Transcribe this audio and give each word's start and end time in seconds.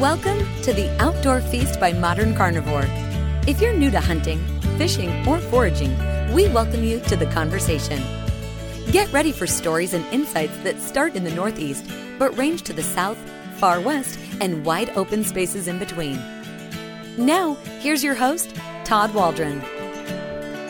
Welcome 0.00 0.38
to 0.62 0.72
the 0.72 0.88
Outdoor 1.00 1.40
Feast 1.40 1.80
by 1.80 1.92
Modern 1.92 2.32
Carnivore. 2.32 2.84
If 3.48 3.60
you're 3.60 3.76
new 3.76 3.90
to 3.90 3.98
hunting, 3.98 4.38
fishing, 4.78 5.26
or 5.26 5.40
foraging, 5.40 5.90
we 6.32 6.48
welcome 6.50 6.84
you 6.84 7.00
to 7.00 7.16
the 7.16 7.26
conversation. 7.26 8.00
Get 8.92 9.12
ready 9.12 9.32
for 9.32 9.48
stories 9.48 9.94
and 9.94 10.06
insights 10.12 10.56
that 10.58 10.80
start 10.80 11.16
in 11.16 11.24
the 11.24 11.34
Northeast 11.34 11.84
but 12.16 12.38
range 12.38 12.62
to 12.62 12.72
the 12.72 12.82
South, 12.84 13.18
far 13.56 13.80
West, 13.80 14.20
and 14.40 14.64
wide 14.64 14.90
open 14.90 15.24
spaces 15.24 15.66
in 15.66 15.80
between. 15.80 16.14
Now, 17.16 17.54
here's 17.80 18.04
your 18.04 18.14
host, 18.14 18.54
Todd 18.84 19.12
Waldron. 19.12 19.58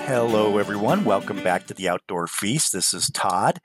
Hello, 0.06 0.56
everyone. 0.56 1.04
Welcome 1.04 1.42
back 1.42 1.66
to 1.66 1.74
the 1.74 1.90
Outdoor 1.90 2.28
Feast. 2.28 2.72
This 2.72 2.94
is 2.94 3.10
Todd. 3.10 3.60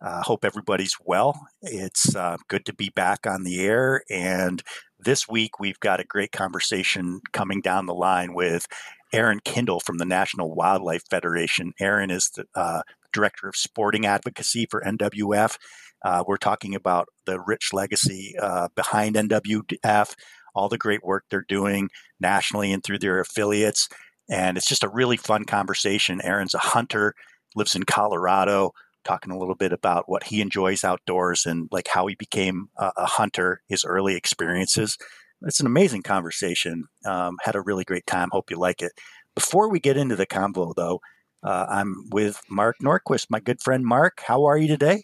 Uh, 0.00 0.22
hope 0.22 0.44
everybody's 0.44 0.94
well. 1.04 1.48
It's 1.62 2.14
uh, 2.14 2.36
good 2.48 2.64
to 2.66 2.72
be 2.72 2.90
back 2.90 3.26
on 3.26 3.42
the 3.42 3.60
air. 3.60 4.02
And 4.08 4.62
this 5.04 5.28
week, 5.28 5.58
we've 5.58 5.80
got 5.80 6.00
a 6.00 6.04
great 6.04 6.32
conversation 6.32 7.20
coming 7.32 7.60
down 7.60 7.86
the 7.86 7.94
line 7.94 8.34
with 8.34 8.66
Aaron 9.12 9.40
Kindle 9.44 9.80
from 9.80 9.98
the 9.98 10.04
National 10.04 10.54
Wildlife 10.54 11.02
Federation. 11.08 11.72
Aaron 11.80 12.10
is 12.10 12.30
the 12.34 12.44
uh, 12.54 12.82
director 13.12 13.48
of 13.48 13.56
sporting 13.56 14.06
advocacy 14.06 14.66
for 14.70 14.82
NWF. 14.82 15.56
Uh, 16.04 16.24
we're 16.26 16.36
talking 16.36 16.74
about 16.74 17.08
the 17.26 17.40
rich 17.40 17.72
legacy 17.72 18.34
uh, 18.40 18.68
behind 18.74 19.16
NWF, 19.16 20.14
all 20.54 20.68
the 20.68 20.78
great 20.78 21.04
work 21.04 21.24
they're 21.30 21.44
doing 21.48 21.90
nationally 22.20 22.72
and 22.72 22.82
through 22.82 22.98
their 22.98 23.20
affiliates. 23.20 23.88
And 24.28 24.56
it's 24.56 24.68
just 24.68 24.84
a 24.84 24.88
really 24.88 25.16
fun 25.16 25.44
conversation. 25.44 26.20
Aaron's 26.22 26.54
a 26.54 26.58
hunter, 26.58 27.14
lives 27.56 27.74
in 27.74 27.82
Colorado, 27.82 28.72
talking 29.04 29.32
a 29.32 29.38
little 29.38 29.54
bit 29.54 29.72
about 29.72 30.04
what 30.08 30.24
he 30.24 30.40
enjoys 30.40 30.84
outdoors 30.84 31.46
and 31.46 31.68
like 31.70 31.88
how 31.88 32.06
he 32.06 32.14
became 32.14 32.68
a, 32.76 32.92
a 32.96 33.06
hunter, 33.06 33.62
his 33.68 33.84
early 33.84 34.16
experiences. 34.16 34.96
It's 35.42 35.60
an 35.60 35.66
amazing 35.66 36.02
conversation. 36.02 36.84
Um, 37.06 37.36
had 37.42 37.54
a 37.54 37.62
really 37.62 37.84
great 37.84 38.06
time. 38.06 38.28
Hope 38.30 38.50
you 38.50 38.58
like 38.58 38.82
it. 38.82 38.92
Before 39.34 39.70
we 39.70 39.80
get 39.80 39.96
into 39.96 40.16
the 40.16 40.26
convo, 40.26 40.74
though, 40.74 41.00
uh, 41.42 41.66
I'm 41.68 42.04
with 42.10 42.40
Mark 42.50 42.76
Norquist, 42.82 43.26
my 43.30 43.40
good 43.40 43.60
friend 43.62 43.84
Mark. 43.84 44.20
How 44.26 44.44
are 44.44 44.58
you 44.58 44.68
today? 44.68 45.02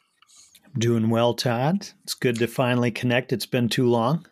Doing 0.77 1.09
well, 1.09 1.33
Todd. 1.33 1.89
It's 2.05 2.15
good 2.15 2.37
to 2.39 2.47
finally 2.47 2.91
connect. 2.91 3.33
It's 3.33 3.47
been 3.47 3.69
too 3.69 3.89
long. 3.89 4.27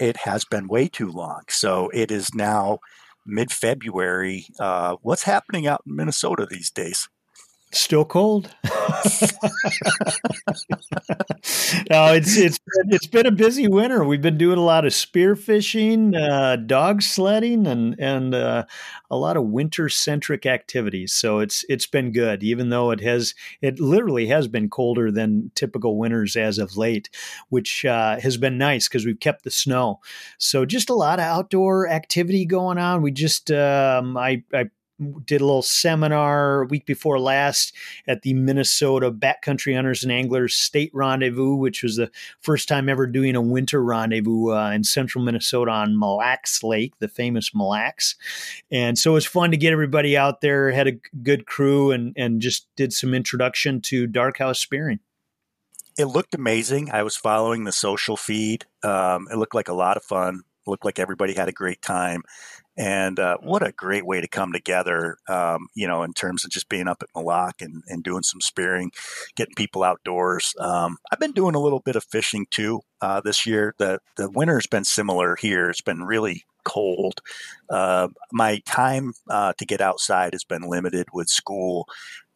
It 0.00 0.16
has 0.18 0.44
been 0.44 0.66
way 0.66 0.88
too 0.88 1.08
long. 1.08 1.42
So 1.48 1.88
it 1.94 2.10
is 2.10 2.34
now 2.34 2.80
mid 3.26 3.52
February. 3.52 4.46
Uh, 4.58 4.96
what's 5.02 5.22
happening 5.22 5.68
out 5.68 5.82
in 5.86 5.94
Minnesota 5.94 6.46
these 6.50 6.70
days? 6.70 7.08
Still 7.74 8.04
cold. 8.04 8.54
no, 8.64 8.70
it's 12.14 12.36
it's 12.36 12.58
been, 12.58 12.92
it's 12.92 13.08
been 13.08 13.26
a 13.26 13.32
busy 13.32 13.66
winter. 13.66 14.04
We've 14.04 14.22
been 14.22 14.38
doing 14.38 14.58
a 14.58 14.64
lot 14.64 14.84
of 14.86 14.94
spear 14.94 15.34
fishing, 15.34 16.14
uh, 16.14 16.54
dog 16.54 17.02
sledding, 17.02 17.66
and 17.66 17.96
and 17.98 18.32
uh, 18.32 18.66
a 19.10 19.16
lot 19.16 19.36
of 19.36 19.46
winter 19.46 19.88
centric 19.88 20.46
activities. 20.46 21.12
So 21.12 21.40
it's 21.40 21.64
it's 21.68 21.86
been 21.86 22.12
good, 22.12 22.44
even 22.44 22.68
though 22.68 22.92
it 22.92 23.00
has 23.00 23.34
it 23.60 23.80
literally 23.80 24.28
has 24.28 24.46
been 24.46 24.70
colder 24.70 25.10
than 25.10 25.50
typical 25.56 25.98
winters 25.98 26.36
as 26.36 26.58
of 26.58 26.76
late, 26.76 27.10
which 27.48 27.84
uh, 27.84 28.20
has 28.20 28.36
been 28.36 28.56
nice 28.56 28.86
because 28.86 29.04
we've 29.04 29.18
kept 29.18 29.42
the 29.42 29.50
snow. 29.50 29.98
So 30.38 30.64
just 30.64 30.90
a 30.90 30.94
lot 30.94 31.18
of 31.18 31.24
outdoor 31.24 31.88
activity 31.88 32.46
going 32.46 32.78
on. 32.78 33.02
We 33.02 33.10
just 33.10 33.50
um, 33.50 34.16
I 34.16 34.44
I 34.54 34.70
did 35.24 35.40
a 35.40 35.44
little 35.44 35.62
seminar 35.62 36.64
week 36.66 36.86
before 36.86 37.18
last 37.18 37.74
at 38.06 38.22
the 38.22 38.34
Minnesota 38.34 39.10
Backcountry 39.10 39.74
Hunters 39.74 40.04
and 40.04 40.12
Anglers 40.12 40.54
State 40.54 40.90
Rendezvous, 40.94 41.56
which 41.56 41.82
was 41.82 41.96
the 41.96 42.10
first 42.40 42.68
time 42.68 42.88
ever 42.88 43.06
doing 43.06 43.34
a 43.34 43.42
winter 43.42 43.82
rendezvous 43.82 44.52
uh, 44.52 44.70
in 44.70 44.84
central 44.84 45.24
Minnesota 45.24 45.70
on 45.70 45.98
Mille 45.98 46.18
Lacs 46.18 46.62
Lake, 46.62 46.94
the 47.00 47.08
famous 47.08 47.54
Mille 47.54 47.70
Lacs. 47.70 48.14
And 48.70 48.98
so 48.98 49.12
it 49.12 49.14
was 49.14 49.26
fun 49.26 49.50
to 49.50 49.56
get 49.56 49.72
everybody 49.72 50.16
out 50.16 50.40
there, 50.40 50.70
had 50.70 50.86
a 50.86 51.00
good 51.22 51.46
crew, 51.46 51.90
and, 51.90 52.12
and 52.16 52.40
just 52.40 52.68
did 52.76 52.92
some 52.92 53.14
introduction 53.14 53.80
to 53.82 54.06
dark 54.06 54.38
house 54.38 54.60
spearing. 54.60 55.00
It 55.96 56.06
looked 56.06 56.34
amazing. 56.34 56.90
I 56.90 57.02
was 57.02 57.16
following 57.16 57.64
the 57.64 57.72
social 57.72 58.16
feed. 58.16 58.66
Um, 58.82 59.28
it 59.30 59.36
looked 59.36 59.54
like 59.54 59.68
a 59.68 59.74
lot 59.74 59.96
of 59.96 60.02
fun. 60.02 60.42
Looked 60.66 60.84
like 60.84 60.98
everybody 60.98 61.34
had 61.34 61.48
a 61.48 61.52
great 61.52 61.82
time. 61.82 62.22
And 62.76 63.20
uh, 63.20 63.38
what 63.40 63.66
a 63.66 63.72
great 63.72 64.04
way 64.04 64.20
to 64.20 64.28
come 64.28 64.52
together, 64.52 65.18
um, 65.28 65.68
you 65.74 65.86
know, 65.86 66.02
in 66.02 66.12
terms 66.12 66.44
of 66.44 66.50
just 66.50 66.68
being 66.68 66.88
up 66.88 67.02
at 67.02 67.22
Lacs 67.22 67.62
and, 67.62 67.82
and 67.86 68.02
doing 68.02 68.22
some 68.22 68.40
spearing, 68.40 68.90
getting 69.36 69.54
people 69.54 69.84
outdoors. 69.84 70.54
Um, 70.58 70.96
I've 71.12 71.20
been 71.20 71.32
doing 71.32 71.54
a 71.54 71.60
little 71.60 71.80
bit 71.80 71.96
of 71.96 72.04
fishing 72.04 72.46
too 72.50 72.80
uh, 73.00 73.20
this 73.20 73.46
year. 73.46 73.74
The, 73.78 74.00
the 74.16 74.28
winter's 74.30 74.66
been 74.66 74.84
similar 74.84 75.36
here. 75.36 75.70
It's 75.70 75.80
been 75.80 76.02
really 76.02 76.44
cold. 76.64 77.20
Uh, 77.70 78.08
my 78.32 78.60
time 78.66 79.12
uh, 79.30 79.52
to 79.58 79.66
get 79.66 79.80
outside 79.80 80.32
has 80.32 80.44
been 80.44 80.62
limited 80.62 81.06
with 81.12 81.28
school, 81.28 81.86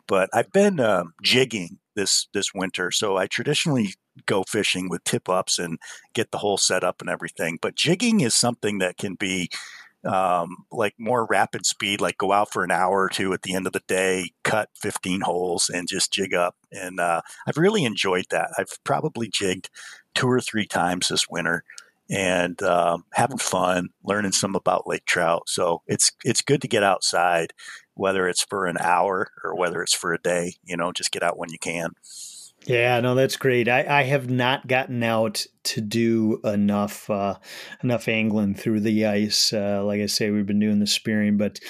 but 0.06 0.30
I've 0.32 0.52
been 0.52 0.78
um, 0.80 1.14
jigging 1.22 1.78
this 1.96 2.28
this 2.32 2.54
winter. 2.54 2.90
So 2.90 3.16
I 3.16 3.26
traditionally 3.26 3.94
go 4.26 4.44
fishing 4.44 4.88
with 4.88 5.04
tip 5.04 5.28
ups 5.28 5.58
and 5.58 5.78
get 6.14 6.30
the 6.30 6.38
whole 6.38 6.58
setup 6.58 7.00
and 7.00 7.10
everything. 7.10 7.58
But 7.60 7.74
jigging 7.74 8.20
is 8.20 8.34
something 8.34 8.78
that 8.78 8.96
can 8.96 9.14
be 9.14 9.50
um, 10.04 10.64
like 10.70 10.94
more 10.98 11.26
rapid 11.26 11.66
speed, 11.66 12.00
like 12.00 12.18
go 12.18 12.32
out 12.32 12.52
for 12.52 12.64
an 12.64 12.70
hour 12.70 13.02
or 13.02 13.08
two 13.08 13.32
at 13.32 13.42
the 13.42 13.54
end 13.54 13.66
of 13.66 13.72
the 13.72 13.82
day, 13.86 14.30
cut 14.44 14.70
15 14.76 15.22
holes 15.22 15.70
and 15.72 15.88
just 15.88 16.12
jig 16.12 16.34
up. 16.34 16.56
And 16.72 17.00
uh, 17.00 17.22
I've 17.46 17.56
really 17.58 17.84
enjoyed 17.84 18.26
that. 18.30 18.50
I've 18.58 18.82
probably 18.84 19.28
jigged 19.28 19.70
two 20.14 20.28
or 20.28 20.40
three 20.40 20.66
times 20.66 21.08
this 21.08 21.28
winter 21.28 21.64
and 22.10 22.62
um, 22.62 23.04
having 23.12 23.38
fun, 23.38 23.90
learning 24.02 24.32
some 24.32 24.54
about 24.54 24.86
lake 24.86 25.04
trout. 25.04 25.42
So 25.46 25.82
it's 25.86 26.12
it's 26.24 26.40
good 26.42 26.62
to 26.62 26.68
get 26.68 26.82
outside, 26.82 27.52
whether 27.94 28.28
it's 28.28 28.42
for 28.42 28.66
an 28.66 28.78
hour 28.80 29.30
or 29.44 29.54
whether 29.54 29.82
it's 29.82 29.94
for 29.94 30.14
a 30.14 30.18
day. 30.18 30.54
You 30.64 30.76
know, 30.76 30.92
just 30.92 31.12
get 31.12 31.22
out 31.22 31.38
when 31.38 31.50
you 31.50 31.58
can. 31.58 31.90
Yeah, 32.68 33.00
no, 33.00 33.14
that's 33.14 33.38
great. 33.38 33.66
I, 33.66 34.00
I 34.00 34.02
have 34.02 34.28
not 34.28 34.66
gotten 34.66 35.02
out 35.02 35.46
to 35.64 35.80
do 35.80 36.38
enough 36.44 37.08
uh, 37.08 37.38
enough 37.82 38.08
angling 38.08 38.56
through 38.56 38.80
the 38.80 39.06
ice. 39.06 39.54
Uh, 39.54 39.82
like 39.86 40.02
I 40.02 40.06
say, 40.06 40.28
we've 40.30 40.44
been 40.44 40.60
doing 40.60 40.78
the 40.78 40.86
spearing, 40.86 41.38
but 41.38 41.60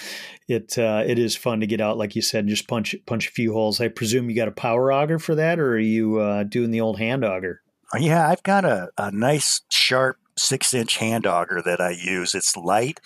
it 0.49 0.77
uh, 0.77 1.05
it 1.07 1.21
is 1.21 1.37
fun 1.37 1.61
to 1.61 1.69
get 1.69 1.81
out, 1.81 1.99
like 1.99 2.17
you 2.17 2.23
said, 2.23 2.41
and 2.41 2.49
just 2.49 2.67
punch 2.67 2.97
punch 3.07 3.29
a 3.29 3.31
few 3.31 3.53
holes. 3.53 3.81
I 3.81 3.87
presume 3.87 4.29
you 4.29 4.35
got 4.35 4.49
a 4.49 4.53
power 4.53 4.93
auger 4.93 5.21
for 5.21 5.37
that, 5.37 5.61
or 5.61 5.75
are 5.75 5.79
you 5.79 6.19
uh, 6.19 6.43
doing 6.43 6.73
the 6.73 6.81
old 6.81 6.99
hand 6.99 7.25
auger? 7.25 7.61
Yeah, 7.97 8.29
I've 8.29 8.43
got 8.43 8.65
a, 8.65 8.89
a 8.99 9.13
nice 9.13 9.61
sharp 9.71 10.17
six 10.37 10.75
inch 10.75 10.97
hand 10.97 11.29
auger 11.29 11.63
that 11.65 11.81
I 11.81 11.91
use. 11.91 12.35
It's 12.35 12.57
light. 12.57 12.99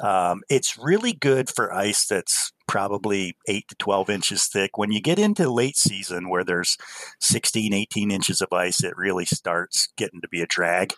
Um, 0.00 0.42
it's 0.48 0.78
really 0.78 1.12
good 1.12 1.50
for 1.50 1.72
ice 1.72 2.06
that's 2.06 2.52
probably 2.66 3.36
8 3.46 3.68
to 3.68 3.74
12 3.74 4.08
inches 4.08 4.46
thick. 4.46 4.78
When 4.78 4.90
you 4.90 5.00
get 5.00 5.18
into 5.18 5.50
late 5.50 5.76
season 5.76 6.30
where 6.30 6.44
there's 6.44 6.78
16, 7.20 7.74
18 7.74 8.10
inches 8.10 8.40
of 8.40 8.52
ice, 8.52 8.82
it 8.82 8.96
really 8.96 9.26
starts 9.26 9.88
getting 9.96 10.22
to 10.22 10.28
be 10.28 10.40
a 10.40 10.46
drag 10.46 10.94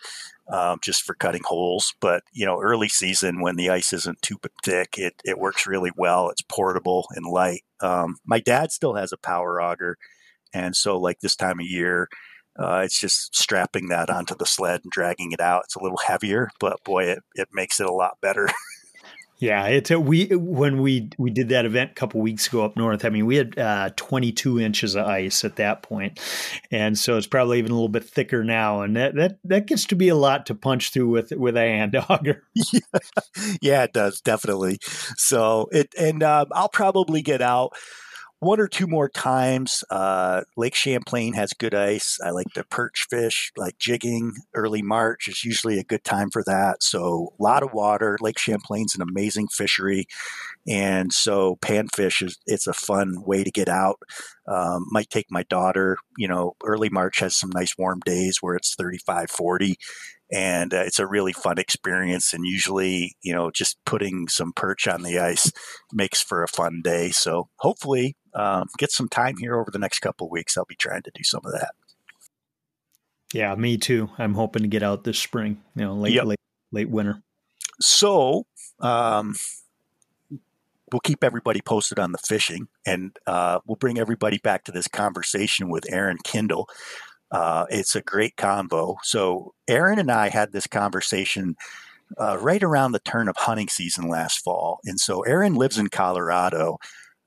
um, 0.47 0.79
just 0.81 1.03
for 1.03 1.15
cutting 1.15 1.43
holes. 1.43 1.93
But, 1.99 2.23
you 2.31 2.45
know, 2.45 2.61
early 2.61 2.87
season 2.87 3.41
when 3.41 3.57
the 3.57 3.69
ice 3.69 3.91
isn't 3.91 4.21
too 4.21 4.37
thick, 4.63 4.95
it, 4.97 5.15
it 5.25 5.37
works 5.39 5.67
really 5.67 5.91
well. 5.97 6.29
It's 6.29 6.41
portable 6.41 7.07
and 7.11 7.25
light. 7.25 7.63
Um, 7.81 8.17
my 8.25 8.39
dad 8.39 8.71
still 8.71 8.95
has 8.95 9.11
a 9.11 9.17
power 9.17 9.61
auger. 9.61 9.97
And 10.53 10.73
so, 10.75 10.97
like 10.97 11.19
this 11.19 11.35
time 11.35 11.59
of 11.59 11.65
year, 11.65 12.07
uh, 12.57 12.81
it's 12.85 12.97
just 12.97 13.35
strapping 13.35 13.89
that 13.89 14.09
onto 14.09 14.35
the 14.35 14.45
sled 14.45 14.81
and 14.83 14.91
dragging 14.91 15.33
it 15.33 15.41
out. 15.41 15.63
It's 15.65 15.75
a 15.75 15.83
little 15.83 15.97
heavier, 15.97 16.49
but 16.59 16.81
boy, 16.85 17.05
it, 17.05 17.19
it 17.35 17.49
makes 17.51 17.81
it 17.81 17.87
a 17.87 17.93
lot 17.93 18.17
better. 18.21 18.47
Yeah, 19.37 19.65
it's 19.67 19.91
a, 19.91 19.99
we 19.99 20.27
when 20.27 20.81
we 20.81 21.09
we 21.17 21.29
did 21.29 21.49
that 21.49 21.65
event 21.65 21.91
a 21.91 21.93
couple 21.93 22.21
weeks 22.21 22.47
ago 22.47 22.63
up 22.63 22.77
north. 22.77 23.03
I 23.03 23.09
mean, 23.09 23.25
we 23.25 23.35
had 23.35 23.59
uh, 23.59 23.89
22 23.97 24.61
inches 24.61 24.95
of 24.95 25.05
ice 25.05 25.43
at 25.43 25.57
that 25.57 25.81
point, 25.83 26.19
and 26.71 26.97
so 26.97 27.17
it's 27.17 27.27
probably 27.27 27.59
even 27.59 27.71
a 27.71 27.73
little 27.73 27.89
bit 27.89 28.05
thicker 28.05 28.45
now. 28.45 28.81
And 28.81 28.95
that 28.95 29.15
that 29.15 29.37
that 29.43 29.67
gets 29.67 29.85
to 29.87 29.95
be 29.95 30.07
a 30.07 30.15
lot 30.15 30.45
to 30.45 30.55
punch 30.55 30.91
through 30.91 31.09
with 31.09 31.31
with 31.31 31.57
a 31.57 31.61
hand 31.61 31.97
auger. 32.09 32.43
yeah, 32.53 32.79
yeah 33.61 33.83
it 33.83 33.91
does 33.91 34.21
definitely. 34.21 34.79
So 35.17 35.67
it 35.71 35.93
and 35.99 36.23
uh, 36.23 36.45
I'll 36.53 36.69
probably 36.69 37.21
get 37.21 37.41
out 37.41 37.73
one 38.39 38.59
or 38.59 38.67
two 38.67 38.87
more 38.87 39.09
times. 39.09 39.83
Uh, 39.89 40.41
Lake 40.57 40.75
Champlain 40.75 41.33
has 41.33 41.53
good 41.53 41.73
ice. 41.73 42.17
I 42.23 42.31
like 42.31 42.51
to 42.53 42.63
perch 42.63 43.07
fish, 43.09 43.51
like 43.57 43.77
jigging. 43.77 44.33
Early 44.53 44.81
March 44.81 45.27
is 45.27 45.43
usually 45.43 45.79
a 45.79 45.83
good 45.83 46.03
time 46.03 46.29
for 46.31 46.43
that. 46.45 46.83
So 46.83 47.33
a 47.39 47.43
lot 47.43 47.63
of 47.63 47.73
water. 47.73 48.17
Lake 48.21 48.37
Champlain's 48.37 48.95
an 48.95 49.01
amazing 49.01 49.47
fishery, 49.47 50.05
and 50.67 51.13
so 51.13 51.57
panfish 51.61 52.25
is 52.25 52.37
it's 52.45 52.67
a 52.67 52.73
fun 52.73 53.23
way 53.25 53.43
to 53.43 53.51
get 53.51 53.69
out. 53.69 53.99
Um, 54.47 54.85
might 54.91 55.09
take 55.09 55.27
my 55.29 55.43
daughter. 55.43 55.97
You 56.17 56.27
know, 56.27 56.55
early 56.63 56.89
March 56.89 57.19
has 57.19 57.35
some 57.35 57.51
nice 57.53 57.77
warm 57.77 58.01
days 58.05 58.39
where 58.41 58.55
it's 58.55 58.75
35, 58.75 59.31
40 59.31 59.77
and 60.31 60.73
uh, 60.73 60.81
it's 60.81 60.99
a 60.99 61.07
really 61.07 61.33
fun 61.33 61.57
experience 61.57 62.33
and 62.33 62.45
usually 62.45 63.15
you 63.21 63.33
know 63.33 63.51
just 63.51 63.77
putting 63.85 64.27
some 64.27 64.51
perch 64.53 64.87
on 64.87 65.03
the 65.03 65.19
ice 65.19 65.51
makes 65.93 66.21
for 66.21 66.43
a 66.43 66.47
fun 66.47 66.81
day 66.83 67.11
so 67.11 67.47
hopefully 67.57 68.15
um, 68.35 68.67
get 68.77 68.91
some 68.91 69.07
time 69.07 69.37
here 69.37 69.55
over 69.55 69.71
the 69.71 69.79
next 69.79 69.99
couple 69.99 70.27
of 70.27 70.31
weeks 70.31 70.57
i'll 70.57 70.65
be 70.65 70.75
trying 70.75 71.01
to 71.01 71.11
do 71.13 71.23
some 71.23 71.41
of 71.45 71.51
that 71.51 71.71
yeah 73.33 73.55
me 73.55 73.77
too 73.77 74.09
i'm 74.17 74.33
hoping 74.33 74.61
to 74.61 74.67
get 74.67 74.83
out 74.83 75.03
this 75.03 75.19
spring 75.19 75.61
you 75.75 75.83
know 75.83 75.93
late, 75.93 76.13
yep. 76.13 76.25
late 76.25 76.39
late 76.75 76.89
winter. 76.89 77.23
So, 77.81 78.45
um, 78.79 79.35
we'll 80.91 80.99
keep 81.03 81.23
everybody 81.23 81.61
posted 81.61 81.97
on 81.97 82.11
the 82.11 82.19
fishing, 82.19 82.67
and 82.85 83.17
uh, 83.25 83.59
we'll 83.65 83.77
bring 83.77 83.97
everybody 83.97 84.37
back 84.37 84.63
to 84.65 84.71
this 84.71 84.87
conversation 84.87 85.69
with 85.69 85.91
Aaron 85.91 86.17
Kindle. 86.23 86.69
Uh, 87.31 87.65
it's 87.69 87.95
a 87.95 88.01
great 88.01 88.35
convo. 88.35 88.97
So, 89.03 89.53
Aaron 89.67 89.97
and 89.97 90.11
I 90.11 90.29
had 90.29 90.51
this 90.51 90.67
conversation 90.67 91.55
uh, 92.19 92.37
right 92.39 92.61
around 92.61 92.91
the 92.91 92.99
turn 92.99 93.27
of 93.27 93.35
hunting 93.35 93.67
season 93.67 94.07
last 94.07 94.43
fall. 94.43 94.79
And 94.85 94.99
so, 94.99 95.21
Aaron 95.21 95.55
lives 95.55 95.77
in 95.77 95.87
Colorado. 95.87 96.77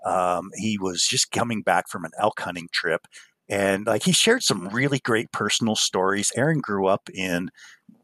Um, 0.09 0.51
he 0.55 0.79
was 0.79 1.07
just 1.07 1.31
coming 1.31 1.63
back 1.63 1.89
from 1.89 2.05
an 2.05 2.13
elk 2.19 2.41
hunting 2.41 2.69
trip. 2.73 3.07
And 3.49 3.87
like 3.87 4.03
he 4.03 4.13
shared 4.13 4.43
some 4.43 4.69
really 4.69 4.99
great 4.99 5.33
personal 5.33 5.75
stories. 5.75 6.33
Aaron 6.37 6.61
grew 6.61 6.87
up 6.87 7.09
in 7.15 7.51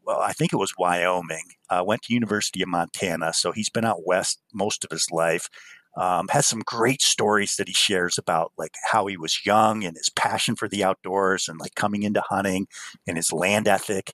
well, 0.05 0.19
I 0.19 0.33
think 0.33 0.53
it 0.53 0.57
was 0.57 0.73
Wyoming. 0.77 1.45
Uh, 1.69 1.83
went 1.85 2.03
to 2.03 2.13
University 2.13 2.61
of 2.61 2.69
Montana, 2.69 3.33
so 3.33 3.51
he's 3.51 3.69
been 3.69 3.85
out 3.85 4.05
west 4.05 4.39
most 4.53 4.83
of 4.83 4.91
his 4.91 5.07
life. 5.11 5.49
Um, 5.97 6.27
has 6.29 6.45
some 6.45 6.61
great 6.65 7.01
stories 7.01 7.55
that 7.55 7.69
he 7.69 7.73
shares 7.73 8.17
about 8.17 8.51
like 8.57 8.73
how 8.91 9.07
he 9.07 9.15
was 9.15 9.45
young 9.45 9.83
and 9.85 9.95
his 9.95 10.09
passion 10.09 10.55
for 10.55 10.67
the 10.67 10.83
outdoors 10.83 11.47
and 11.47 11.57
like 11.59 11.73
coming 11.75 12.03
into 12.03 12.21
hunting 12.21 12.67
and 13.07 13.15
his 13.15 13.31
land 13.31 13.67
ethic. 13.67 14.11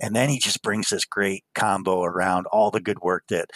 And 0.00 0.16
then 0.16 0.28
he 0.28 0.40
just 0.40 0.62
brings 0.62 0.88
this 0.88 1.04
great 1.04 1.44
combo 1.54 2.02
around 2.02 2.46
all 2.46 2.70
the 2.70 2.80
good 2.80 2.98
work 3.00 3.24
that 3.28 3.50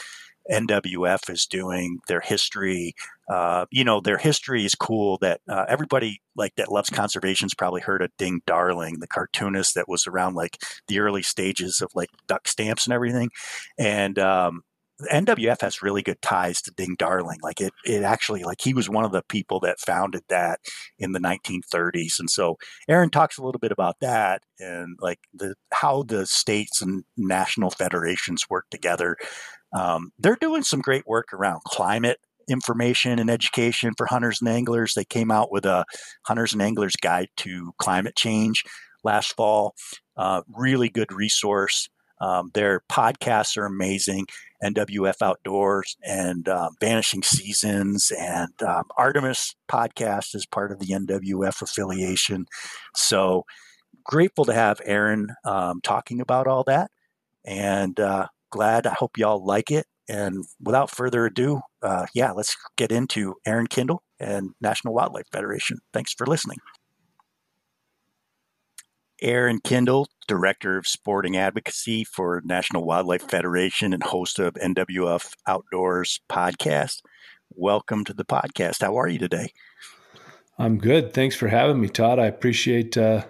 NWF 0.50 1.31
is 1.31 1.46
doing, 1.46 2.00
their 2.08 2.20
history. 2.20 2.94
Uh, 3.29 3.67
you 3.70 3.85
know, 3.85 4.00
their 4.00 4.19
history 4.19 4.64
is 4.64 4.75
cool. 4.75 5.19
That 5.19 5.41
uh, 5.49 5.64
everybody 5.69 6.20
like 6.37 6.55
that 6.56 6.70
loves 6.70 6.91
conservation's 6.91 7.55
probably 7.55 7.81
heard 7.81 8.02
of 8.02 8.11
Ding 8.19 8.43
Darling, 8.46 8.99
the 9.00 9.06
cartoonist 9.06 9.75
that 9.75 9.88
was 9.88 10.06
around 10.06 10.35
like 10.35 10.58
the 10.88 10.99
early 10.99 11.23
stages 11.23 11.81
of 11.81 11.91
like 11.94 12.11
duck 12.26 12.49
stamps 12.49 12.87
and 12.87 12.93
everything. 12.93 13.31
And 13.79 14.19
um, 14.19 14.62
NWF 15.11 15.61
has 15.61 15.82
really 15.82 16.02
good 16.02 16.23
ties 16.23 16.62
to 16.62 16.70
Ding 16.70 16.94
Darling. 16.99 17.38
Like 17.43 17.61
it, 17.61 17.73
it 17.85 18.02
actually 18.02 18.44
like 18.44 18.61
he 18.61 18.75
was 18.75 18.88
one 18.88 19.05
of 19.05 19.12
the 19.12 19.23
people 19.29 19.61
that 19.61 19.81
founded 19.81 20.23
that 20.29 20.61
in 20.99 21.12
the 21.12 21.19
1930s. 21.19 22.19
And 22.19 22.31
so 22.31 22.56
Aaron 22.88 23.11
talks 23.11 23.37
a 23.37 23.43
little 23.43 23.58
bit 23.58 23.73
about 23.73 23.96
that 24.00 24.43
and 24.61 24.96
like 25.00 25.19
the 25.32 25.55
how 25.73 26.05
the 26.05 26.26
states 26.26 26.81
and 26.81 27.05
national 27.17 27.70
federations 27.70 28.44
work 28.49 28.67
together 28.70 29.17
um, 29.75 30.12
they're 30.19 30.37
doing 30.41 30.62
some 30.62 30.81
great 30.81 31.06
work 31.06 31.32
around 31.32 31.61
climate 31.67 32.19
information 32.49 33.19
and 33.19 33.31
education 33.31 33.93
for 33.96 34.06
hunters 34.06 34.41
and 34.41 34.49
anglers. 34.49 34.94
They 34.94 35.05
came 35.05 35.31
out 35.31 35.50
with 35.50 35.67
a 35.67 35.85
Hunters 36.26 36.52
and 36.52 36.62
Anglers 36.62 36.94
Guide 36.96 37.29
to 37.38 37.73
Climate 37.79 38.17
Change 38.17 38.62
last 39.02 39.35
fall. 39.35 39.75
Uh, 40.17 40.43
really 40.56 40.88
good 40.88 41.12
resource. 41.12 41.88
Um, 42.20 42.50
their 42.55 42.82
podcasts 42.91 43.56
are 43.56 43.67
amazing. 43.67 44.26
NWF 44.64 45.22
Outdoors 45.22 45.96
and 46.02 46.49
uh, 46.49 46.70
Vanishing 46.81 47.22
Seasons 47.22 48.11
and 48.19 48.50
um, 48.62 48.84
Artemis 48.96 49.55
podcast 49.70 50.34
is 50.34 50.46
part 50.46 50.72
of 50.72 50.78
the 50.78 50.87
NWF 50.87 51.62
affiliation. 51.62 52.46
So 52.94 53.44
grateful 54.05 54.44
to 54.46 54.55
have 54.55 54.81
Aaron 54.84 55.28
um, 55.44 55.81
talking 55.82 56.20
about 56.20 56.46
all 56.46 56.64
that. 56.64 56.90
And 57.44 57.99
uh, 58.00 58.28
glad. 58.50 58.87
I 58.87 58.94
hope 58.94 59.19
y'all 59.19 59.44
like 59.44 59.70
it. 59.70 59.87
And 60.08 60.44
without 60.61 60.90
further 60.90 61.26
ado, 61.26 61.60
uh, 61.82 62.06
yeah, 62.14 62.32
let's 62.32 62.56
get 62.76 62.93
into 62.93 63.34
Aaron 63.46 63.67
Kindle 63.67 64.02
and 64.20 64.50
National 64.60 64.94
Wildlife 64.94 65.26
Federation. 65.32 65.78
Thanks 65.93 66.12
for 66.12 66.26
listening. 66.26 66.58
Aaron 69.22 69.60
Kindle, 69.64 70.08
Director 70.26 70.76
of 70.76 70.87
Sporting 70.87 71.37
Advocacy 71.37 72.05
for 72.05 72.43
National 72.44 72.85
Wildlife 72.85 73.29
Federation 73.29 73.93
and 73.93 74.03
host 74.03 74.38
of 74.38 74.55
NWF 74.55 75.35
Outdoors 75.47 76.21
podcast. 76.31 77.03
Welcome 77.50 78.05
to 78.05 78.15
the 78.15 78.25
podcast. 78.25 78.82
How 78.82 78.97
are 78.97 79.09
you 79.09 79.19
today? 79.19 79.53
I'm 80.59 80.79
good. 80.79 81.12
Thanks 81.12 81.35
for 81.35 81.49
having 81.49 81.81
me, 81.81 81.88
Todd. 81.88 82.19
I 82.19 82.26
appreciate 82.26 82.97
uh, 82.97 83.25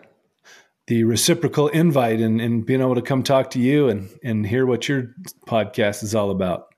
the 0.86 1.04
reciprocal 1.04 1.68
invite 1.68 2.20
and, 2.20 2.40
and 2.40 2.66
being 2.66 2.80
able 2.80 2.94
to 2.94 3.02
come 3.02 3.22
talk 3.22 3.50
to 3.50 3.60
you 3.60 3.88
and, 3.88 4.10
and 4.22 4.46
hear 4.46 4.66
what 4.66 4.88
your 4.88 5.14
podcast 5.46 6.02
is 6.02 6.14
all 6.14 6.30
about. 6.30 6.73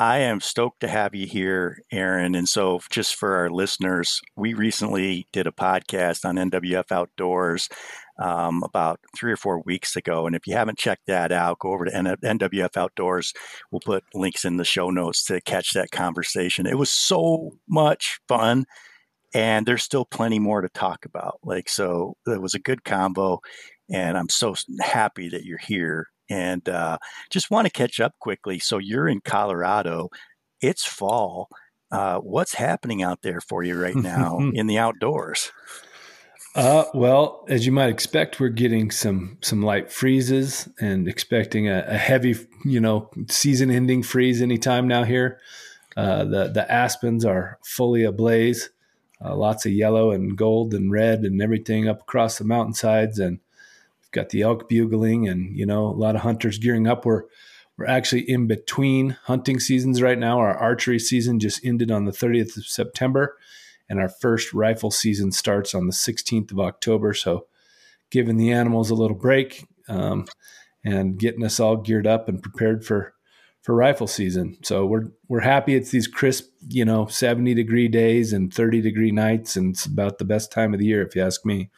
I 0.00 0.18
am 0.18 0.40
stoked 0.40 0.80
to 0.80 0.88
have 0.88 1.14
you 1.14 1.26
here, 1.26 1.78
Aaron. 1.90 2.36
And 2.36 2.48
so, 2.48 2.80
just 2.88 3.16
for 3.16 3.34
our 3.34 3.50
listeners, 3.50 4.20
we 4.36 4.54
recently 4.54 5.26
did 5.32 5.48
a 5.48 5.52
podcast 5.52 6.24
on 6.24 6.36
NWF 6.36 6.92
Outdoors 6.92 7.68
um, 8.20 8.62
about 8.62 9.00
three 9.16 9.32
or 9.32 9.36
four 9.36 9.60
weeks 9.62 9.96
ago. 9.96 10.26
And 10.26 10.36
if 10.36 10.46
you 10.46 10.54
haven't 10.54 10.78
checked 10.78 11.06
that 11.08 11.32
out, 11.32 11.58
go 11.58 11.72
over 11.72 11.84
to 11.84 11.90
NWF 11.90 12.76
Outdoors. 12.76 13.32
We'll 13.72 13.80
put 13.84 14.04
links 14.14 14.44
in 14.44 14.56
the 14.56 14.64
show 14.64 14.90
notes 14.90 15.24
to 15.26 15.40
catch 15.40 15.72
that 15.72 15.90
conversation. 15.90 16.66
It 16.66 16.78
was 16.78 16.90
so 16.90 17.58
much 17.68 18.20
fun 18.28 18.66
and 19.34 19.66
there's 19.66 19.82
still 19.82 20.04
plenty 20.04 20.38
more 20.38 20.60
to 20.62 20.68
talk 20.70 21.04
about. 21.04 21.38
Like, 21.42 21.68
so 21.68 22.14
it 22.26 22.40
was 22.40 22.54
a 22.54 22.58
good 22.58 22.84
combo, 22.84 23.40
and 23.92 24.16
I'm 24.16 24.28
so 24.30 24.54
happy 24.80 25.28
that 25.28 25.44
you're 25.44 25.58
here. 25.58 26.06
And 26.30 26.68
uh, 26.68 26.98
just 27.30 27.50
want 27.50 27.66
to 27.66 27.72
catch 27.72 28.00
up 28.00 28.14
quickly. 28.18 28.58
So 28.58 28.78
you're 28.78 29.08
in 29.08 29.20
Colorado. 29.20 30.10
It's 30.60 30.86
fall. 30.86 31.48
Uh, 31.90 32.18
what's 32.18 32.54
happening 32.54 33.02
out 33.02 33.22
there 33.22 33.40
for 33.40 33.62
you 33.62 33.80
right 33.80 33.96
now 33.96 34.38
in 34.54 34.66
the 34.66 34.78
outdoors? 34.78 35.50
Uh, 36.54 36.84
well, 36.92 37.44
as 37.48 37.64
you 37.64 37.72
might 37.72 37.88
expect, 37.88 38.40
we're 38.40 38.48
getting 38.48 38.90
some 38.90 39.38
some 39.42 39.62
light 39.62 39.92
freezes 39.92 40.68
and 40.80 41.06
expecting 41.06 41.68
a, 41.68 41.84
a 41.86 41.96
heavy, 41.96 42.34
you 42.64 42.80
know, 42.80 43.10
season-ending 43.28 44.02
freeze 44.02 44.42
anytime 44.42 44.88
now. 44.88 45.04
Here, 45.04 45.40
uh, 45.96 46.24
the 46.24 46.48
the 46.48 46.70
aspens 46.70 47.24
are 47.24 47.58
fully 47.62 48.02
ablaze 48.02 48.70
uh, 49.24 49.34
lots 49.36 49.66
of 49.66 49.72
yellow 49.72 50.10
and 50.10 50.36
gold 50.36 50.74
and 50.74 50.90
red 50.90 51.20
and 51.20 51.42
everything 51.42 51.88
up 51.88 52.02
across 52.02 52.38
the 52.38 52.44
mountainsides. 52.44 53.18
And 53.18 53.40
got 54.12 54.30
the 54.30 54.42
elk 54.42 54.68
bugling 54.68 55.28
and, 55.28 55.56
you 55.56 55.66
know, 55.66 55.86
a 55.86 55.96
lot 55.96 56.14
of 56.14 56.22
hunters 56.22 56.58
gearing 56.58 56.86
up. 56.86 57.04
We're, 57.04 57.24
we're 57.76 57.86
actually 57.86 58.28
in 58.28 58.46
between 58.46 59.16
hunting 59.24 59.60
seasons 59.60 60.02
right 60.02 60.18
now. 60.18 60.38
Our 60.38 60.56
archery 60.56 60.98
season 60.98 61.38
just 61.38 61.64
ended 61.64 61.90
on 61.90 62.04
the 62.04 62.12
30th 62.12 62.56
of 62.56 62.66
September, 62.66 63.36
and 63.88 64.00
our 64.00 64.08
first 64.08 64.52
rifle 64.52 64.90
season 64.90 65.30
starts 65.30 65.74
on 65.74 65.86
the 65.86 65.92
16th 65.92 66.50
of 66.50 66.58
October. 66.58 67.14
So, 67.14 67.46
giving 68.10 68.36
the 68.36 68.50
animals 68.50 68.90
a 68.90 68.94
little 68.94 69.16
break 69.16 69.66
um, 69.88 70.26
and 70.84 71.18
getting 71.18 71.44
us 71.44 71.60
all 71.60 71.76
geared 71.76 72.06
up 72.06 72.28
and 72.28 72.42
prepared 72.42 72.84
for 72.84 73.14
for 73.62 73.74
rifle 73.74 74.06
season. 74.06 74.56
So 74.62 74.86
we're 74.86 75.10
we're 75.28 75.40
happy 75.40 75.74
it's 75.74 75.90
these 75.90 76.06
crisp, 76.06 76.46
you 76.68 76.84
know, 76.84 77.06
70 77.06 77.54
degree 77.54 77.88
days 77.88 78.32
and 78.32 78.52
30 78.52 78.80
degree 78.80 79.10
nights 79.10 79.56
and 79.56 79.74
it's 79.74 79.84
about 79.84 80.18
the 80.18 80.24
best 80.24 80.50
time 80.50 80.72
of 80.72 80.80
the 80.80 80.86
year 80.86 81.06
if 81.06 81.14
you 81.14 81.22
ask 81.22 81.44
me. 81.44 81.70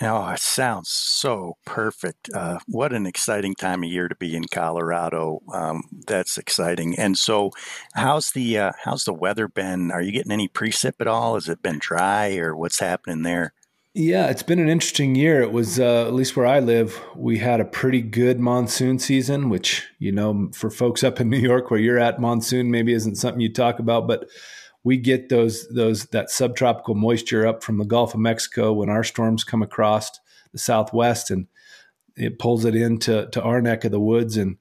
Oh, 0.00 0.28
it 0.30 0.38
sounds 0.38 0.90
so 0.90 1.56
perfect. 1.64 2.30
Uh, 2.32 2.58
what 2.66 2.92
an 2.92 3.04
exciting 3.04 3.54
time 3.56 3.82
of 3.82 3.90
year 3.90 4.06
to 4.06 4.14
be 4.14 4.36
in 4.36 4.44
Colorado. 4.44 5.40
Um, 5.52 5.82
that's 6.06 6.38
exciting. 6.38 6.96
And 6.96 7.18
so, 7.18 7.50
how's 7.94 8.30
the 8.30 8.58
uh, 8.58 8.72
how's 8.84 9.04
the 9.04 9.12
weather 9.12 9.48
been? 9.48 9.90
Are 9.90 10.00
you 10.00 10.12
getting 10.12 10.30
any 10.32 10.48
precip 10.48 10.94
at 11.00 11.08
all? 11.08 11.34
Has 11.34 11.48
it 11.48 11.62
been 11.62 11.78
dry, 11.80 12.36
or 12.36 12.56
what's 12.56 12.78
happening 12.78 13.22
there? 13.22 13.54
Yeah, 13.94 14.28
it's 14.28 14.44
been 14.44 14.60
an 14.60 14.68
interesting 14.68 15.16
year. 15.16 15.42
It 15.42 15.50
was 15.50 15.80
uh, 15.80 16.06
at 16.06 16.14
least 16.14 16.36
where 16.36 16.46
I 16.46 16.60
live, 16.60 17.00
we 17.16 17.38
had 17.38 17.58
a 17.60 17.64
pretty 17.64 18.00
good 18.00 18.38
monsoon 18.38 18.98
season, 19.00 19.48
which 19.48 19.88
you 19.98 20.12
know, 20.12 20.50
for 20.54 20.70
folks 20.70 21.02
up 21.02 21.20
in 21.20 21.28
New 21.30 21.38
York 21.38 21.70
where 21.70 21.80
you're 21.80 21.98
at, 21.98 22.20
monsoon 22.20 22.70
maybe 22.70 22.92
isn't 22.92 23.16
something 23.16 23.40
you 23.40 23.52
talk 23.52 23.80
about, 23.80 24.06
but 24.06 24.28
we 24.88 24.96
get 24.96 25.28
those 25.28 25.68
those 25.68 26.06
that 26.06 26.30
subtropical 26.30 26.94
moisture 26.94 27.46
up 27.46 27.62
from 27.62 27.76
the 27.76 27.84
Gulf 27.84 28.14
of 28.14 28.20
Mexico 28.20 28.72
when 28.72 28.88
our 28.88 29.04
storms 29.04 29.44
come 29.44 29.60
across 29.60 30.10
the 30.50 30.58
Southwest, 30.58 31.30
and 31.30 31.46
it 32.16 32.38
pulls 32.38 32.64
it 32.64 32.74
into 32.74 33.28
to 33.32 33.42
our 33.42 33.60
neck 33.60 33.84
of 33.84 33.92
the 33.92 34.00
woods, 34.00 34.38
and 34.38 34.56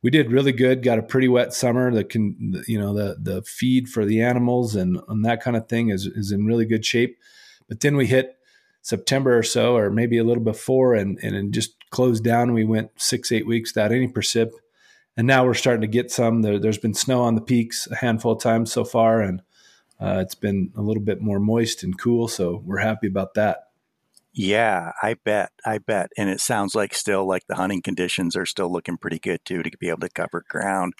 we 0.00 0.10
did 0.10 0.30
really 0.30 0.52
good. 0.52 0.84
Got 0.84 1.00
a 1.00 1.02
pretty 1.02 1.26
wet 1.26 1.52
summer. 1.52 1.92
The 1.92 2.04
can 2.04 2.62
you 2.68 2.78
know 2.78 2.94
the 2.94 3.16
the 3.20 3.42
feed 3.42 3.88
for 3.88 4.04
the 4.04 4.22
animals 4.22 4.76
and, 4.76 5.00
and 5.08 5.24
that 5.24 5.42
kind 5.42 5.56
of 5.56 5.68
thing 5.68 5.88
is 5.88 6.06
is 6.06 6.30
in 6.30 6.46
really 6.46 6.64
good 6.64 6.86
shape. 6.86 7.18
But 7.68 7.80
then 7.80 7.96
we 7.96 8.06
hit 8.06 8.38
September 8.82 9.36
or 9.36 9.42
so, 9.42 9.76
or 9.76 9.90
maybe 9.90 10.16
a 10.16 10.24
little 10.24 10.44
before, 10.44 10.94
and 10.94 11.18
and 11.24 11.52
just 11.52 11.72
closed 11.90 12.22
down. 12.22 12.52
We 12.52 12.64
went 12.64 12.92
six 12.98 13.32
eight 13.32 13.48
weeks 13.48 13.74
without 13.74 13.90
any 13.90 14.06
precip, 14.06 14.50
and 15.16 15.26
now 15.26 15.44
we're 15.44 15.54
starting 15.54 15.80
to 15.80 15.88
get 15.88 16.12
some. 16.12 16.42
There, 16.42 16.52
has 16.52 16.78
been 16.78 16.94
snow 16.94 17.22
on 17.22 17.34
the 17.34 17.40
peaks 17.40 17.88
a 17.90 17.96
handful 17.96 18.30
of 18.30 18.40
times 18.40 18.70
so 18.70 18.84
far, 18.84 19.20
and 19.20 19.42
uh, 20.02 20.20
it's 20.20 20.34
been 20.34 20.72
a 20.76 20.82
little 20.82 21.02
bit 21.02 21.20
more 21.20 21.38
moist 21.38 21.82
and 21.82 21.98
cool. 21.98 22.28
So 22.28 22.62
we're 22.64 22.78
happy 22.78 23.06
about 23.06 23.34
that. 23.34 23.68
Yeah, 24.34 24.92
I 25.02 25.14
bet. 25.14 25.50
I 25.64 25.78
bet. 25.78 26.10
And 26.16 26.30
it 26.30 26.40
sounds 26.40 26.74
like 26.74 26.94
still 26.94 27.26
like 27.26 27.46
the 27.48 27.56
hunting 27.56 27.82
conditions 27.82 28.34
are 28.34 28.46
still 28.46 28.72
looking 28.72 28.96
pretty 28.96 29.18
good 29.18 29.44
too 29.44 29.62
to 29.62 29.70
be 29.78 29.90
able 29.90 30.00
to 30.00 30.08
cover 30.08 30.44
ground 30.48 30.94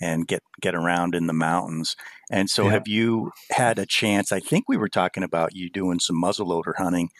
and 0.00 0.28
get 0.28 0.42
get 0.60 0.74
around 0.74 1.14
in 1.14 1.26
the 1.26 1.32
mountains. 1.32 1.96
And 2.30 2.48
so, 2.48 2.64
yeah. 2.64 2.72
have 2.72 2.86
you 2.86 3.32
had 3.50 3.78
a 3.78 3.86
chance? 3.86 4.30
I 4.30 4.38
think 4.38 4.68
we 4.68 4.76
were 4.76 4.88
talking 4.88 5.24
about 5.24 5.56
you 5.56 5.68
doing 5.68 5.98
some 5.98 6.22
muzzleloader 6.22 6.76
hunting 6.76 7.10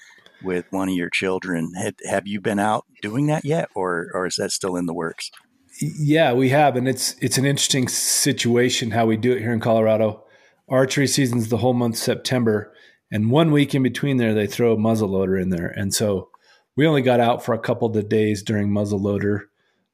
with 0.43 0.67
one 0.71 0.89
of 0.89 0.95
your 0.95 1.11
children. 1.11 1.73
Had, 1.75 1.97
have 2.09 2.29
you 2.29 2.41
been 2.41 2.61
out 2.61 2.85
doing 3.03 3.27
that 3.27 3.45
yet, 3.45 3.69
or 3.75 4.09
or 4.15 4.27
is 4.27 4.37
that 4.37 4.53
still 4.53 4.77
in 4.77 4.87
the 4.87 4.95
works? 4.95 5.33
Yeah, 5.81 6.33
we 6.33 6.51
have, 6.51 6.77
and 6.77 6.87
it's 6.87 7.17
it's 7.21 7.39
an 7.39 7.45
interesting 7.45 7.89
situation 7.89 8.93
how 8.93 9.07
we 9.07 9.17
do 9.17 9.33
it 9.33 9.41
here 9.41 9.53
in 9.53 9.61
Colorado. 9.61 10.26
Archery 10.69 11.07
season's 11.07 11.49
the 11.49 11.59
whole 11.59 11.75
month 11.75 11.97
September, 11.97 12.73
and 13.11 13.31
one 13.31 13.53
week 13.53 13.75
in 13.75 13.83
between 13.83 14.17
there 14.17 14.35
they 14.35 14.47
throw 14.47 14.73
a 14.73 14.77
muzzleloader 14.77 15.41
in 15.41 15.51
there, 15.51 15.69
and 15.69 15.95
so 15.95 16.31
we 16.77 16.87
only 16.87 17.03
got 17.03 17.21
out 17.21 17.45
for 17.45 17.55
a 17.55 17.59
couple 17.59 17.97
of 17.97 18.09
days 18.09 18.43
during 18.43 18.69
muzzleloader. 18.69 19.45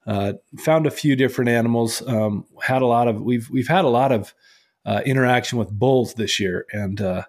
Uh, 0.07 0.33
found 0.59 0.87
a 0.87 0.91
few 0.91 1.15
different 1.15 1.49
animals. 1.49 2.03
Um, 2.09 2.45
had 2.61 2.83
a 2.83 2.87
lot 2.87 3.07
of 3.07 3.23
we've 3.23 3.49
we've 3.51 3.69
had 3.69 3.85
a 3.85 3.89
lot 3.89 4.13
of 4.13 4.35
uh, 4.85 5.01
interaction 5.07 5.59
with 5.59 5.71
bulls 5.71 6.15
this 6.15 6.41
year, 6.41 6.67
and 6.73 7.01
uh, 7.01 7.23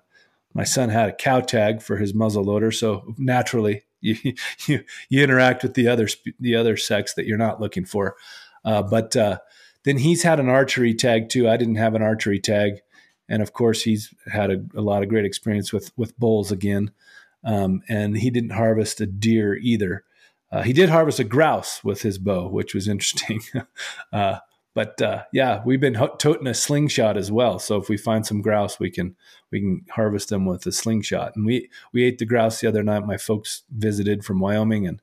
my 0.53 0.63
son 0.63 0.89
had 0.89 1.09
a 1.09 1.13
cow 1.13 1.39
tag 1.39 1.81
for 1.81 1.97
his 1.97 2.13
muzzleloader, 2.13 2.73
so 2.73 3.13
naturally 3.17 3.83
you, 4.01 4.15
you 4.67 4.83
you 5.09 5.23
interact 5.23 5.63
with 5.63 5.75
the 5.75 5.87
other 5.87 6.07
the 6.39 6.55
other 6.55 6.77
sex 6.77 7.13
that 7.13 7.25
you're 7.25 7.37
not 7.37 7.61
looking 7.61 7.85
for. 7.85 8.15
Uh, 8.65 8.81
but 8.81 9.15
uh, 9.15 9.37
then 9.83 9.97
he's 9.97 10.23
had 10.23 10.39
an 10.39 10.49
archery 10.49 10.93
tag 10.93 11.29
too. 11.29 11.49
I 11.49 11.57
didn't 11.57 11.75
have 11.75 11.95
an 11.95 12.01
archery 12.01 12.39
tag, 12.39 12.81
and 13.33 13.41
of 13.41 13.51
course 13.51 13.81
he's 13.81 14.13
had 14.31 14.51
a, 14.51 14.63
a 14.75 14.81
lot 14.81 15.01
of 15.01 15.09
great 15.09 15.25
experience 15.25 15.73
with 15.73 15.91
with 15.97 16.17
bulls 16.19 16.51
again. 16.51 16.91
Um, 17.43 17.81
and 17.89 18.15
he 18.15 18.29
didn't 18.29 18.51
harvest 18.51 19.01
a 19.01 19.07
deer 19.07 19.55
either. 19.55 20.03
Uh, 20.51 20.61
he 20.61 20.71
did 20.71 20.89
harvest 20.89 21.19
a 21.19 21.23
grouse 21.23 21.83
with 21.83 22.03
his 22.03 22.19
bow, 22.19 22.47
which 22.47 22.75
was 22.75 22.87
interesting. 22.87 23.41
uh, 24.13 24.37
but 24.75 25.01
uh, 25.01 25.23
yeah, 25.33 25.63
we've 25.65 25.79
been 25.79 25.97
toting 26.19 26.45
a 26.45 26.53
slingshot 26.53 27.17
as 27.17 27.31
well. 27.31 27.57
So 27.57 27.77
if 27.77 27.89
we 27.89 27.97
find 27.97 28.23
some 28.23 28.41
grouse, 28.41 28.79
we 28.79 28.91
can 28.91 29.15
we 29.51 29.59
can 29.61 29.85
harvest 29.89 30.29
them 30.29 30.45
with 30.45 30.65
a 30.67 30.71
slingshot. 30.71 31.35
And 31.35 31.43
we 31.43 31.69
we 31.91 32.03
ate 32.03 32.19
the 32.19 32.25
grouse 32.25 32.61
the 32.61 32.67
other 32.67 32.83
night. 32.83 33.07
My 33.07 33.17
folks 33.17 33.63
visited 33.75 34.23
from 34.23 34.39
Wyoming, 34.39 34.87
and 34.87 35.01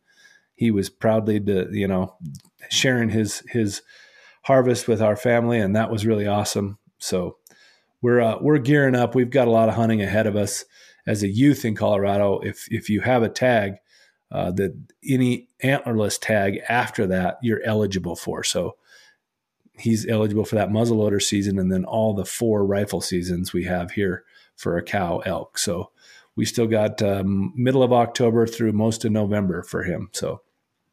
he 0.54 0.70
was 0.70 0.88
proudly 0.88 1.40
to 1.40 1.68
you 1.72 1.88
know 1.88 2.14
sharing 2.70 3.08
his 3.08 3.42
his 3.48 3.82
harvest 4.42 4.86
with 4.86 5.02
our 5.02 5.16
family, 5.16 5.58
and 5.58 5.74
that 5.74 5.90
was 5.90 6.06
really 6.06 6.28
awesome. 6.28 6.78
So 6.98 7.38
we're 8.02 8.20
uh, 8.20 8.38
we're 8.40 8.58
gearing 8.58 8.94
up. 8.94 9.14
We've 9.14 9.30
got 9.30 9.48
a 9.48 9.52
lot 9.52 9.68
of 9.68 9.74
hunting 9.74 10.02
ahead 10.02 10.26
of 10.26 10.36
us 10.36 10.64
as 11.06 11.22
a 11.22 11.28
youth 11.28 11.64
in 11.64 11.74
Colorado. 11.74 12.40
If 12.40 12.66
if 12.70 12.88
you 12.88 13.00
have 13.00 13.22
a 13.22 13.28
tag, 13.28 13.74
uh, 14.32 14.50
that 14.52 14.76
any 15.08 15.48
antlerless 15.62 16.18
tag 16.20 16.60
after 16.68 17.06
that 17.08 17.38
you're 17.42 17.62
eligible 17.64 18.16
for. 18.16 18.44
So 18.44 18.76
he's 19.78 20.06
eligible 20.06 20.44
for 20.44 20.56
that 20.56 20.70
muzzleloader 20.70 21.22
season 21.22 21.58
and 21.58 21.72
then 21.72 21.84
all 21.84 22.14
the 22.14 22.24
four 22.24 22.64
rifle 22.64 23.00
seasons 23.00 23.52
we 23.52 23.64
have 23.64 23.92
here 23.92 24.24
for 24.56 24.76
a 24.76 24.82
cow 24.82 25.18
elk. 25.26 25.58
So 25.58 25.90
we 26.36 26.44
still 26.44 26.66
got 26.66 27.02
um, 27.02 27.52
middle 27.56 27.82
of 27.82 27.92
October 27.92 28.46
through 28.46 28.72
most 28.72 29.04
of 29.04 29.12
November 29.12 29.62
for 29.62 29.82
him. 29.82 30.10
So. 30.12 30.42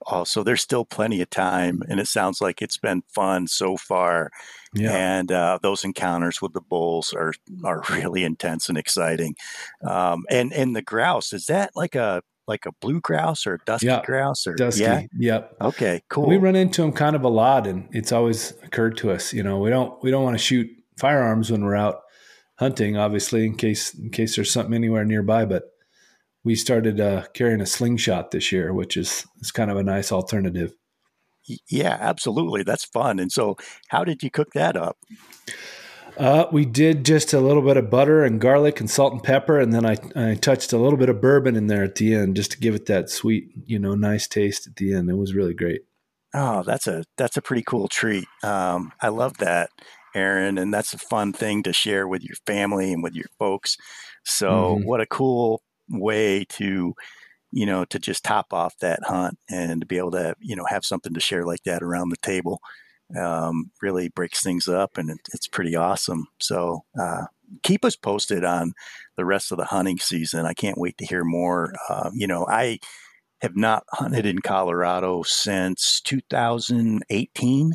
Oh, 0.05 0.23
so 0.23 0.43
there's 0.43 0.61
still 0.61 0.85
plenty 0.85 1.21
of 1.21 1.29
time, 1.29 1.81
and 1.89 1.99
it 1.99 2.07
sounds 2.07 2.39
like 2.39 2.61
it's 2.61 2.77
been 2.77 3.03
fun 3.07 3.47
so 3.47 3.77
far. 3.77 4.31
Yeah. 4.73 4.91
And 4.91 5.31
uh, 5.31 5.59
those 5.61 5.83
encounters 5.83 6.41
with 6.41 6.53
the 6.53 6.61
bulls 6.61 7.13
are 7.13 7.33
are 7.63 7.83
really 7.89 8.23
intense 8.23 8.69
and 8.69 8.77
exciting. 8.77 9.35
Um, 9.83 10.25
and 10.29 10.53
and 10.53 10.75
the 10.75 10.81
grouse 10.81 11.33
is 11.33 11.47
that 11.47 11.71
like 11.75 11.95
a 11.95 12.21
like 12.47 12.65
a 12.65 12.71
blue 12.79 13.01
grouse 13.01 13.45
or 13.45 13.55
a 13.55 13.59
dusky 13.65 13.87
yeah, 13.87 14.01
grouse 14.05 14.47
or 14.47 14.55
dusky. 14.55 14.83
Yeah? 14.83 15.01
Yep. 15.17 15.57
Okay. 15.61 16.01
Cool. 16.09 16.27
We 16.27 16.37
run 16.37 16.55
into 16.55 16.81
them 16.81 16.93
kind 16.93 17.15
of 17.15 17.23
a 17.23 17.29
lot, 17.29 17.67
and 17.67 17.89
it's 17.91 18.11
always 18.11 18.51
occurred 18.63 18.97
to 18.97 19.11
us. 19.11 19.33
You 19.33 19.43
know, 19.43 19.59
we 19.59 19.69
don't 19.69 20.01
we 20.03 20.11
don't 20.11 20.23
want 20.23 20.35
to 20.35 20.43
shoot 20.43 20.69
firearms 20.97 21.51
when 21.51 21.63
we're 21.63 21.75
out 21.75 22.01
hunting, 22.55 22.97
obviously, 22.97 23.45
in 23.45 23.55
case 23.55 23.93
in 23.93 24.09
case 24.09 24.35
there's 24.35 24.51
something 24.51 24.73
anywhere 24.73 25.05
nearby. 25.05 25.45
But 25.45 25.63
we 26.47 26.55
started 26.55 27.01
uh, 27.01 27.25
carrying 27.33 27.59
a 27.59 27.65
slingshot 27.65 28.31
this 28.31 28.53
year, 28.53 28.73
which 28.73 28.95
is 28.95 29.27
is 29.41 29.51
kind 29.51 29.69
of 29.69 29.75
a 29.75 29.83
nice 29.83 30.13
alternative. 30.13 30.73
Yeah, 31.69 31.97
absolutely. 31.99 32.63
That's 32.63 32.85
fun. 32.85 33.19
And 33.19 33.29
so, 33.29 33.57
how 33.89 34.05
did 34.05 34.23
you 34.23 34.31
cook 34.31 34.53
that 34.53 34.77
up? 34.77 34.97
Uh, 36.17 36.45
we 36.53 36.63
did 36.63 37.03
just 37.03 37.33
a 37.33 37.41
little 37.41 37.61
bit 37.61 37.75
of 37.75 37.89
butter 37.89 38.23
and 38.23 38.39
garlic 38.39 38.79
and 38.79 38.89
salt 38.89 39.11
and 39.11 39.21
pepper, 39.21 39.59
and 39.59 39.73
then 39.73 39.85
I, 39.85 39.97
I 40.15 40.35
touched 40.35 40.71
a 40.71 40.77
little 40.77 40.97
bit 40.97 41.09
of 41.09 41.19
bourbon 41.19 41.57
in 41.57 41.67
there 41.67 41.83
at 41.83 41.95
the 41.95 42.15
end 42.15 42.37
just 42.37 42.51
to 42.51 42.59
give 42.59 42.75
it 42.75 42.85
that 42.85 43.09
sweet, 43.09 43.51
you 43.65 43.77
know, 43.77 43.93
nice 43.93 44.25
taste 44.25 44.67
at 44.67 44.77
the 44.77 44.93
end. 44.93 45.09
It 45.09 45.15
was 45.15 45.35
really 45.35 45.53
great. 45.53 45.81
Oh, 46.33 46.63
that's 46.63 46.87
a 46.87 47.03
that's 47.17 47.35
a 47.35 47.41
pretty 47.41 47.63
cool 47.63 47.89
treat. 47.89 48.27
Um, 48.41 48.93
I 49.01 49.09
love 49.09 49.37
that, 49.39 49.69
Aaron, 50.15 50.57
and 50.57 50.73
that's 50.73 50.93
a 50.93 50.97
fun 50.97 51.33
thing 51.33 51.61
to 51.63 51.73
share 51.73 52.07
with 52.07 52.23
your 52.23 52.37
family 52.45 52.93
and 52.93 53.03
with 53.03 53.15
your 53.15 53.27
folks. 53.37 53.75
So, 54.23 54.49
mm-hmm. 54.49 54.87
what 54.87 55.01
a 55.01 55.05
cool 55.05 55.61
way 55.89 56.45
to 56.49 56.93
you 57.51 57.65
know 57.65 57.85
to 57.85 57.99
just 57.99 58.23
top 58.23 58.53
off 58.53 58.77
that 58.79 58.99
hunt 59.03 59.37
and 59.49 59.81
to 59.81 59.87
be 59.87 59.97
able 59.97 60.11
to 60.11 60.35
you 60.39 60.55
know 60.55 60.65
have 60.65 60.85
something 60.85 61.13
to 61.13 61.19
share 61.19 61.43
like 61.43 61.63
that 61.63 61.83
around 61.83 62.09
the 62.09 62.17
table 62.17 62.61
um, 63.15 63.71
really 63.81 64.09
breaks 64.09 64.43
things 64.43 64.67
up 64.67 64.97
and 64.97 65.09
it, 65.09 65.19
it's 65.33 65.47
pretty 65.47 65.75
awesome. 65.75 66.27
So 66.39 66.83
uh, 66.99 67.25
keep 67.63 67.85
us 67.85 67.95
posted 67.95 68.43
on 68.43 68.73
the 69.15 69.25
rest 69.25 69.51
of 69.51 69.57
the 69.57 69.65
hunting 69.65 69.99
season. 69.99 70.45
I 70.45 70.53
can't 70.53 70.77
wait 70.77 70.97
to 70.97 71.05
hear 71.05 71.23
more. 71.23 71.73
Uh, 71.89 72.09
you 72.13 72.27
know, 72.27 72.45
I 72.47 72.79
have 73.41 73.55
not 73.55 73.83
hunted 73.91 74.25
in 74.25 74.39
Colorado 74.39 75.23
since 75.23 76.01
2018. 76.01 77.73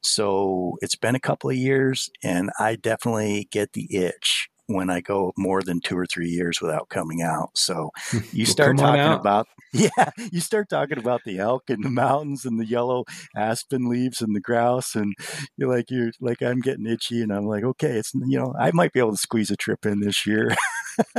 So 0.00 0.76
it's 0.80 0.96
been 0.96 1.16
a 1.16 1.20
couple 1.20 1.50
of 1.50 1.56
years, 1.56 2.08
and 2.22 2.50
I 2.58 2.76
definitely 2.76 3.48
get 3.50 3.72
the 3.72 3.88
itch 3.90 4.48
when 4.68 4.90
I 4.90 5.00
go 5.00 5.32
more 5.36 5.62
than 5.62 5.80
two 5.80 5.96
or 5.96 6.06
three 6.06 6.28
years 6.28 6.60
without 6.60 6.90
coming 6.90 7.22
out. 7.22 7.50
So 7.54 7.90
you 8.32 8.46
start 8.46 8.76
well, 8.76 8.94
talking 8.94 9.20
about 9.20 9.48
yeah, 9.72 10.10
you 10.32 10.40
start 10.40 10.68
talking 10.70 10.98
about 10.98 11.22
the 11.24 11.38
elk 11.38 11.64
and 11.68 11.84
the 11.84 11.90
mountains 11.90 12.44
and 12.46 12.58
the 12.58 12.64
yellow 12.64 13.04
aspen 13.36 13.88
leaves 13.88 14.22
and 14.22 14.34
the 14.34 14.40
grouse, 14.40 14.94
and 14.94 15.14
you're 15.56 15.68
like 15.68 15.90
you're 15.90 16.12
like 16.20 16.42
I'm 16.42 16.60
getting 16.60 16.86
itchy, 16.86 17.22
and 17.22 17.32
I'm 17.32 17.44
like 17.44 17.64
okay, 17.64 17.90
it's 17.90 18.14
you 18.14 18.38
know 18.38 18.54
I 18.58 18.70
might 18.72 18.92
be 18.92 19.00
able 19.00 19.12
to 19.12 19.18
squeeze 19.18 19.50
a 19.50 19.56
trip 19.56 19.84
in 19.84 20.00
this 20.00 20.26
year. 20.26 20.54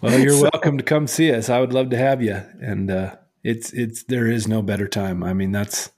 well, 0.00 0.18
you're 0.18 0.30
so, 0.30 0.48
welcome 0.52 0.78
to 0.78 0.84
come 0.84 1.08
see 1.08 1.32
us. 1.32 1.48
I 1.48 1.60
would 1.60 1.72
love 1.72 1.90
to 1.90 1.98
have 1.98 2.22
you, 2.22 2.40
and 2.60 2.90
uh, 2.90 3.16
it's 3.42 3.72
it's 3.72 4.04
there 4.04 4.28
is 4.28 4.46
no 4.46 4.62
better 4.62 4.86
time. 4.86 5.24
I 5.24 5.32
mean 5.32 5.50
that's 5.50 5.90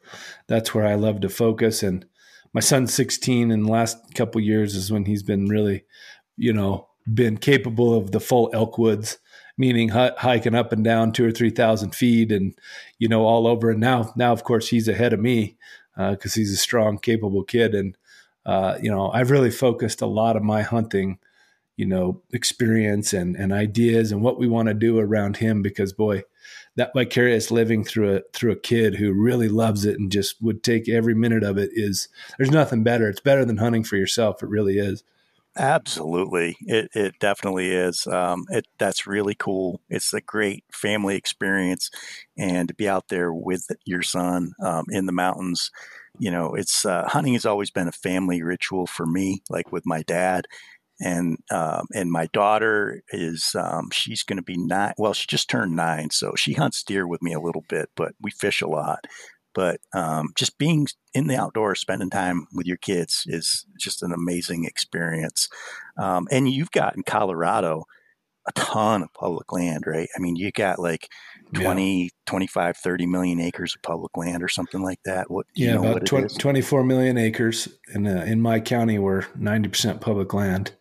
that's 0.47 0.75
where 0.75 0.87
I 0.87 0.95
love 0.95 1.21
to 1.21 1.29
focus 1.29 1.83
and. 1.83 2.07
My 2.55 2.61
son's 2.61 2.95
16, 2.95 3.51
and 3.51 3.67
the 3.67 3.71
last 3.71 4.15
couple 4.15 4.41
years 4.41 4.75
is 4.75 4.91
when 4.91 5.05
he's 5.05 5.23
been 5.23 5.45
really 5.45 5.85
you 6.37 6.53
know, 6.53 6.89
been 7.13 7.37
capable 7.37 7.95
of 7.95 8.13
the 8.13 8.21
full 8.21 8.51
elk 8.53 8.79
woods, 8.79 9.19
meaning 9.57 9.91
h- 9.95 10.15
hiking 10.19 10.55
up 10.55 10.73
and 10.73 10.85
down 10.85 11.13
two 11.13 11.27
or 11.27 11.31
three 11.31 11.51
thousand 11.51 11.95
feet, 11.95 12.33
and 12.33 12.55
you 12.99 13.09
know, 13.09 13.25
all 13.25 13.47
over. 13.47 13.71
And 13.71 13.81
now, 13.81 14.13
now 14.17 14.33
of 14.33 14.45
course, 14.45 14.69
he's 14.69 14.89
ahead 14.89 15.13
of 15.13 15.21
me 15.21 15.57
because 15.97 16.37
uh, 16.37 16.39
he's 16.41 16.53
a 16.53 16.57
strong, 16.57 16.99
capable 16.99 17.45
kid, 17.45 17.75
and 17.75 17.97
uh, 18.45 18.79
you 18.81 18.91
know, 18.91 19.11
I've 19.11 19.31
really 19.31 19.51
focused 19.51 20.03
a 20.03 20.07
lot 20.07 20.37
of 20.37 20.43
my 20.43 20.63
hunting, 20.63 21.19
you 21.77 21.87
know, 21.87 22.23
experience 22.33 23.13
and 23.13 23.37
and 23.37 23.53
ideas 23.53 24.13
and 24.13 24.23
what 24.23 24.39
we 24.39 24.49
want 24.49 24.69
to 24.69 24.75
do 24.75 24.99
around 24.99 25.39
him 25.39 25.63
because 25.63 25.93
boy. 25.93 26.25
That 26.77 26.93
vicarious 26.95 27.51
living 27.51 27.85
through 27.85 28.17
a 28.17 28.21
through 28.35 28.53
a 28.53 28.61
kid 28.61 28.97
who 28.97 29.15
really 29.15 29.49
loves 29.49 29.87
it 29.87 29.99
and 29.99 30.13
just 30.13 30.43
would 30.43 30.63
take 30.63 30.91
every 30.91 31.15
minute 31.15 31.43
of 31.43 31.57
it 31.57 31.71
is 31.73 32.09
there's 32.37 32.51
nothing 32.51 32.83
better. 32.83 33.09
It's 33.09 33.19
better 33.19 33.47
than 33.47 33.57
hunting 33.57 33.83
for 33.83 33.97
yourself. 33.97 34.43
It 34.43 34.51
really 34.51 34.79
is. 34.79 35.03
Absolutely, 35.59 36.57
it 36.67 36.91
it 36.95 37.15
definitely 37.19 37.71
is. 37.73 38.07
Um, 38.07 38.45
it 38.51 38.67
that's 38.79 39.07
really 39.07 39.35
cool. 39.35 39.81
It's 39.89 40.13
a 40.13 40.21
great 40.21 40.65
family 40.71 41.17
experience, 41.17 41.91
and 42.37 42.69
to 42.69 42.75
be 42.75 42.87
out 42.89 43.09
there 43.09 43.33
with 43.33 43.67
your 43.87 44.03
son 44.03 44.53
um, 44.63 44.85
in 44.91 45.07
the 45.07 45.13
mountains, 45.13 45.71
you 46.19 46.31
know, 46.31 46.55
it's 46.55 46.85
uh, 46.85 47.05
hunting 47.09 47.33
has 47.33 47.47
always 47.47 47.71
been 47.71 47.89
a 47.89 47.93
family 47.93 48.43
ritual 48.43 48.87
for 48.87 49.07
me. 49.07 49.41
Like 49.49 49.73
with 49.73 49.85
my 49.87 50.03
dad, 50.03 50.45
and 51.01 51.39
um, 51.51 51.87
and 51.95 52.11
my 52.11 52.27
daughter 52.33 53.03
is 53.11 53.55
um, 53.55 53.91
she's 53.93 54.25
going 54.25 54.39
to 54.39 54.43
be 54.43 54.57
nine. 54.59 54.95
Well, 54.99 55.15
she 55.15 55.27
just 55.29 55.51
turned 55.51 55.77
nine, 55.77 56.11
so 56.11 56.35
she 56.37 56.55
hunts 56.55 56.83
deer 56.83 57.07
with 57.07 57.23
me 57.23 57.35
a 57.35 57.41
little 57.41 57.65
bit, 57.69 57.91
but 57.97 58.15
we 58.23 58.31
fish 58.33 58.63
a 58.63 58.69
lot. 58.69 59.07
But 59.57 59.81
um, 59.95 60.35
just 60.37 60.59
being 60.59 60.87
in 61.15 61.29
the 61.29 61.37
outdoors, 61.37 61.81
spending 61.81 62.11
time 62.11 62.47
with 62.53 62.67
your 62.67 62.77
kids 62.77 63.25
is 63.27 63.65
just 63.81 64.03
an 64.03 64.13
amazing 64.13 64.67
experience. 64.67 65.49
Um, 65.99 66.29
and 66.31 66.47
you've 66.47 66.71
got 66.71 66.95
in 66.95 67.03
Colorado 67.03 67.85
a 68.47 68.53
ton 68.53 69.03
of 69.03 69.13
public 69.15 69.51
land, 69.53 69.85
right? 69.87 70.09
I 70.15 70.21
mean, 70.21 70.37
you 70.37 70.53
got 70.53 70.79
like 70.79 71.09
20, 71.55 72.03
yeah. 72.03 72.09
25, 72.27 72.77
30 72.77 73.07
million 73.07 73.41
acres 73.41 73.75
of 73.75 73.81
public 73.81 74.15
land 74.15 74.43
or 74.43 74.49
something 74.49 74.83
like 74.83 75.01
that. 75.07 75.31
What, 75.31 75.47
yeah, 75.55 75.77
about 75.77 76.05
20, 76.05 76.37
24 76.37 76.85
million 76.85 77.17
acres. 77.17 77.67
In, 77.95 78.07
uh, 78.07 78.25
in 78.27 78.43
my 78.43 78.61
county, 78.61 78.99
we're 78.99 79.23
90% 79.23 80.03
public 80.03 80.35
land. 80.35 80.73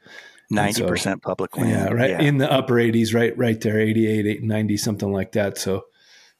90% 0.51 0.99
so, 0.99 1.15
public 1.23 1.55
land. 1.55 1.69
Yeah, 1.69 1.87
right. 1.93 2.09
Yeah. 2.09 2.21
In 2.21 2.39
the 2.39 2.51
upper 2.51 2.73
80s, 2.73 3.15
right, 3.15 3.35
right 3.37 3.59
there, 3.61 3.79
88, 3.79 4.43
90, 4.43 4.77
something 4.77 5.13
like 5.13 5.31
that. 5.31 5.57
So, 5.57 5.85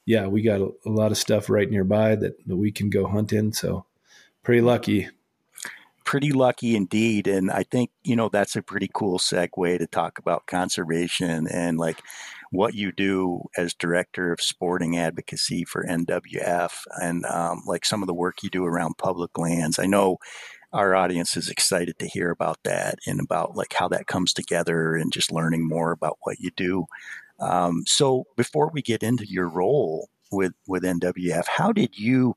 yeah, 0.06 0.28
we 0.28 0.42
got 0.42 0.62
a, 0.62 0.70
a, 0.86 0.90
lot 0.90 1.12
of 1.12 1.18
stuff 1.18 1.50
right 1.50 1.70
nearby 1.70 2.16
that, 2.16 2.34
that 2.48 2.56
we 2.56 2.72
can 2.72 2.90
go 2.90 3.08
hunt 3.08 3.34
in. 3.34 3.52
So 3.54 3.86
pretty 4.44 4.62
lucky. 4.62 5.10
Pretty 6.04 6.32
lucky 6.32 6.76
indeed. 6.76 7.28
And 7.28 7.50
I 7.50 7.64
think, 7.64 7.90
you 8.04 8.16
know, 8.16 8.30
that's 8.30 8.56
a 8.56 8.62
pretty 8.62 8.90
cool 8.94 9.18
segue 9.18 9.80
to 9.80 9.88
talk 9.88 10.20
about 10.20 10.46
conservation 10.46 11.48
and 11.48 11.80
like 11.80 12.02
what 12.52 12.76
you 12.76 12.92
do 12.92 13.42
as 13.58 13.74
director 13.74 14.32
of 14.32 14.40
sporting 14.40 14.98
advocacy 14.98 15.66
for 15.66 15.84
NWF 15.84 16.84
and 17.02 17.26
um, 17.26 17.64
like 17.66 17.86
some 17.86 18.04
of 18.04 18.08
the 18.08 18.14
work 18.14 18.44
you 18.44 18.52
do 18.52 18.64
around 18.64 19.00
public 19.00 19.38
lands. 19.40 19.80
I 19.80 19.88
know 19.88 20.18
our 20.72 20.94
audience 20.94 21.38
is 21.38 21.50
excited 21.50 21.98
to 22.00 22.08
hear 22.08 22.30
about 22.30 22.60
that 22.64 23.00
and 23.08 23.20
about 23.20 23.56
like 23.56 23.74
how 23.74 23.88
that 23.88 24.08
comes 24.08 24.34
together 24.34 24.96
and 24.96 25.12
just 25.12 25.32
learning 25.32 25.68
more 25.68 25.92
about 25.92 26.18
what 26.24 26.40
you 26.40 26.52
do. 26.56 26.86
Um, 27.40 27.84
so 27.86 28.26
before 28.36 28.70
we 28.74 28.82
get 28.82 29.04
into 29.04 29.26
your 29.28 29.50
role 29.50 30.10
with 30.32 30.54
with 30.68 30.84
NWF, 30.84 31.46
how 31.48 31.72
did 31.72 31.98
you 31.98 32.36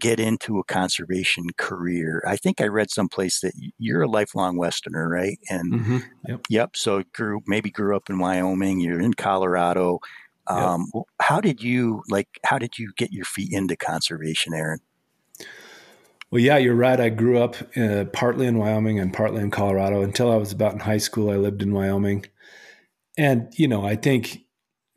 get 0.00 0.20
into 0.20 0.58
a 0.58 0.64
conservation 0.64 1.46
career? 1.56 2.22
I 2.26 2.36
think 2.36 2.60
I 2.60 2.66
read 2.66 2.90
someplace 2.90 3.40
that 3.40 3.52
you're 3.78 4.02
a 4.02 4.08
lifelong 4.08 4.56
Westerner, 4.56 5.08
right? 5.08 5.38
And 5.48 5.72
mm-hmm. 5.72 5.98
yep. 6.26 6.40
yep. 6.48 6.76
So 6.76 7.02
grew 7.12 7.40
maybe 7.46 7.70
grew 7.70 7.96
up 7.96 8.10
in 8.10 8.18
Wyoming. 8.18 8.80
You're 8.80 9.00
in 9.00 9.14
Colorado. 9.14 10.00
Um, 10.46 10.90
yep. 10.94 11.04
How 11.20 11.40
did 11.40 11.62
you 11.62 12.02
like? 12.08 12.28
How 12.44 12.58
did 12.58 12.78
you 12.78 12.92
get 12.96 13.12
your 13.12 13.24
feet 13.24 13.52
into 13.52 13.76
conservation, 13.76 14.54
Aaron? 14.54 14.80
Well, 16.30 16.42
yeah, 16.42 16.58
you're 16.58 16.74
right. 16.74 17.00
I 17.00 17.08
grew 17.08 17.38
up 17.38 17.56
uh, 17.74 18.04
partly 18.12 18.46
in 18.46 18.58
Wyoming 18.58 18.98
and 18.98 19.14
partly 19.14 19.42
in 19.42 19.50
Colorado. 19.50 20.02
Until 20.02 20.30
I 20.30 20.36
was 20.36 20.52
about 20.52 20.74
in 20.74 20.80
high 20.80 20.98
school, 20.98 21.30
I 21.30 21.36
lived 21.36 21.62
in 21.62 21.72
Wyoming. 21.72 22.26
And, 23.18 23.52
you 23.56 23.66
know, 23.66 23.84
I 23.84 23.96
think 23.96 24.44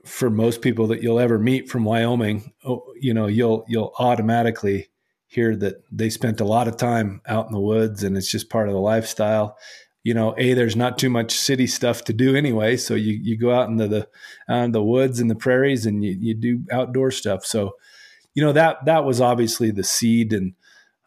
for 0.05 0.29
most 0.29 0.61
people 0.61 0.87
that 0.87 1.01
you'll 1.01 1.19
ever 1.19 1.39
meet 1.39 1.69
from 1.69 1.83
Wyoming, 1.83 2.53
oh, 2.63 2.83
you 2.99 3.13
know, 3.13 3.25
you'll 3.25 3.65
you'll 3.67 3.93
automatically 3.97 4.89
hear 5.27 5.55
that 5.55 5.83
they 5.91 6.09
spent 6.09 6.39
a 6.39 6.45
lot 6.45 6.67
of 6.67 6.77
time 6.77 7.21
out 7.27 7.47
in 7.47 7.51
the 7.51 7.59
woods 7.59 8.03
and 8.03 8.15
it's 8.15 8.29
just 8.29 8.49
part 8.49 8.67
of 8.67 8.73
the 8.73 8.79
lifestyle. 8.79 9.57
You 10.03 10.13
know, 10.13 10.35
a 10.37 10.53
there's 10.53 10.75
not 10.75 10.97
too 10.97 11.09
much 11.09 11.31
city 11.31 11.67
stuff 11.67 12.03
to 12.05 12.13
do 12.13 12.35
anyway, 12.35 12.77
so 12.77 12.93
you 12.95 13.13
you 13.13 13.37
go 13.37 13.53
out 13.53 13.69
into 13.69 13.87
the 13.87 14.07
uh, 14.47 14.67
the 14.67 14.83
woods 14.83 15.19
and 15.19 15.29
the 15.29 15.35
prairies 15.35 15.85
and 15.85 16.03
you 16.03 16.15
you 16.19 16.33
do 16.35 16.63
outdoor 16.71 17.11
stuff. 17.11 17.45
So, 17.45 17.75
you 18.33 18.43
know 18.43 18.53
that 18.53 18.85
that 18.85 19.05
was 19.05 19.21
obviously 19.21 19.69
the 19.71 19.83
seed, 19.83 20.33
and 20.33 20.53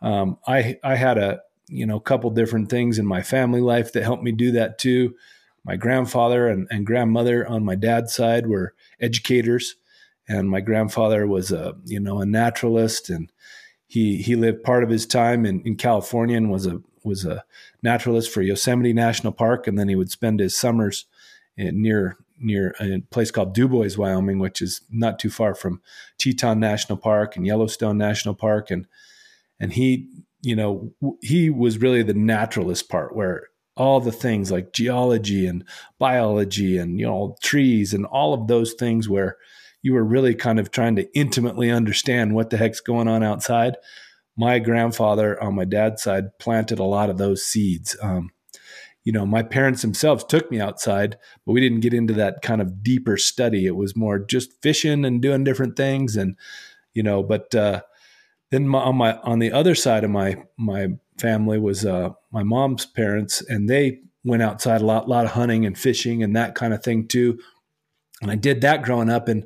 um, 0.01 0.39
I 0.47 0.79
I 0.85 0.95
had 0.95 1.19
a 1.19 1.41
you 1.67 1.87
know 1.87 1.99
couple 1.99 2.31
different 2.31 2.71
things 2.71 2.99
in 2.99 3.07
my 3.07 3.23
family 3.23 3.61
life 3.61 3.93
that 3.93 4.05
helped 4.05 4.23
me 4.23 4.31
do 4.31 4.53
that 4.53 4.79
too 4.79 5.15
my 5.65 5.77
grandfather 5.77 6.49
and, 6.49 6.69
and 6.71 6.87
grandmother 6.87 7.47
on 7.47 7.65
my 7.65 7.75
dad's 7.75 8.15
side 8.15 8.47
were 8.47 8.75
educators, 9.01 9.77
and 10.29 10.51
my 10.51 10.61
grandfather 10.61 11.27
was 11.27 11.51
a 11.51 11.75
you 11.85 12.01
know 12.01 12.21
a 12.21 12.27
naturalist, 12.27 13.11
and 13.11 13.33
he 13.87 14.23
he 14.23 14.37
lived 14.37 14.63
part 14.63 14.85
of 14.85 14.91
his 14.91 15.07
time 15.07 15.47
in, 15.47 15.61
in 15.63 15.77
California 15.77 16.37
and 16.37 16.51
was 16.51 16.67
a 16.67 16.81
was 17.03 17.25
a 17.25 17.45
naturalist 17.83 18.31
for 18.31 18.43
Yosemite 18.43 18.93
National 18.93 19.33
Park, 19.33 19.67
and 19.67 19.79
then 19.79 19.89
he 19.89 19.97
would 19.97 20.11
spend 20.11 20.41
his 20.41 20.57
summers 20.57 21.07
in, 21.57 21.81
near 21.83 22.17
near 22.39 22.75
a 22.81 23.01
place 23.11 23.31
called 23.31 23.55
Dubois, 23.55 23.97
Wyoming, 23.97 24.39
which 24.39 24.61
is 24.61 24.83
not 24.91 25.19
too 25.19 25.31
far 25.31 25.55
from 25.55 25.81
Teton 26.19 26.59
National 26.59 26.99
Park 26.99 27.37
and 27.37 27.47
Yellowstone 27.47 27.97
National 27.97 28.35
Park, 28.35 28.71
and 28.71 28.87
and 29.59 29.73
he 29.73 30.09
you 30.43 30.57
know 30.57 30.93
he 31.23 31.49
was 31.49 31.79
really 31.79 32.03
the 32.03 32.15
naturalist 32.15 32.89
part 32.89 33.17
where 33.17 33.49
all 33.77 34.01
the 34.01 34.13
things 34.13 34.53
like 34.53 34.73
geology 34.73 35.47
and 35.47 35.65
biology 35.99 36.79
and 36.79 36.99
you 36.99 37.07
know 37.07 37.37
trees 37.43 37.93
and 37.93 38.07
all 38.07 38.33
of 38.33 38.47
those 38.47 38.75
things 38.75 39.09
where 39.09 39.37
you 39.83 39.93
were 39.93 40.05
really 40.05 40.35
kind 40.35 40.59
of 40.59 40.71
trying 40.71 40.97
to 40.97 41.13
intimately 41.15 41.71
understand 41.71 42.35
what 42.35 42.51
the 42.51 42.57
heck's 42.57 42.81
going 42.81 43.07
on 43.09 43.23
outside. 43.23 43.77
My 44.37 44.59
grandfather 44.59 45.41
on 45.43 45.55
my 45.55 45.65
dad's 45.65 46.03
side 46.03 46.39
planted 46.39 46.79
a 46.79 46.85
lot 46.85 47.11
of 47.11 47.19
those 47.19 47.45
seeds. 47.45 47.97
Um, 48.01 48.31
you 49.05 49.13
know 49.13 49.27
my 49.27 49.43
parents 49.43 49.83
themselves 49.83 50.25
took 50.25 50.51
me 50.51 50.59
outside 50.61 51.19
but 51.45 51.53
we 51.53 51.61
didn't 51.61 51.81
get 51.81 51.93
into 51.93 52.15
that 52.15 52.43
kind 52.43 52.63
of 52.63 52.83
deeper 52.83 53.17
study. 53.17 53.67
It 53.67 53.77
was 53.77 53.95
more 53.95 54.19
just 54.19 54.63
fishing 54.63 55.05
and 55.05 55.21
doing 55.21 55.45
different 55.45 55.77
things 55.77 56.17
and 56.17 56.37
you 56.95 57.03
know 57.03 57.23
but 57.23 57.55
uh, 57.55 57.83
then 58.55 58.69
my, 58.69 58.79
on 58.79 58.97
my 58.97 59.17
on 59.19 59.41
the 59.41 59.51
other 59.51 59.75
side 59.75 60.05
of 60.05 60.11
my 60.11 60.37
my 60.57 60.87
family 61.19 61.59
was 61.59 61.85
uh, 61.85 62.11
my 62.31 62.45
mom's 62.45 62.87
parents, 62.87 63.43
and 63.49 63.69
they 63.69 64.01
went 64.23 64.43
outside 64.43 64.81
a 64.81 64.87
lot, 64.87 65.09
lot 65.09 65.25
of 65.25 65.33
hunting 65.33 65.67
and 65.67 65.77
fishing 65.77 66.23
and 66.23 66.37
that 66.37 66.55
kind 66.55 66.73
of 66.73 66.83
thing 66.83 67.09
too. 67.09 67.37
And 68.23 68.31
I 68.31 68.37
did 68.37 68.61
that 68.61 68.83
growing 68.85 69.11
up. 69.11 69.27
And 69.27 69.45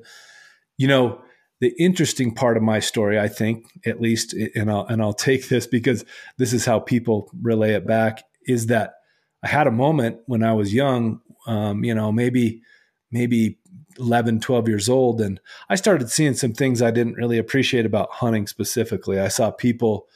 you 0.77 0.87
know, 0.87 1.23
the 1.61 1.75
interesting 1.79 2.35
part 2.35 2.59
of 2.59 2.63
my 2.63 2.81
story, 2.81 3.19
I 3.19 3.29
think, 3.29 3.67
at 3.87 3.99
least, 3.99 4.35
and 4.55 4.71
I'll 4.71 4.85
and 4.85 5.01
I'll 5.01 5.15
take 5.15 5.49
this 5.49 5.67
because 5.67 6.05
this 6.37 6.53
is 6.53 6.67
how 6.67 6.79
people 6.79 7.31
relay 7.41 7.73
it 7.73 7.87
back, 7.87 8.25
is 8.47 8.67
that 8.67 8.97
I 9.43 9.49
had 9.49 9.67
a 9.67 9.73
moment 9.73 10.19
when 10.27 10.43
I 10.43 10.53
was 10.53 10.75
young, 10.75 11.23
um, 11.47 11.83
you 11.83 11.95
know, 11.95 12.13
maybe 12.13 12.61
maybe 13.11 13.59
11, 13.99 14.41
12 14.41 14.69
years 14.69 14.89
old, 14.89 15.21
and 15.21 15.41
I 15.69 15.75
started 15.75 16.11
seeing 16.11 16.35
some 16.35 16.53
things 16.53 16.81
I 16.81 16.91
didn't 16.91 17.15
really 17.15 17.39
appreciate 17.39 17.87
about 17.87 18.11
hunting 18.11 18.47
specifically. 18.47 19.19
I 19.19 19.29
saw 19.29 19.51
people 19.51 20.09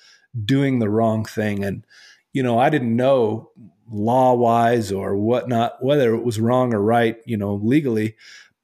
doing 0.45 0.79
the 0.79 0.89
wrong 0.89 1.25
thing. 1.25 1.65
And, 1.65 1.85
you 2.33 2.43
know, 2.43 2.59
I 2.59 2.71
didn't 2.71 2.97
know 2.97 3.51
law 3.91 4.35
wise 4.35 4.91
or 4.91 5.17
whatnot, 5.17 5.83
whether 5.85 6.15
it 6.15 6.25
was 6.25 6.41
wrong 6.41 6.73
or 6.73 6.81
right, 6.81 7.19
you 7.27 7.37
know, 7.37 7.55
legally, 7.55 8.17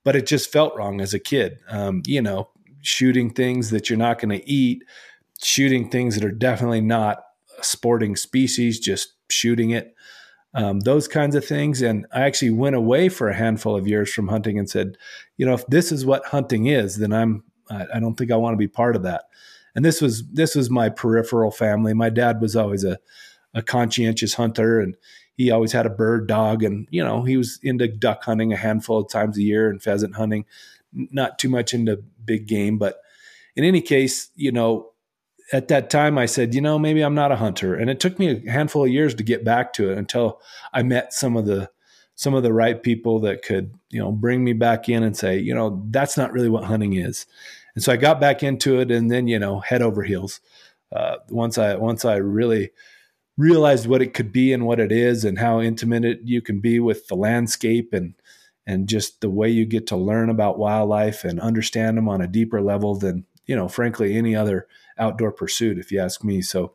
but 0.05 0.17
it 0.17 0.27
just 0.27 0.51
felt 0.51 0.75
wrong 0.77 1.01
as 1.01 1.13
a 1.13 1.19
kid. 1.19 1.59
Um, 1.69 2.03
you 2.07 2.23
know, 2.23 2.49
shooting 2.83 3.31
things 3.31 3.71
that 3.71 3.91
you're 3.91 3.99
not 3.99 4.19
going 4.19 4.39
to 4.39 4.51
eat, 4.51 4.85
shooting 5.43 5.91
things 5.91 6.15
that 6.15 6.25
are 6.25 6.33
definitely 6.33 6.81
not 6.81 7.25
a 7.59 7.65
sporting 7.65 8.17
species, 8.17 8.81
just 8.81 9.13
shooting 9.29 9.71
it. 9.71 9.95
Um, 10.55 10.81
those 10.81 11.09
kinds 11.09 11.35
of 11.37 11.45
things. 11.45 11.83
And 11.83 12.07
I 12.13 12.23
actually 12.23 12.51
went 12.51 12.75
away 12.75 13.11
for 13.11 13.29
a 13.29 13.37
handful 13.37 13.77
of 13.77 13.87
years 13.87 14.13
from 14.13 14.29
hunting 14.29 14.59
and 14.59 14.69
said, 14.69 14.97
you 15.37 15.45
know, 15.45 15.53
if 15.53 15.67
this 15.67 15.93
is 15.93 16.07
what 16.07 16.25
hunting 16.27 16.67
is, 16.67 16.97
then 16.97 17.13
I'm, 17.13 17.45
I, 17.71 17.87
I 17.95 18.01
don't 18.01 18.15
think 18.15 18.33
I 18.33 18.37
want 18.37 18.55
to 18.55 18.59
be 18.59 18.67
part 18.67 18.97
of 18.97 19.03
that 19.03 19.25
and 19.79 19.85
this 19.85 20.03
was 20.03 20.27
this 20.33 20.57
was 20.57 20.69
my 20.69 20.89
peripheral 20.89 21.53
family. 21.53 21.95
My 21.95 22.11
dad 22.11 22.41
was 22.41 22.57
always 22.57 22.83
a 22.83 22.99
a 23.55 23.63
conscientious 23.63 24.35
hunter, 24.35 24.81
and 24.81 24.97
he 25.37 25.53
always 25.53 25.71
had 25.71 25.87
a 25.87 25.91
bird 25.91 26.27
dog, 26.27 26.65
and 26.65 26.89
you 26.91 27.05
know 27.05 27.23
he 27.23 27.37
was 27.37 27.61
into 27.63 27.87
duck 27.87 28.25
hunting 28.25 28.53
a 28.53 28.57
handful 28.57 28.99
of 28.99 29.09
times 29.09 29.39
a 29.39 29.43
year 29.43 29.71
and 29.71 29.81
pheasant 29.81 30.17
hunting, 30.17 30.47
not 30.93 31.39
too 31.39 31.49
much 31.49 31.73
into 31.73 32.03
big 32.25 32.49
game, 32.49 32.77
but 32.77 32.99
in 33.55 33.63
any 33.63 33.81
case, 33.81 34.31
you 34.35 34.51
know. 34.51 34.91
At 35.53 35.69
that 35.69 35.89
time, 35.89 36.19
I 36.19 36.27
said, 36.27 36.55
you 36.55 36.61
know, 36.61 36.79
maybe 36.79 37.01
I'm 37.01 37.15
not 37.15 37.33
a 37.33 37.37
hunter, 37.37 37.75
and 37.75 37.89
it 37.89 38.01
took 38.01 38.19
me 38.19 38.43
a 38.47 38.51
handful 38.51 38.85
of 38.85 38.91
years 38.91 39.15
to 39.15 39.23
get 39.23 39.45
back 39.45 39.73
to 39.75 39.91
it 39.91 39.99
until 39.99 40.41
I 40.75 40.83
met 40.83 41.13
some 41.13 41.37
of 41.37 41.47
the 41.47 41.71
some 42.15 42.35
of 42.35 42.43
the 42.43 42.53
right 42.53 42.83
people 42.83 43.21
that 43.21 43.43
could, 43.43 43.73
you 43.91 44.01
know, 44.01 44.11
bring 44.11 44.43
me 44.43 44.53
back 44.53 44.89
in 44.89 45.05
and 45.05 45.17
say, 45.17 45.39
you 45.39 45.55
know, 45.55 45.85
that's 45.91 46.17
not 46.17 46.33
really 46.33 46.49
what 46.49 46.65
hunting 46.65 46.95
is. 46.95 47.27
And 47.77 47.85
so 47.85 47.93
I 47.93 47.97
got 47.97 48.21
back 48.21 48.43
into 48.43 48.81
it, 48.81 48.91
and 48.91 49.11
then 49.11 49.29
you 49.29 49.39
know, 49.39 49.61
head 49.61 49.83
over 49.83 50.03
heels. 50.03 50.41
Uh, 50.93 51.17
once 51.31 51.59
I 51.59 51.77
once 51.77 52.05
I 52.05 52.17
really 52.17 52.71
realized 53.37 53.87
what 53.87 54.03
it 54.03 54.15
could 54.15 54.33
be 54.33 54.53
and 54.53 54.67
what 54.67 54.81
it 54.81 54.93
is, 54.93 55.25
and 55.25 55.39
how 55.39 55.61
intimate 55.61 56.21
you 56.25 56.43
can 56.43 56.61
be 56.61 56.81
with 56.81 57.07
the 57.07 57.15
landscape 57.15 57.93
and 57.93 58.15
and 58.67 58.89
just 58.89 59.23
the 59.23 59.31
way 59.31 59.49
you 59.49 59.65
get 59.65 59.87
to 59.87 59.97
learn 59.97 60.29
about 60.29 60.59
wildlife 60.59 61.25
and 61.25 61.41
understand 61.41 61.97
them 61.97 62.09
on 62.09 62.21
a 62.21 62.27
deeper 62.27 62.61
level 62.61 62.97
than 62.97 63.25
you 63.47 63.57
know, 63.57 63.67
frankly, 63.67 64.15
any 64.15 64.37
other 64.37 64.69
outdoor 64.99 65.33
pursuit, 65.33 65.79
if 65.79 65.91
you 65.93 66.01
ask 66.01 66.25
me. 66.25 66.43
So 66.43 66.75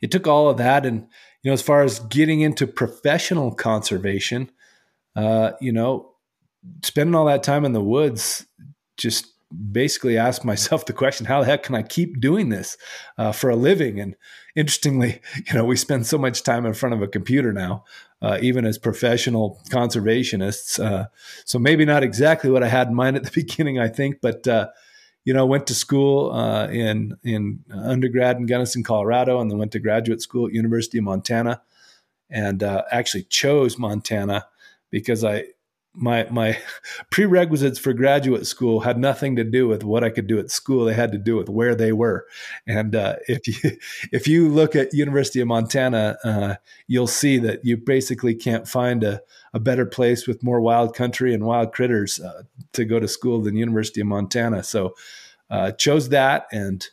it 0.00 0.10
took 0.10 0.26
all 0.26 0.48
of 0.48 0.58
that, 0.58 0.84
and 0.86 1.06
you 1.42 1.50
know, 1.50 1.52
as 1.52 1.62
far 1.62 1.82
as 1.82 2.00
getting 2.00 2.40
into 2.40 2.66
professional 2.66 3.54
conservation, 3.54 4.50
uh, 5.14 5.52
you 5.60 5.72
know, 5.72 6.14
spending 6.82 7.14
all 7.14 7.26
that 7.26 7.42
time 7.42 7.64
in 7.64 7.72
the 7.72 7.80
woods 7.80 8.46
just 8.96 9.26
basically 9.72 10.18
ask 10.18 10.44
myself 10.44 10.86
the 10.86 10.92
question 10.92 11.24
how 11.24 11.40
the 11.40 11.46
heck 11.46 11.62
can 11.62 11.74
i 11.74 11.82
keep 11.82 12.20
doing 12.20 12.48
this 12.48 12.76
uh, 13.16 13.30
for 13.30 13.48
a 13.48 13.56
living 13.56 14.00
and 14.00 14.16
interestingly 14.56 15.20
you 15.46 15.54
know 15.54 15.64
we 15.64 15.76
spend 15.76 16.06
so 16.06 16.18
much 16.18 16.42
time 16.42 16.66
in 16.66 16.74
front 16.74 16.94
of 16.94 17.02
a 17.02 17.08
computer 17.08 17.52
now 17.52 17.84
uh, 18.22 18.38
even 18.42 18.64
as 18.64 18.78
professional 18.78 19.60
conservationists 19.68 20.82
uh, 20.84 21.06
so 21.44 21.58
maybe 21.58 21.84
not 21.84 22.02
exactly 22.02 22.50
what 22.50 22.64
i 22.64 22.68
had 22.68 22.88
in 22.88 22.94
mind 22.94 23.16
at 23.16 23.24
the 23.24 23.30
beginning 23.34 23.78
i 23.78 23.88
think 23.88 24.20
but 24.20 24.46
uh, 24.48 24.66
you 25.26 25.34
know 25.34 25.44
went 25.44 25.66
to 25.66 25.74
school 25.74 26.32
uh, 26.32 26.68
in 26.68 27.18
in 27.22 27.62
undergrad 27.70 28.38
in 28.38 28.46
gunnison 28.46 28.82
colorado 28.82 29.38
and 29.40 29.50
then 29.50 29.58
went 29.58 29.72
to 29.72 29.78
graduate 29.78 30.22
school 30.22 30.46
at 30.46 30.54
university 30.54 30.96
of 30.96 31.04
montana 31.04 31.60
and 32.30 32.62
uh, 32.62 32.82
actually 32.90 33.24
chose 33.24 33.76
montana 33.78 34.46
because 34.90 35.22
i 35.22 35.44
my 35.96 36.26
my 36.30 36.58
prerequisites 37.10 37.78
for 37.78 37.92
graduate 37.92 38.46
school 38.46 38.80
had 38.80 38.98
nothing 38.98 39.34
to 39.36 39.44
do 39.44 39.66
with 39.66 39.82
what 39.82 40.04
I 40.04 40.10
could 40.10 40.26
do 40.26 40.38
at 40.38 40.50
school. 40.50 40.84
They 40.84 40.94
had 40.94 41.12
to 41.12 41.18
do 41.18 41.36
with 41.36 41.48
where 41.48 41.74
they 41.74 41.92
were. 41.92 42.26
And 42.66 42.94
uh, 42.94 43.16
if 43.28 43.48
you 43.48 43.78
if 44.12 44.28
you 44.28 44.48
look 44.48 44.76
at 44.76 44.94
University 44.94 45.40
of 45.40 45.48
Montana, 45.48 46.18
uh, 46.22 46.54
you'll 46.86 47.06
see 47.06 47.38
that 47.38 47.64
you 47.64 47.76
basically 47.76 48.34
can't 48.34 48.68
find 48.68 49.02
a, 49.02 49.22
a 49.54 49.60
better 49.60 49.86
place 49.86 50.26
with 50.26 50.42
more 50.42 50.60
wild 50.60 50.94
country 50.94 51.34
and 51.34 51.44
wild 51.44 51.72
critters 51.72 52.20
uh, 52.20 52.42
to 52.72 52.84
go 52.84 53.00
to 53.00 53.08
school 53.08 53.40
than 53.42 53.56
University 53.56 54.00
of 54.00 54.06
Montana. 54.06 54.62
So 54.62 54.94
uh, 55.50 55.72
chose 55.72 56.10
that 56.10 56.46
and 56.52 56.86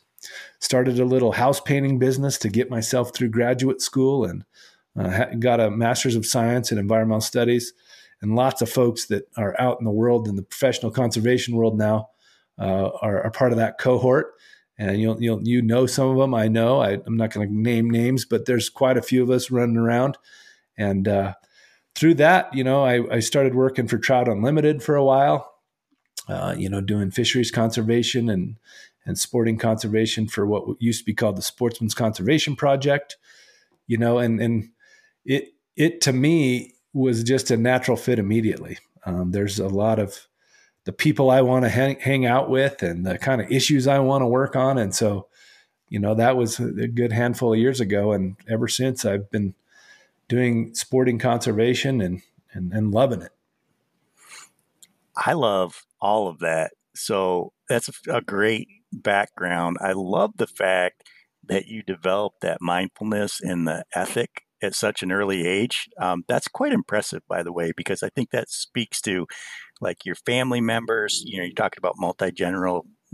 started 0.60 0.98
a 0.98 1.04
little 1.04 1.32
house 1.32 1.60
painting 1.60 1.98
business 1.98 2.38
to 2.38 2.48
get 2.48 2.70
myself 2.70 3.14
through 3.14 3.28
graduate 3.28 3.82
school 3.82 4.24
and 4.24 4.44
uh, 4.96 5.26
got 5.38 5.60
a 5.60 5.70
master's 5.70 6.16
of 6.16 6.24
science 6.24 6.72
in 6.72 6.78
environmental 6.78 7.20
studies 7.20 7.74
and 8.24 8.34
lots 8.34 8.62
of 8.62 8.70
folks 8.70 9.04
that 9.08 9.28
are 9.36 9.54
out 9.60 9.76
in 9.78 9.84
the 9.84 9.90
world 9.90 10.26
in 10.26 10.34
the 10.34 10.42
professional 10.42 10.90
conservation 10.90 11.54
world 11.54 11.76
now 11.76 12.08
uh, 12.58 12.88
are, 13.02 13.22
are, 13.22 13.30
part 13.30 13.52
of 13.52 13.58
that 13.58 13.76
cohort. 13.78 14.32
And 14.78 14.98
you'll, 14.98 15.22
you'll 15.22 15.46
you 15.46 15.60
know 15.60 15.84
some 15.84 16.08
of 16.08 16.16
them. 16.16 16.32
I 16.32 16.48
know. 16.48 16.80
I, 16.80 16.94
am 17.06 17.18
not 17.18 17.32
going 17.32 17.46
to 17.46 17.54
name 17.54 17.90
names, 17.90 18.24
but 18.24 18.46
there's 18.46 18.70
quite 18.70 18.96
a 18.96 19.02
few 19.02 19.22
of 19.22 19.28
us 19.28 19.50
running 19.50 19.76
around. 19.76 20.16
And 20.78 21.06
uh, 21.06 21.34
through 21.94 22.14
that, 22.14 22.52
you 22.54 22.64
know, 22.64 22.82
I, 22.82 23.16
I, 23.16 23.20
started 23.20 23.54
working 23.54 23.88
for 23.88 23.98
Trout 23.98 24.26
Unlimited 24.26 24.82
for 24.82 24.96
a 24.96 25.04
while. 25.04 25.52
Uh, 26.26 26.54
you 26.56 26.70
know, 26.70 26.80
doing 26.80 27.10
fisheries 27.10 27.50
conservation 27.50 28.30
and 28.30 28.56
and 29.04 29.18
sporting 29.18 29.58
conservation 29.58 30.28
for 30.28 30.46
what 30.46 30.80
used 30.80 31.00
to 31.00 31.04
be 31.04 31.12
called 31.12 31.36
the 31.36 31.42
Sportsman's 31.42 31.94
Conservation 31.94 32.56
Project. 32.56 33.18
You 33.86 33.98
know, 33.98 34.16
and 34.18 34.40
and 34.40 34.70
it 35.26 35.52
it 35.76 36.00
to 36.00 36.12
me 36.14 36.73
was 36.94 37.22
just 37.22 37.50
a 37.50 37.56
natural 37.56 37.96
fit 37.96 38.18
immediately. 38.18 38.78
Um, 39.04 39.32
there's 39.32 39.58
a 39.58 39.68
lot 39.68 39.98
of 39.98 40.26
the 40.84 40.92
people 40.92 41.30
I 41.30 41.42
want 41.42 41.64
to 41.64 41.68
hang, 41.68 41.98
hang 41.98 42.24
out 42.24 42.48
with 42.48 42.82
and 42.82 43.04
the 43.04 43.18
kind 43.18 43.40
of 43.40 43.50
issues 43.50 43.86
I 43.86 43.98
want 43.98 44.22
to 44.22 44.26
work 44.26 44.54
on. 44.54 44.78
And 44.78 44.94
so, 44.94 45.26
you 45.88 45.98
know, 45.98 46.14
that 46.14 46.36
was 46.36 46.58
a 46.60 46.88
good 46.88 47.12
handful 47.12 47.52
of 47.52 47.58
years 47.58 47.80
ago. 47.80 48.12
And 48.12 48.36
ever 48.48 48.68
since 48.68 49.04
I've 49.04 49.30
been 49.30 49.54
doing 50.28 50.74
sporting 50.74 51.18
conservation 51.18 52.00
and, 52.00 52.22
and, 52.52 52.72
and 52.72 52.92
loving 52.92 53.22
it. 53.22 53.32
I 55.16 55.32
love 55.34 55.84
all 56.00 56.28
of 56.28 56.38
that. 56.40 56.72
So 56.94 57.52
that's 57.68 57.88
a, 57.88 58.16
a 58.16 58.20
great 58.20 58.68
background. 58.92 59.78
I 59.80 59.92
love 59.92 60.32
the 60.36 60.46
fact 60.46 61.08
that 61.46 61.66
you 61.66 61.82
developed 61.82 62.40
that 62.40 62.60
mindfulness 62.60 63.40
and 63.40 63.66
the 63.66 63.84
ethic 63.94 64.43
at 64.62 64.74
such 64.74 65.02
an 65.02 65.12
early 65.12 65.46
age. 65.46 65.88
Um, 66.00 66.24
that's 66.28 66.48
quite 66.48 66.72
impressive, 66.72 67.22
by 67.28 67.42
the 67.42 67.52
way, 67.52 67.72
because 67.76 68.02
I 68.02 68.08
think 68.10 68.30
that 68.30 68.50
speaks 68.50 69.00
to 69.02 69.26
like 69.80 70.04
your 70.04 70.14
family 70.14 70.60
members. 70.60 71.22
You 71.26 71.38
know, 71.38 71.44
you're 71.44 71.54
talking 71.54 71.78
about 71.78 71.94
multi 71.98 72.30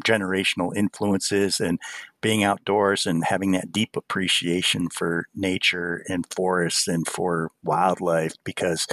generational 0.04 0.74
influences 0.76 1.60
and 1.60 1.78
being 2.20 2.44
outdoors 2.44 3.06
and 3.06 3.24
having 3.24 3.52
that 3.52 3.72
deep 3.72 3.96
appreciation 3.96 4.88
for 4.88 5.26
nature 5.34 6.04
and 6.08 6.24
forests 6.34 6.88
and 6.88 7.06
for 7.06 7.50
wildlife 7.62 8.34
because 8.44 8.86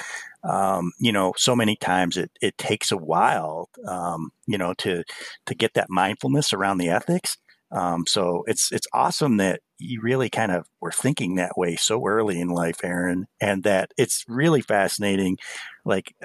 um, 0.44 0.92
you 1.00 1.12
know 1.12 1.34
so 1.38 1.56
many 1.56 1.76
times 1.76 2.18
it, 2.18 2.32
it 2.42 2.58
takes 2.58 2.92
a 2.92 2.98
while 2.98 3.70
um, 3.88 4.32
you 4.46 4.58
know 4.58 4.74
to 4.76 5.04
to 5.46 5.56
get 5.56 5.74
that 5.74 5.90
mindfulness 5.90 6.54
around 6.54 6.78
the 6.78 6.90
ethics 6.90 7.38
um, 7.72 8.06
so 8.08 8.44
it's 8.48 8.72
it's 8.72 8.88
awesome 8.94 9.38
that 9.38 9.62
you 9.80 10.02
really 10.02 10.30
kind 10.30 10.52
of 10.52 10.66
were 10.82 10.92
thinking 10.92 11.36
that 11.36 11.58
way 11.58 11.76
so 11.76 12.06
early 12.08 12.40
in 12.40 12.50
life, 12.50 12.80
Aaron, 12.84 13.28
and 13.42 13.64
that 13.64 13.92
it's 13.98 14.24
really 14.28 14.62
fascinating. 14.62 15.38
Like, 15.86 16.16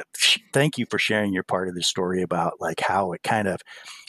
thank 0.55 0.79
you 0.79 0.87
for 0.89 0.99
sharing 0.99 1.33
your 1.33 1.43
part 1.43 1.69
of 1.69 1.75
the 1.75 1.83
story 1.83 2.23
about 2.23 2.55
like 2.61 2.81
how 2.81 3.13
it 3.13 3.23
kind 3.23 3.49
of 3.49 3.61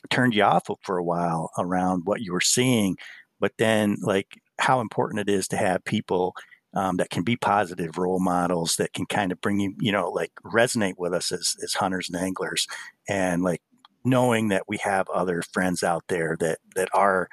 turned 0.09 0.35
you 0.35 0.43
off 0.43 0.67
for 0.83 0.97
a 0.97 1.03
while 1.03 1.49
around 1.57 2.03
what 2.05 2.21
you 2.21 2.33
were 2.33 2.41
seeing, 2.41 2.97
but 3.39 3.53
then 3.57 3.97
like 4.01 4.39
how 4.59 4.79
important 4.79 5.27
it 5.27 5.33
is 5.33 5.47
to 5.49 5.57
have 5.57 5.83
people 5.85 6.35
um, 6.75 6.97
that 6.97 7.09
can 7.09 7.23
be 7.23 7.35
positive 7.35 7.97
role 7.97 8.19
models 8.19 8.75
that 8.77 8.93
can 8.93 9.05
kind 9.05 9.31
of 9.31 9.41
bring 9.41 9.59
you, 9.59 9.73
you 9.79 9.91
know, 9.91 10.09
like 10.09 10.31
resonate 10.45 10.95
with 10.97 11.13
us 11.13 11.31
as, 11.31 11.55
as 11.63 11.73
hunters 11.73 12.09
and 12.09 12.21
anglers 12.21 12.67
and 13.07 13.43
like 13.43 13.61
knowing 14.03 14.49
that 14.49 14.63
we 14.67 14.77
have 14.77 15.09
other 15.09 15.41
friends 15.53 15.83
out 15.83 16.03
there 16.07 16.35
that 16.39 16.59
that 16.75 16.89
are 16.93 17.29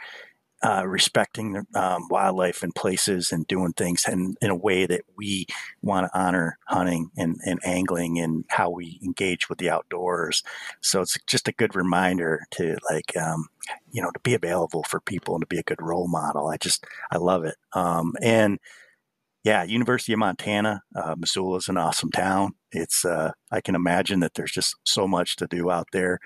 uh, 0.63 0.87
respecting 0.87 1.65
um, 1.75 2.07
wildlife 2.11 2.63
and 2.63 2.75
places 2.75 3.33
and 3.33 3.47
doing 3.47 3.73
things 3.73 4.05
in, 4.07 4.35
in 4.43 4.51
a 4.51 4.57
way 4.57 4.85
that 4.85 5.03
we 5.17 5.47
want 5.81 6.07
to 6.07 6.19
honor 6.19 6.59
hunting 6.67 7.11
and, 7.17 7.37
and 7.47 7.59
angling 7.65 8.19
and 8.19 8.45
how 8.49 8.69
we 8.69 9.01
engage 9.03 9.49
with 9.49 9.59
the 9.59 9.71
outdoors. 9.71 10.43
So 10.83 11.01
it's 11.01 11.17
just 11.27 11.49
a 11.49 11.53
good 11.53 11.75
reminder 11.75 12.43
to 12.53 12.77
like, 12.91 13.17
um, 13.17 13.47
you 13.91 14.03
know, 14.03 14.11
to 14.11 14.21
be 14.21 14.35
available 14.35 14.83
for 14.83 15.01
people 15.01 15.35
and 15.35 15.43
to 15.43 15.47
be 15.47 15.59
a 15.59 15.63
good 15.63 15.81
role 15.81 16.09
model. 16.09 16.49
I 16.49 16.59
just, 16.59 16.85
I 17.11 17.17
love 17.17 17.45
it. 17.45 17.57
Um, 17.73 18.13
and 18.21 18.59
yeah, 19.45 19.63
University 19.63 20.13
of 20.13 20.19
Montana, 20.19 20.83
uh, 20.95 21.15
Missoula 21.17 21.57
is 21.57 21.69
an 21.69 21.79
awesome 21.79 22.11
town. 22.11 22.53
It's, 22.71 23.07
uh, 23.07 23.33
I 23.51 23.63
can 23.63 23.75
imagine 23.75 24.21
that 24.21 24.35
there's 24.35 24.53
just 24.53 24.77
so 24.85 25.09
much 25.09 25.37
to 25.37 25.47
do 25.47 25.71
out 25.71 25.87
there. 25.93 26.19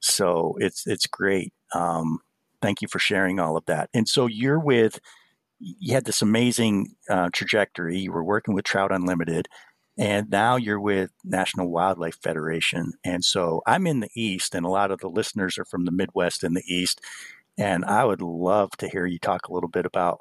So 0.00 0.56
it's 0.58 0.86
it's 0.86 1.06
great. 1.06 1.52
Um, 1.74 2.20
thank 2.62 2.82
you 2.82 2.88
for 2.88 2.98
sharing 2.98 3.38
all 3.38 3.56
of 3.56 3.64
that. 3.66 3.90
And 3.94 4.08
so 4.08 4.26
you're 4.26 4.60
with 4.60 5.00
you 5.60 5.92
had 5.94 6.06
this 6.06 6.22
amazing 6.22 6.94
uh, 7.10 7.28
trajectory. 7.32 7.98
You 7.98 8.12
were 8.12 8.24
working 8.24 8.54
with 8.54 8.64
Trout 8.64 8.92
Unlimited, 8.92 9.46
and 9.98 10.30
now 10.30 10.56
you're 10.56 10.80
with 10.80 11.10
National 11.24 11.70
Wildlife 11.70 12.18
Federation. 12.22 12.92
And 13.04 13.24
so 13.24 13.62
I'm 13.66 13.86
in 13.86 14.00
the 14.00 14.08
East, 14.14 14.54
and 14.54 14.64
a 14.64 14.70
lot 14.70 14.90
of 14.90 15.00
the 15.00 15.08
listeners 15.08 15.58
are 15.58 15.66
from 15.66 15.84
the 15.84 15.92
Midwest 15.92 16.42
and 16.42 16.56
the 16.56 16.64
East. 16.66 17.00
And 17.58 17.84
I 17.84 18.04
would 18.04 18.22
love 18.22 18.70
to 18.78 18.88
hear 18.88 19.04
you 19.06 19.18
talk 19.18 19.48
a 19.48 19.52
little 19.52 19.68
bit 19.68 19.84
about 19.84 20.20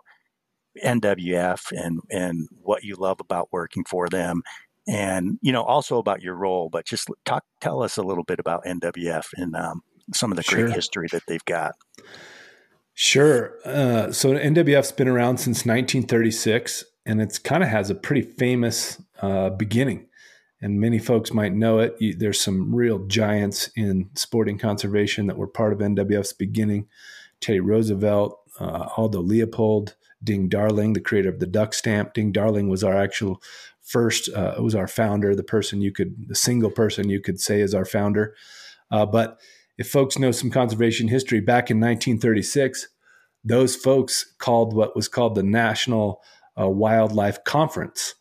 NWF 0.83 1.71
and 1.71 2.01
and 2.09 2.47
what 2.61 2.83
you 2.83 2.95
love 2.95 3.19
about 3.19 3.49
working 3.51 3.83
for 3.85 4.07
them 4.09 4.41
and 4.89 5.37
you 5.41 5.51
know 5.51 5.63
also 5.63 5.99
about 5.99 6.21
your 6.21 6.35
role 6.35 6.67
but 6.69 6.85
just 6.85 7.07
talk 7.23 7.43
tell 7.61 7.83
us 7.83 7.95
a 7.97 8.01
little 8.01 8.23
bit 8.23 8.39
about 8.39 8.63
nwf 8.65 9.27
and 9.35 9.55
um, 9.55 9.81
some 10.13 10.31
of 10.31 10.37
the 10.37 10.43
great 10.43 10.71
history 10.71 11.07
that 11.11 11.23
they've 11.27 11.45
got. 11.45 11.75
Sure. 12.93 13.55
Uh, 13.63 14.11
so 14.11 14.33
nwf's 14.33 14.91
been 14.91 15.07
around 15.07 15.37
since 15.37 15.59
1936 15.59 16.83
and 17.05 17.21
it's 17.21 17.39
kind 17.39 17.63
of 17.63 17.69
has 17.69 17.89
a 17.89 17.95
pretty 17.95 18.21
famous 18.21 19.01
uh, 19.21 19.49
beginning. 19.51 20.07
And 20.61 20.79
many 20.81 20.99
folks 20.99 21.33
might 21.33 21.53
know 21.53 21.79
it. 21.79 21.95
There's 22.19 22.41
some 22.41 22.75
real 22.75 22.99
giants 23.07 23.69
in 23.75 24.09
sporting 24.15 24.57
conservation 24.57 25.27
that 25.27 25.37
were 25.37 25.47
part 25.47 25.71
of 25.71 25.79
nwf's 25.79 26.33
beginning. 26.33 26.87
Teddy 27.39 27.61
roosevelt 27.61 28.37
uh, 28.59 28.89
aldo 28.97 29.21
leopold 29.21 29.95
ding 30.23 30.49
darling 30.49 30.93
the 30.93 30.99
creator 30.99 31.29
of 31.29 31.39
the 31.39 31.47
duck 31.47 31.73
stamp 31.73 32.13
ding 32.13 32.31
darling 32.31 32.67
was 32.67 32.83
our 32.83 32.95
actual 32.95 33.41
first 33.89 34.29
uh, 34.35 34.53
was 34.59 34.75
our 34.75 34.87
founder, 34.87 35.35
the 35.35 35.43
person 35.43 35.81
you 35.81 35.91
could, 35.91 36.27
the 36.27 36.35
single 36.35 36.69
person 36.69 37.09
you 37.09 37.19
could 37.19 37.39
say 37.39 37.59
is 37.59 37.73
our 37.73 37.85
founder. 37.85 38.35
Uh, 38.91 39.05
but 39.05 39.39
if 39.79 39.89
folks 39.89 40.19
know 40.19 40.31
some 40.31 40.51
conservation 40.51 41.07
history, 41.07 41.39
back 41.39 41.71
in 41.71 41.77
1936, 41.77 42.87
those 43.43 43.75
folks 43.75 44.35
called 44.37 44.75
what 44.75 44.95
was 44.95 45.07
called 45.07 45.33
the 45.33 45.43
National 45.43 46.21
uh, 46.59 46.69
Wildlife 46.69 47.43
Conference. 47.45 48.13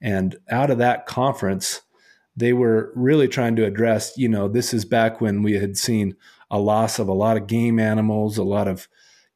And 0.00 0.36
out 0.50 0.70
of 0.70 0.78
that 0.78 1.06
conference, 1.06 1.82
they 2.34 2.52
were 2.52 2.92
really 2.96 3.28
trying 3.28 3.54
to 3.56 3.64
address, 3.64 4.16
you 4.16 4.28
know, 4.28 4.48
this 4.48 4.74
is 4.74 4.84
back 4.84 5.20
when 5.20 5.42
we 5.42 5.52
had 5.52 5.76
seen 5.76 6.16
a 6.50 6.58
loss 6.58 6.98
of 6.98 7.06
a 7.06 7.12
lot 7.12 7.36
of 7.36 7.46
game 7.46 7.78
animals, 7.78 8.38
a 8.38 8.42
lot 8.42 8.66
of, 8.66 8.88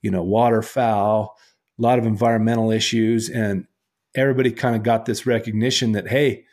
you 0.03 0.11
know, 0.11 0.23
waterfowl, 0.23 1.37
a 1.79 1.83
lot 1.83 1.99
of 1.99 2.07
environmental 2.07 2.71
issues. 2.71 3.29
And 3.29 3.67
everybody 4.15 4.51
kind 4.51 4.77
of 4.77 4.83
got 4.83 5.05
this 5.05 5.27
recognition 5.27 5.93
that, 5.93 6.09
hey, 6.09 6.45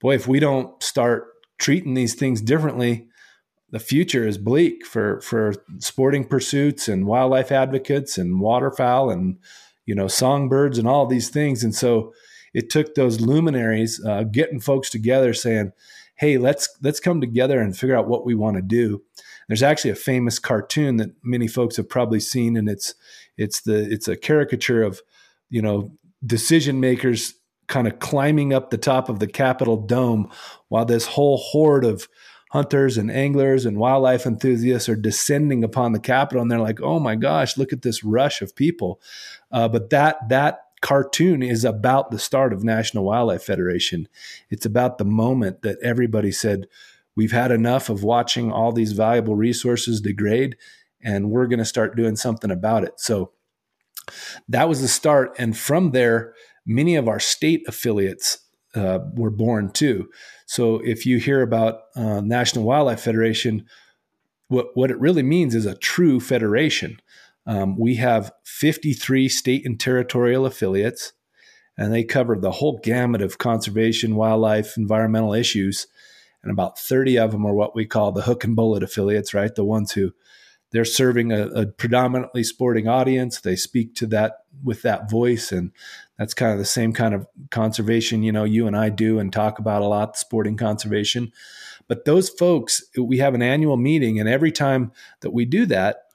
boy, 0.00 0.14
if 0.14 0.26
we 0.26 0.40
don't 0.40 0.82
start 0.82 1.26
treating 1.58 1.94
these 1.94 2.14
things 2.14 2.40
differently, 2.40 3.08
the 3.70 3.80
future 3.80 4.26
is 4.26 4.38
bleak 4.38 4.86
for 4.86 5.20
for 5.20 5.52
sporting 5.78 6.24
pursuits 6.24 6.86
and 6.86 7.06
wildlife 7.06 7.50
advocates 7.50 8.16
and 8.16 8.40
waterfowl 8.40 9.10
and 9.10 9.38
you 9.84 9.96
know 9.96 10.06
songbirds 10.06 10.78
and 10.78 10.86
all 10.86 11.06
these 11.06 11.28
things. 11.28 11.64
And 11.64 11.74
so 11.74 12.12
it 12.52 12.70
took 12.70 12.94
those 12.94 13.20
luminaries 13.20 14.00
uh, 14.06 14.22
getting 14.24 14.60
folks 14.60 14.90
together, 14.90 15.34
saying, 15.34 15.72
"Hey, 16.14 16.38
let's 16.38 16.68
let's 16.82 17.00
come 17.00 17.20
together 17.20 17.60
and 17.60 17.76
figure 17.76 17.96
out 17.96 18.06
what 18.06 18.24
we 18.24 18.34
want 18.36 18.56
to 18.56 18.62
do." 18.62 19.02
There's 19.48 19.62
actually 19.62 19.90
a 19.90 19.96
famous 19.96 20.38
cartoon 20.38 20.96
that 20.98 21.10
many 21.24 21.48
folks 21.48 21.76
have 21.76 21.88
probably 21.88 22.20
seen, 22.20 22.56
and 22.56 22.68
it's 22.68 22.94
it's 23.36 23.62
the 23.62 23.90
it's 23.90 24.08
a 24.08 24.16
caricature 24.16 24.82
of 24.82 25.02
you 25.50 25.62
know 25.62 25.92
decision 26.24 26.80
makers 26.80 27.34
kind 27.66 27.86
of 27.86 27.98
climbing 27.98 28.52
up 28.52 28.70
the 28.70 28.78
top 28.78 29.08
of 29.08 29.18
the 29.18 29.26
Capitol 29.26 29.76
dome 29.76 30.30
while 30.68 30.84
this 30.84 31.06
whole 31.06 31.38
horde 31.38 31.84
of 31.84 32.08
hunters 32.50 32.96
and 32.96 33.10
anglers 33.10 33.66
and 33.66 33.78
wildlife 33.78 34.26
enthusiasts 34.26 34.88
are 34.88 34.96
descending 34.96 35.64
upon 35.64 35.92
the 35.92 35.98
Capitol, 35.98 36.40
and 36.40 36.50
they're 36.50 36.58
like, 36.60 36.80
"Oh 36.80 37.00
my 37.00 37.16
gosh, 37.16 37.58
look 37.58 37.72
at 37.72 37.82
this 37.82 38.04
rush 38.04 38.42
of 38.42 38.54
people!" 38.54 39.00
Uh, 39.50 39.68
but 39.68 39.90
that 39.90 40.28
that 40.28 40.60
cartoon 40.80 41.42
is 41.42 41.64
about 41.64 42.10
the 42.10 42.18
start 42.18 42.52
of 42.52 42.62
National 42.62 43.04
Wildlife 43.04 43.42
Federation. 43.42 44.06
It's 44.50 44.66
about 44.66 44.98
the 44.98 45.04
moment 45.04 45.62
that 45.62 45.78
everybody 45.82 46.30
said, 46.30 46.68
"We've 47.16 47.32
had 47.32 47.50
enough 47.50 47.88
of 47.88 48.04
watching 48.04 48.52
all 48.52 48.70
these 48.70 48.92
valuable 48.92 49.34
resources 49.34 50.00
degrade, 50.00 50.56
and 51.04 51.30
we're 51.30 51.46
going 51.46 51.58
to 51.58 51.64
start 51.64 51.96
doing 51.96 52.16
something 52.16 52.50
about 52.50 52.82
it." 52.82 52.98
So 52.98 53.32
that 54.48 54.68
was 54.68 54.80
the 54.80 54.88
start. 54.88 55.34
And 55.38 55.56
from 55.56 55.92
there, 55.92 56.34
many 56.66 56.96
of 56.96 57.08
our 57.08 57.20
state 57.20 57.62
affiliates 57.66 58.38
uh, 58.74 59.00
were 59.14 59.30
born 59.30 59.70
too. 59.70 60.10
So 60.46 60.80
if 60.84 61.06
you 61.06 61.18
hear 61.18 61.42
about 61.42 61.82
uh, 61.96 62.20
National 62.20 62.64
Wildlife 62.64 63.00
Federation, 63.00 63.66
what, 64.48 64.68
what 64.74 64.90
it 64.90 65.00
really 65.00 65.22
means 65.22 65.54
is 65.54 65.66
a 65.66 65.76
true 65.76 66.20
federation. 66.20 67.00
Um, 67.46 67.78
we 67.78 67.96
have 67.96 68.32
53 68.44 69.28
state 69.28 69.66
and 69.66 69.78
territorial 69.78 70.46
affiliates, 70.46 71.12
and 71.76 71.92
they 71.92 72.04
cover 72.04 72.36
the 72.36 72.52
whole 72.52 72.80
gamut 72.82 73.22
of 73.22 73.38
conservation, 73.38 74.16
wildlife, 74.16 74.76
environmental 74.76 75.34
issues. 75.34 75.86
and 76.42 76.52
about 76.52 76.78
30 76.78 77.18
of 77.18 77.32
them 77.32 77.46
are 77.46 77.54
what 77.54 77.74
we 77.74 77.86
call 77.86 78.12
the 78.12 78.22
hook 78.22 78.44
and 78.44 78.54
bullet 78.54 78.82
affiliates, 78.82 79.32
right? 79.32 79.54
The 79.54 79.64
ones 79.64 79.92
who 79.92 80.12
they're 80.74 80.84
serving 80.84 81.30
a, 81.30 81.46
a, 81.50 81.66
predominantly 81.66 82.42
sporting 82.42 82.88
audience. 82.88 83.40
They 83.40 83.54
speak 83.54 83.94
to 83.94 84.08
that 84.08 84.38
with 84.64 84.82
that 84.82 85.08
voice, 85.08 85.52
and 85.52 85.70
that's 86.18 86.34
kind 86.34 86.50
of 86.50 86.58
the 86.58 86.64
same 86.64 86.92
kind 86.92 87.14
of 87.14 87.28
conservation, 87.52 88.24
you 88.24 88.32
know, 88.32 88.42
you 88.42 88.66
and 88.66 88.76
I 88.76 88.88
do 88.88 89.20
and 89.20 89.32
talk 89.32 89.60
about 89.60 89.82
a 89.82 89.86
lot, 89.86 90.16
sporting 90.16 90.56
conservation. 90.56 91.30
But 91.86 92.06
those 92.06 92.28
folks, 92.28 92.82
we 92.98 93.18
have 93.18 93.34
an 93.34 93.42
annual 93.42 93.76
meeting, 93.76 94.18
and 94.18 94.28
every 94.28 94.50
time 94.50 94.90
that 95.20 95.30
we 95.30 95.44
do 95.44 95.64
that, 95.66 96.08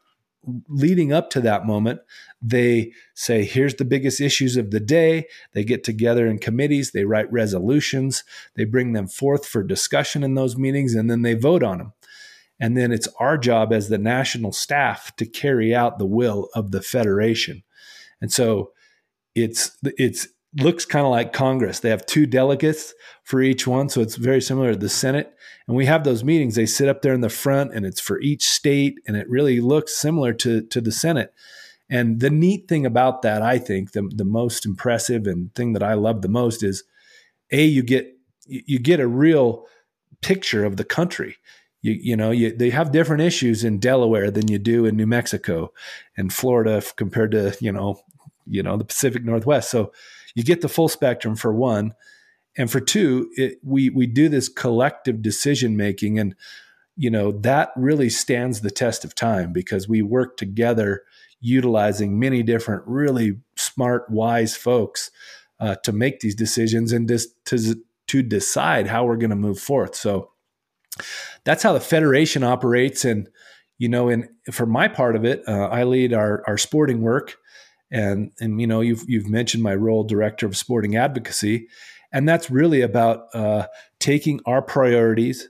leading 0.68 1.14
up 1.14 1.30
to 1.30 1.42
that 1.42 1.66
moment, 1.66 2.02
they 2.42 2.92
say, 3.14 3.46
here's 3.46 3.76
the 3.76 3.86
biggest 3.86 4.20
issues 4.20 4.58
of 4.58 4.72
the 4.72 4.82
day. 4.82 5.26
They 5.54 5.64
get 5.64 5.86
together 5.86 6.28
in 6.28 6.40
committees, 6.40 6.92
they 6.92 7.06
write 7.06 7.32
resolutions, 7.32 8.26
they 8.56 8.66
bring 8.66 8.92
them 8.92 9.08
forth 9.08 9.46
for 9.46 9.64
discussion 9.64 10.22
in 10.22 10.36
those 10.36 10.58
meetings, 10.58 10.96
and 10.96 11.10
then 11.10 11.22
they 11.22 11.34
vote 11.34 11.64
on 11.64 11.78
them. 11.78 11.94
And 12.60 12.76
then 12.76 12.92
it's 12.92 13.08
our 13.20 13.38
job 13.38 13.72
as 13.72 13.90
the 13.90 13.98
national 13.98 14.52
staff 14.52 15.16
to 15.16 15.26
carry 15.26 15.74
out 15.74 15.98
the 15.98 16.06
will 16.06 16.50
of 16.54 16.72
the 16.72 16.82
federation. 16.82 17.64
And 18.22 18.32
so 18.32 18.72
it's 19.36 19.78
it's 19.84 20.28
looks 20.58 20.86
kind 20.86 21.06
of 21.06 21.12
like 21.12 21.32
Congress. 21.32 21.80
They 21.80 21.90
have 21.90 22.06
two 22.06 22.26
delegates 22.26 22.94
for 23.24 23.42
each 23.42 23.68
one, 23.68 23.88
so 23.90 24.02
it's 24.02 24.16
very 24.16 24.42
similar 24.42 24.74
to 24.74 24.80
the 24.80 24.90
Senate. 24.90 25.34
And 25.68 25.78
we 25.78 25.86
have 25.86 26.04
those 26.04 26.24
meetings. 26.24 26.56
They 26.56 26.66
sit 26.66 26.90
up 26.90 27.02
there 27.02 27.14
in 27.14 27.22
the 27.22 27.30
front, 27.30 27.74
and 27.74 27.86
it's 27.86 28.02
for 28.02 28.20
each 28.20 28.50
state, 28.50 29.00
and 29.08 29.16
it 29.16 29.30
really 29.30 29.62
looks 29.62 29.96
similar 29.96 30.34
to 30.34 30.62
to 30.62 30.82
the 30.82 30.92
Senate. 30.92 31.34
And 31.90 32.20
the 32.20 32.30
neat 32.30 32.68
thing 32.68 32.86
about 32.86 33.22
that, 33.22 33.42
I 33.42 33.58
think, 33.58 33.92
the 33.92 34.10
the 34.14 34.26
most 34.26 34.66
impressive 34.66 35.28
and 35.28 35.54
thing 35.56 35.74
that 35.74 35.84
I 35.84 35.94
love 35.94 36.22
the 36.22 36.30
most 36.30 36.64
is, 36.64 36.84
a 37.52 37.64
you 37.64 37.84
get 37.84 38.08
you 38.46 38.80
get 38.80 39.00
a 39.00 39.08
real 39.08 39.66
picture 40.22 40.66
of 40.66 40.76
the 40.76 40.84
country 40.84 41.38
you 41.82 41.94
you 41.94 42.16
know 42.16 42.32
you, 42.32 42.56
they 42.56 42.70
have 42.70 42.92
different 42.92 43.22
issues 43.22 43.64
in 43.64 43.80
Delaware 43.80 44.32
than 44.32 44.48
you 44.48 44.60
do 44.60 44.86
in 44.86 44.96
New 44.96 45.08
Mexico 45.08 45.72
and 46.18 46.34
Florida 46.34 46.82
compared 46.96 47.32
to 47.32 47.56
you 47.60 47.72
know 47.72 48.02
you 48.46 48.64
know 48.64 48.78
the 48.78 48.86
Pacific 48.86 49.24
Northwest. 49.24 49.70
So 49.70 49.92
you 50.36 50.44
get 50.44 50.62
the 50.62 50.70
full 50.70 50.90
spectrum 50.90 51.36
for 51.36 51.54
one, 51.54 51.94
and 52.58 52.70
for 52.70 52.80
two, 52.80 53.30
it, 53.36 53.60
we 53.64 53.90
we 53.90 54.08
do 54.08 54.30
this 54.30 54.50
collective 54.50 55.22
decision 55.22 55.78
making, 55.78 56.20
and 56.20 56.36
you 56.98 57.10
know 57.10 57.32
that 57.32 57.72
really 57.76 58.10
stands 58.10 58.62
the 58.62 58.72
test 58.72 59.06
of 59.06 59.16
time 59.16 59.54
because 59.54 59.88
we 59.88 60.02
work 60.02 60.38
together, 60.38 61.04
utilizing 61.40 62.20
many 62.20 62.44
different 62.44 62.84
really 62.86 63.40
smart, 63.56 64.10
wise 64.10 64.56
folks 64.56 65.12
uh, 65.60 65.76
to 65.84 65.92
make 65.92 66.20
these 66.20 66.36
decisions 66.36 66.92
and 66.92 67.08
dis- 67.08 67.34
to 67.46 67.76
to 68.08 68.22
decide 68.22 68.88
how 68.88 69.06
we're 69.06 69.16
going 69.16 69.30
to 69.30 69.36
move 69.36 69.60
forth. 69.60 69.96
So 69.96 70.32
that's 71.44 71.64
how 71.64 71.74
the 71.74 71.80
federation 71.80 72.44
operates. 72.44 73.06
And 73.06 73.30
you 73.78 73.88
know, 73.88 74.10
and 74.10 74.28
for 74.52 74.66
my 74.66 74.88
part 74.88 75.16
of 75.16 75.26
it, 75.26 75.42
uh, 75.48 75.68
I 75.68 75.86
lead 75.86 76.14
our 76.14 76.44
our 76.48 76.58
sporting 76.58 77.02
work, 77.02 77.38
and 77.92 78.32
and 78.40 78.60
you 78.60 78.68
know, 78.68 78.82
you've 78.82 79.04
you've 79.08 79.30
mentioned 79.30 79.64
my 79.64 79.74
role, 79.74 80.04
director 80.04 80.46
of 80.46 80.58
sporting 80.58 80.96
advocacy, 80.98 81.68
and 82.12 82.28
that's 82.28 82.52
really 82.52 82.82
about 82.82 83.28
uh, 83.34 83.68
taking 84.00 84.42
our 84.46 84.62
priorities, 84.62 85.50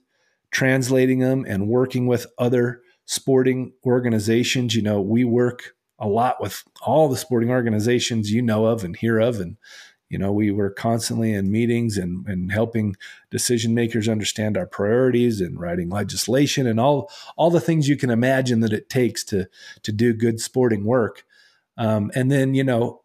translating 0.51 1.19
them, 1.19 1.43
and 1.47 1.67
working 1.67 2.05
with 2.05 2.27
other 2.37 2.81
sporting 3.05 3.73
organizations. 3.83 4.75
You 4.75 4.83
know, 4.83 5.01
we 5.01 5.25
work 5.25 5.73
a 5.97 6.07
lot 6.07 6.39
with 6.39 6.63
all 6.81 7.09
the 7.09 7.17
sporting 7.17 7.49
organizations 7.49 8.31
you 8.31 8.43
know 8.43 8.65
of 8.65 8.83
and 8.83 8.95
hear 8.95 9.19
of, 9.19 9.39
and 9.39 9.57
you 10.09 10.17
know, 10.17 10.31
we 10.31 10.49
were 10.49 10.71
constantly 10.71 11.33
in 11.33 11.51
meetings 11.51 11.95
and, 11.95 12.27
and 12.27 12.51
helping 12.51 12.95
decision 13.29 13.75
makers 13.75 14.09
understand 14.09 14.57
our 14.57 14.65
priorities 14.65 15.39
and 15.39 15.59
writing 15.59 15.89
legislation 15.89 16.65
and 16.65 16.79
all 16.79 17.11
all 17.37 17.51
the 17.51 17.61
things 17.61 17.87
you 17.87 17.95
can 17.95 18.09
imagine 18.09 18.59
that 18.61 18.73
it 18.73 18.89
takes 18.89 19.23
to 19.25 19.47
to 19.83 19.91
do 19.91 20.13
good 20.13 20.41
sporting 20.41 20.83
work. 20.83 21.23
Um, 21.77 22.11
and 22.15 22.31
then, 22.31 22.55
you 22.55 22.63
know, 22.63 23.03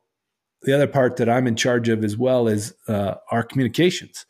the 0.63 0.75
other 0.75 0.87
part 0.87 1.17
that 1.17 1.29
I'm 1.29 1.47
in 1.47 1.57
charge 1.57 1.91
of 1.91 2.03
as 2.03 2.17
well 2.17 2.49
is 2.49 2.75
uh, 2.89 3.17
our 3.31 3.43
communications. 3.43 4.25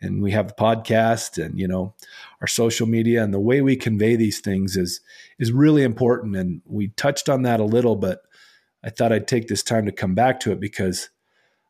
And 0.00 0.22
we 0.22 0.30
have 0.32 0.48
the 0.48 0.54
podcast 0.54 1.44
and 1.44 1.58
you 1.58 1.68
know 1.68 1.94
our 2.40 2.48
social 2.48 2.88
media 2.88 3.22
and 3.22 3.32
the 3.32 3.40
way 3.40 3.60
we 3.60 3.76
convey 3.76 4.16
these 4.16 4.40
things 4.40 4.76
is 4.76 5.00
is 5.40 5.50
really 5.50 5.82
important. 5.82 6.36
And 6.36 6.62
we 6.66 6.88
touched 6.88 7.28
on 7.28 7.42
that 7.42 7.58
a 7.58 7.64
little, 7.64 7.96
but 7.96 8.22
I 8.84 8.90
thought 8.90 9.12
I'd 9.12 9.28
take 9.28 9.48
this 9.48 9.62
time 9.62 9.86
to 9.86 9.92
come 9.92 10.14
back 10.14 10.38
to 10.40 10.52
it 10.52 10.60
because 10.60 11.10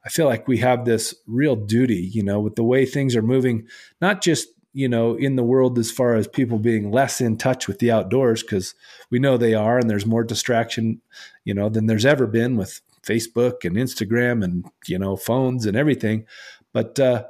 I 0.04 0.08
feel 0.08 0.26
like 0.26 0.48
we 0.48 0.58
have 0.58 0.84
this 0.84 1.14
real 1.26 1.56
duty, 1.56 2.10
you 2.12 2.22
know, 2.22 2.40
with 2.40 2.56
the 2.56 2.64
way 2.64 2.84
things 2.84 3.14
are 3.14 3.22
moving, 3.22 3.66
not 4.00 4.22
just, 4.22 4.48
you 4.72 4.88
know, 4.88 5.14
in 5.14 5.36
the 5.36 5.44
world 5.44 5.78
as 5.78 5.90
far 5.90 6.14
as 6.14 6.26
people 6.26 6.58
being 6.58 6.90
less 6.90 7.20
in 7.20 7.36
touch 7.36 7.68
with 7.68 7.78
the 7.78 7.90
outdoors, 7.90 8.42
because 8.42 8.74
we 9.10 9.18
know 9.18 9.36
they 9.36 9.54
are, 9.54 9.78
and 9.78 9.88
there's 9.88 10.06
more 10.06 10.24
distraction, 10.24 11.00
you 11.44 11.54
know, 11.54 11.68
than 11.68 11.86
there's 11.86 12.06
ever 12.06 12.26
been 12.26 12.56
with 12.56 12.80
Facebook 13.02 13.64
and 13.64 13.76
Instagram 13.76 14.42
and, 14.42 14.64
you 14.86 14.98
know, 14.98 15.16
phones 15.16 15.66
and 15.66 15.76
everything. 15.76 16.24
But, 16.72 16.98
uh, 16.98 17.24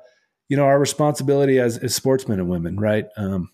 you 0.48 0.56
know, 0.56 0.64
our 0.64 0.78
responsibility 0.78 1.58
as, 1.58 1.78
as 1.78 1.94
sportsmen 1.94 2.38
and 2.38 2.48
women, 2.48 2.78
right? 2.78 3.06
Um, 3.16 3.50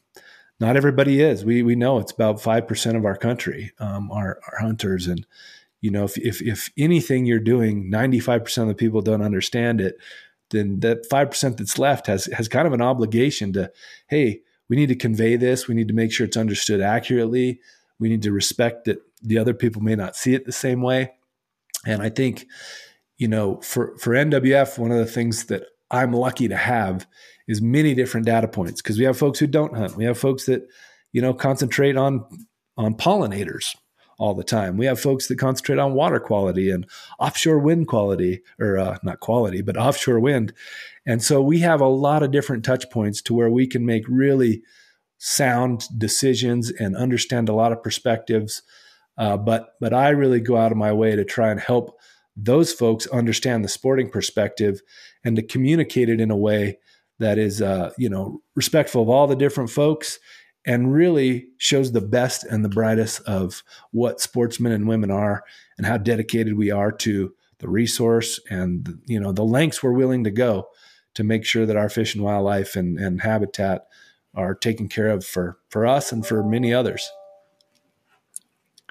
not 0.61 0.77
everybody 0.77 1.21
is. 1.21 1.45
We, 1.45 1.63
we 1.63 1.77
know 1.77 1.99
it's 1.99 2.13
about 2.13 2.43
5% 2.43 2.97
of 2.97 3.05
our 3.05 3.17
country 3.17 3.73
um, 3.79 4.11
are, 4.11 4.41
are 4.47 4.59
hunters. 4.61 5.07
And, 5.07 5.25
you 5.81 5.91
know, 5.91 6.05
if, 6.05 6.19
if, 6.19 6.43
if 6.43 6.71
anything 6.77 7.27
you're 7.27 7.39
doing, 7.39 7.91
95% 7.91 8.63
of 8.63 8.69
the 8.69 8.75
people 8.75 9.01
don't 9.01 9.23
understand 9.23 9.81
it, 9.81 9.97
then 10.51 10.81
that 10.81 11.09
5% 11.09 11.57
that's 11.57 11.79
left 11.79 12.07
has, 12.07 12.27
has 12.27 12.49
kind 12.49 12.67
of 12.67 12.73
an 12.73 12.83
obligation 12.83 13.53
to, 13.53 13.71
hey, 14.09 14.41
we 14.69 14.77
need 14.77 14.89
to 14.89 14.97
convey 14.97 15.37
this. 15.37 15.69
We 15.69 15.75
need 15.75 15.89
to 15.89 15.95
make 15.95 16.13
sure 16.13 16.27
it's 16.27 16.37
understood 16.37 16.81
accurately. 16.81 17.61
We 17.99 18.09
need 18.09 18.23
to 18.23 18.33
respect 18.33 18.85
that 18.85 18.99
the 19.23 19.39
other 19.39 19.55
people 19.55 19.83
may 19.83 19.95
not 19.95 20.17
see 20.17 20.35
it 20.35 20.47
the 20.47 20.53
same 20.53 20.83
way. 20.83 21.13
And 21.87 22.03
I 22.03 22.09
think, 22.09 22.47
you 23.17 23.29
know, 23.29 23.61
for, 23.61 23.97
for 23.99 24.13
NWF, 24.13 24.79
one 24.79 24.91
of 24.91 24.99
the 24.99 25.07
things 25.07 25.47
that 25.47 25.65
I'm 25.91 26.13
lucky 26.13 26.49
to 26.49 26.57
have 26.57 27.07
is 27.47 27.63
many 27.63 27.95
different 27.95 28.27
data 28.27 28.49
points 28.49 28.83
because 28.83 28.99
we 28.99 29.05
have 29.05 29.19
folks 29.19 29.39
who 29.39 29.47
don't 29.47 29.75
hunt. 29.75 29.97
We 29.97 30.05
have 30.05 30.19
folks 30.19 30.47
that, 30.47 30.67
you 31.13 31.23
know, 31.23 31.33
concentrate 31.33 31.97
on 31.97 32.25
on 32.77 32.95
pollinators, 32.95 33.75
all 34.19 34.35
the 34.35 34.45
time. 34.45 34.77
We 34.77 34.87
have 34.87 35.01
folks 35.01 35.29
that 35.29 35.39
concentrate 35.39 35.79
on 35.79 35.95
water 35.95 36.19
quality 36.21 36.71
and 36.71 36.87
offshore 37.19 37.59
wind 37.61 37.87
quality, 37.87 38.43
or 38.59 38.77
uh, 38.77 38.99
not 39.03 39.21
quality, 39.21 39.63
but 39.63 39.77
offshore 39.77 40.21
wind. 40.21 40.53
And 41.07 41.23
so 41.23 41.41
we 41.41 41.61
have 41.61 41.81
a 41.81 41.89
lot 41.89 42.23
of 42.23 42.33
different 42.33 42.65
touch 42.65 42.91
points 42.91 43.23
to 43.23 43.35
where 43.35 43.49
we 43.49 43.67
can 43.67 43.87
make 43.87 44.05
really 44.09 44.63
sound 45.19 45.85
decisions 45.97 46.71
and 46.71 46.97
understand 46.97 47.49
a 47.49 47.55
lot 47.55 47.73
of 47.73 47.83
perspectives. 47.83 48.63
Uh, 49.17 49.37
but 49.37 49.75
but 49.81 49.95
I 49.95 50.11
really 50.11 50.41
go 50.41 50.57
out 50.57 50.73
of 50.73 50.79
my 50.79 50.93
way 50.93 51.17
to 51.17 51.25
try 51.25 51.51
and 51.51 51.61
help 51.61 51.99
those 52.37 52.73
folks 52.73 53.07
understand 53.09 53.65
the 53.65 53.69
sporting 53.69 54.11
perspective 54.11 54.81
and 55.25 55.35
to 55.37 55.43
communicate 55.43 56.09
it 56.09 56.21
in 56.21 56.31
a 56.31 56.37
way 56.37 56.79
that 57.19 57.39
is 57.39 57.61
uh, 57.61 57.91
you 57.99 58.09
know 58.09 58.43
respectful 58.55 59.03
of 59.03 59.09
all 59.09 59.27
the 59.27 59.37
different 59.37 59.71
folks 59.71 60.19
and 60.69 60.93
really 60.93 61.49
shows 61.57 61.91
the 61.91 62.01
best 62.03 62.45
and 62.45 62.63
the 62.63 62.69
brightest 62.69 63.23
of 63.23 63.65
what 63.91 64.21
sportsmen 64.21 64.71
and 64.71 64.87
women 64.87 65.11
are 65.11 65.43
and 65.79 65.87
how 65.87 65.97
dedicated 65.97 66.59
we 66.59 66.71
are 66.71 66.93
to 66.93 67.35
the 67.59 67.69
resource 67.69 68.39
and 68.51 69.01
you 69.07 69.19
know 69.19 69.33
the 69.33 69.45
lengths 69.45 69.83
we're 69.83 69.91
willing 69.93 70.23
to 70.23 70.31
go 70.31 70.69
to 71.15 71.25
make 71.25 71.45
sure 71.45 71.65
that 71.67 71.77
our 71.77 71.89
fish 71.89 72.15
and 72.15 72.23
wildlife 72.23 72.77
and, 72.77 72.99
and 72.99 73.23
habitat 73.23 73.87
are 74.35 74.55
taken 74.55 74.89
care 74.89 75.09
of 75.09 75.25
for 75.25 75.59
for 75.71 75.87
us 75.87 76.13
and 76.13 76.25
for 76.25 76.45
many 76.45 76.73
others. 76.73 77.11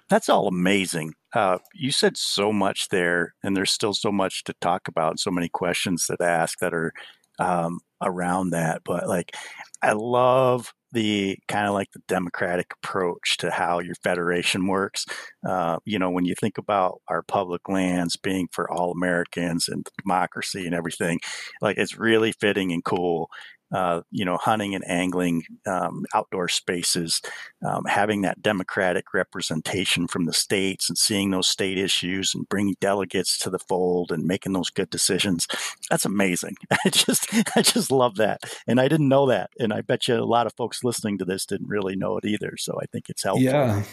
That's 0.10 0.30
all 0.30 0.48
amazing. 0.48 1.14
Uh, 1.34 1.60
you 1.76 1.92
said 1.92 2.18
so 2.18 2.52
much 2.52 2.90
there 2.90 3.36
and 3.44 3.56
there's 3.56 3.72
still 3.72 3.94
so 3.94 4.12
much 4.12 4.44
to 4.46 4.54
talk 4.62 4.88
about 4.88 5.20
so 5.20 5.30
many 5.30 5.48
questions 5.48 6.08
that 6.08 6.22
ask 6.22 6.58
that 6.60 6.74
are 6.74 6.92
um, 7.38 7.82
around 8.02 8.52
that 8.52 8.82
but 8.84 9.08
like 9.08 9.36
i 9.82 9.92
love 9.92 10.74
the 10.98 11.38
kind 11.48 11.68
of 11.68 11.76
like 11.76 11.92
the 11.92 12.02
democratic 12.08 12.74
approach 12.82 13.38
to 13.38 13.52
how 13.52 13.80
your 13.80 13.94
federation 14.04 14.66
works. 14.66 15.06
Uh, 15.48 15.78
you 15.86 16.00
know, 16.00 16.10
when 16.10 16.26
you 16.26 16.34
think 16.34 16.58
about 16.58 17.02
our 17.08 17.22
public 17.22 17.70
lands 17.70 18.16
being 18.18 18.48
for 18.52 18.68
all 18.72 18.92
Americans 18.92 19.70
and 19.70 19.86
democracy 20.04 20.66
and 20.66 20.74
everything, 20.74 21.20
like 21.62 21.78
it's 21.78 22.00
really 22.00 22.32
fitting 22.32 22.72
and 22.72 22.84
cool 22.84 23.30
uh, 23.74 24.02
you 24.12 24.24
know, 24.24 24.38
hunting 24.38 24.74
and 24.76 24.88
angling, 24.88 25.44
um, 25.66 26.06
outdoor 26.14 26.48
spaces, 26.48 27.22
um, 27.66 27.84
having 27.86 28.22
that 28.22 28.42
democratic 28.42 29.14
representation 29.14 30.08
from 30.08 30.26
the 30.26 30.34
states 30.34 30.90
and 30.90 30.98
seeing 30.98 31.32
those 31.32 31.48
state 31.48 31.78
issues 31.78 32.34
and 32.34 32.48
bringing 32.48 32.76
delegates 32.80 33.38
to 33.38 33.50
the 33.50 33.60
fold 33.60 34.12
and 34.12 34.24
making 34.24 34.54
those 34.54 34.70
good 34.70 34.90
decisions. 34.90 35.48
That's 35.90 36.06
amazing. 36.06 36.56
I 36.86 36.90
just, 36.90 37.28
I 37.56 37.62
just 37.62 37.92
love 37.92 38.16
that. 38.16 38.42
And 38.68 38.80
I 38.80 38.88
didn't 38.88 39.10
know 39.10 39.28
that. 39.28 39.50
And 39.60 39.74
I 39.74 39.82
bet 39.82 40.08
you 40.08 40.16
a 40.16 40.24
lot 40.24 40.48
of 40.48 40.54
folks 40.54 40.84
listening 40.84 41.18
to 41.18 41.26
this 41.26 41.46
didn't 41.46 41.68
really 41.68 41.96
know 41.96 42.18
it 42.18 42.26
either. 42.26 42.56
So 42.58 42.80
I 42.82 42.86
think 42.86 43.10
it's 43.10 43.24
helpful. 43.24 43.44
Yeah. 43.44 43.84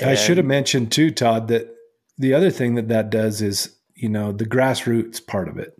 And, 0.00 0.10
I 0.10 0.14
should 0.14 0.36
have 0.36 0.46
mentioned 0.46 0.92
too, 0.92 1.10
Todd, 1.10 1.48
that 1.48 1.74
the 2.18 2.34
other 2.34 2.50
thing 2.50 2.74
that 2.76 2.88
that 2.88 3.10
does 3.10 3.42
is, 3.42 3.76
you 3.94 4.08
know, 4.08 4.30
the 4.30 4.46
grassroots 4.46 5.26
part 5.26 5.48
of 5.48 5.58
it, 5.58 5.74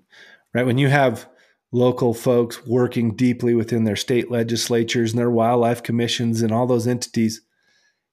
right? 0.55 0.67
When 0.67 0.79
you 0.79 0.89
have, 0.89 1.29
local 1.73 2.15
folks 2.15 2.65
working 2.67 3.15
deeply 3.15 3.55
within 3.55 3.85
their 3.85 3.97
state 3.97 4.31
legislatures 4.31 5.13
and 5.13 5.19
their 5.19 5.31
wildlife 5.31 5.83
commissions 5.83 6.43
and 6.43 6.53
all 6.53 6.67
those 6.67 6.87
entities, 6.87 7.43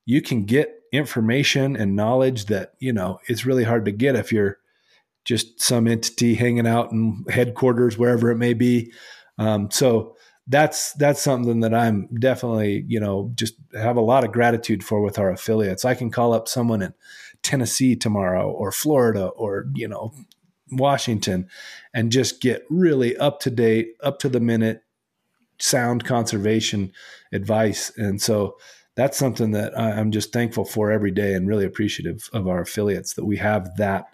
you 0.06 0.22
can 0.22 0.46
get 0.46 0.82
information 0.92 1.76
and 1.76 1.96
knowledge 1.96 2.46
that, 2.46 2.74
you 2.80 2.92
know, 2.94 3.20
it's 3.28 3.46
really 3.46 3.64
hard 3.64 3.86
to 3.86 3.92
get 3.92 4.16
if 4.16 4.32
you're 4.32 4.58
just 5.26 5.62
some 5.62 5.88
entity 5.88 6.36
hanging 6.36 6.68
out 6.68 6.92
in 6.92 7.24
headquarters, 7.30 7.98
wherever 7.98 8.30
it 8.30 8.38
may 8.38 8.54
be. 8.54 8.92
Um, 9.38 9.72
so 9.72 10.16
that's 10.48 10.92
that's 10.94 11.22
something 11.22 11.62
that 11.62 11.74
I'm 11.74 12.10
definitely, 12.20 12.84
you 12.88 13.00
know, 13.00 13.32
just 13.36 13.56
have 13.74 13.96
a 13.96 14.02
lot 14.02 14.26
of 14.26 14.34
gratitude 14.34 14.84
for 14.84 15.02
with 15.02 15.18
our 15.18 15.32
affiliates. 15.32 15.86
I 15.86 15.96
can 15.96 16.12
call 16.12 16.34
up 16.34 16.48
someone 16.48 16.82
in 16.82 16.94
Tennessee 17.44 17.96
tomorrow 17.96 18.52
or 18.52 18.72
Florida 18.72 19.28
or, 19.28 19.68
you 19.74 19.88
know, 19.88 20.14
Washington 20.72 21.48
and 21.94 22.12
just 22.12 22.42
get 22.42 22.64
really 22.70 23.16
up 23.18 23.40
to 23.42 23.50
date, 23.50 23.90
up 24.02 24.20
to 24.20 24.30
the 24.30 24.40
minute, 24.40 24.82
sound 25.60 26.06
conservation 26.06 26.92
advice. 27.32 27.92
And 27.98 28.22
so 28.22 28.58
that's 28.96 29.18
something 29.18 29.52
that 29.52 29.78
I'm 29.78 30.12
just 30.12 30.34
thankful 30.34 30.66
for 30.66 30.92
every 30.92 31.12
day 31.12 31.34
and 31.34 31.48
really 31.48 31.66
appreciative 31.66 32.30
of 32.34 32.48
our 32.48 32.62
affiliates 32.62 33.14
that 33.16 33.26
we 33.26 33.38
have 33.38 33.76
that 33.78 34.06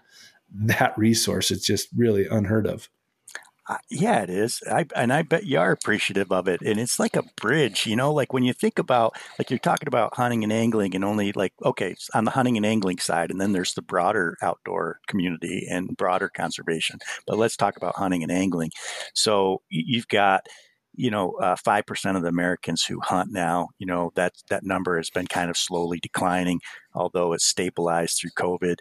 that 0.52 0.98
resource. 0.98 1.52
It's 1.52 1.66
just 1.66 1.90
really 1.96 2.26
unheard 2.28 2.66
of. 2.66 2.90
Uh, 3.70 3.78
yeah, 3.92 4.22
it 4.24 4.32
is. 4.32 4.64
I, 4.70 4.88
and 4.96 5.14
I 5.14 5.22
bet 5.22 5.46
you 5.46 5.60
are 5.60 5.72
appreciative 5.72 6.32
of 6.32 6.48
it. 6.48 6.62
And 6.64 6.80
it's 6.80 7.00
like 7.00 7.16
a 7.16 7.22
bridge, 7.40 7.86
you 7.86 7.96
know, 7.96 8.12
like 8.12 8.34
when 8.34 8.44
you 8.44 8.52
think 8.52 8.80
about, 8.80 9.16
like 9.38 9.52
you're 9.52 9.60
talking 9.60 9.88
about 9.88 10.16
hunting 10.18 10.44
and 10.44 10.52
angling 10.52 10.96
and 10.96 11.06
only 11.06 11.32
like, 11.34 11.54
okay, 11.64 11.96
on 12.16 12.26
the 12.26 12.32
hunting 12.32 12.58
and 12.58 12.66
angling 12.66 12.98
side, 12.98 13.30
and 13.30 13.40
then 13.40 13.54
there's 13.54 13.76
the 13.76 13.84
broader 13.84 14.38
outdoor 14.42 15.00
community 15.08 15.68
and 15.70 15.96
broader 15.98 16.30
conservation. 16.30 16.98
But 17.28 17.38
let's 17.38 17.56
talk 17.56 17.78
about 17.78 17.96
hunting 17.96 18.24
and 18.24 18.32
angling. 18.32 18.72
So 19.14 19.62
you've 19.70 20.08
got, 20.08 20.48
you 20.96 21.12
know, 21.12 21.34
uh, 21.34 21.56
five 21.56 21.82
uh, 21.82 21.90
percent 21.90 22.18
of 22.18 22.24
the 22.24 22.30
Americans 22.30 22.84
who 22.84 23.00
hunt 23.02 23.32
now. 23.32 23.70
You 23.78 23.86
know 23.86 24.12
that 24.16 24.34
that 24.50 24.64
number 24.64 24.98
has 24.98 25.12
been 25.12 25.28
kind 25.28 25.52
of 25.52 25.58
slowly 25.58 26.00
declining, 26.00 26.60
although 26.96 27.34
it's 27.34 27.46
stabilized 27.46 28.20
through 28.20 28.32
COVID. 28.32 28.78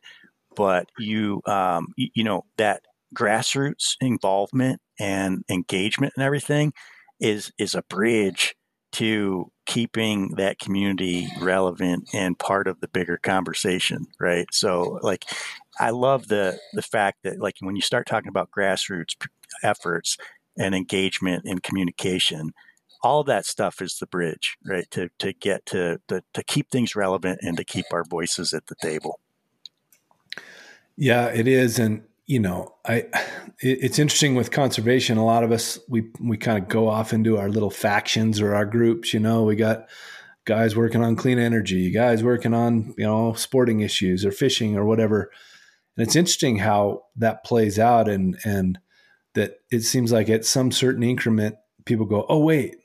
But 0.57 0.88
you, 0.98 1.42
um, 1.46 1.88
you, 1.96 2.09
you 2.14 2.24
know, 2.24 2.44
that 2.57 2.83
grassroots 3.14 3.97
involvement 4.01 4.81
and 4.99 5.44
engagement 5.49 6.12
and 6.16 6.25
everything 6.25 6.73
is 7.21 7.53
is 7.59 7.75
a 7.75 7.83
bridge 7.83 8.55
to 8.92 9.51
keeping 9.66 10.31
that 10.37 10.59
community 10.59 11.29
relevant 11.40 12.09
and 12.14 12.38
part 12.38 12.66
of 12.66 12.81
the 12.81 12.88
bigger 12.88 13.18
conversation 13.18 14.07
right? 14.21 14.47
So 14.53 14.99
like 15.03 15.25
i 15.81 15.90
love 15.90 16.29
the 16.29 16.59
the 16.73 16.83
fact 16.83 17.18
that 17.23 17.38
like 17.38 17.55
when 17.61 17.77
you 17.77 17.83
start 17.83 18.07
talking 18.07 18.29
about 18.29 18.51
grassroots 18.51 19.14
efforts 19.62 20.16
and 20.59 20.75
engagement 20.75 21.44
and 21.44 21.62
communication 21.62 22.53
all 23.03 23.23
that 23.23 23.47
stuff 23.47 23.81
is 23.81 23.99
the 23.99 24.07
bridge 24.07 24.57
right? 24.66 24.90
To 24.90 25.09
to 25.18 25.33
get 25.33 25.64
to, 25.66 26.01
to 26.09 26.23
to 26.35 26.42
keep 26.44 26.71
things 26.71 26.97
relevant 26.97 27.40
and 27.42 27.57
to 27.57 27.64
keep 27.64 27.87
our 27.92 28.05
voices 28.05 28.53
at 28.53 28.66
the 28.66 28.75
table. 28.83 29.21
Yeah 30.97 31.27
it 31.27 31.47
is. 31.47 31.79
And 31.79 32.03
you 32.28 32.38
know, 32.38 32.74
I 32.86 33.06
it, 33.60 33.78
it's 33.82 33.98
interesting 33.98 34.36
with 34.36 34.52
conservation. 34.52 35.18
A 35.18 35.24
lot 35.24 35.42
of 35.42 35.50
us 35.50 35.80
we 35.88 36.10
we 36.20 36.36
kind 36.36 36.62
of 36.62 36.68
go 36.68 36.88
off 36.88 37.12
into 37.12 37.38
our 37.38 37.48
little 37.48 37.70
factions 37.70 38.40
or 38.40 38.54
our 38.54 38.66
groups. 38.66 39.12
You 39.12 39.18
know, 39.18 39.42
we 39.42 39.56
got 39.56 39.88
guys 40.44 40.76
working 40.76 41.02
on 41.02 41.16
clean 41.16 41.38
energy, 41.38 41.90
guys 41.90 42.22
working 42.22 42.54
on 42.54 42.94
you 42.96 43.04
know 43.04 43.32
sporting 43.32 43.80
issues 43.80 44.24
or 44.24 44.30
fishing 44.30 44.76
or 44.76 44.84
whatever. 44.84 45.30
And 45.96 46.06
it's 46.06 46.16
interesting 46.16 46.58
how 46.58 47.04
that 47.16 47.44
plays 47.44 47.78
out, 47.78 48.08
and 48.08 48.38
and 48.44 48.78
that 49.34 49.56
it 49.72 49.80
seems 49.80 50.12
like 50.12 50.28
at 50.28 50.44
some 50.44 50.70
certain 50.70 51.02
increment, 51.02 51.56
people 51.86 52.04
go, 52.04 52.26
"Oh 52.28 52.40
wait, 52.40 52.76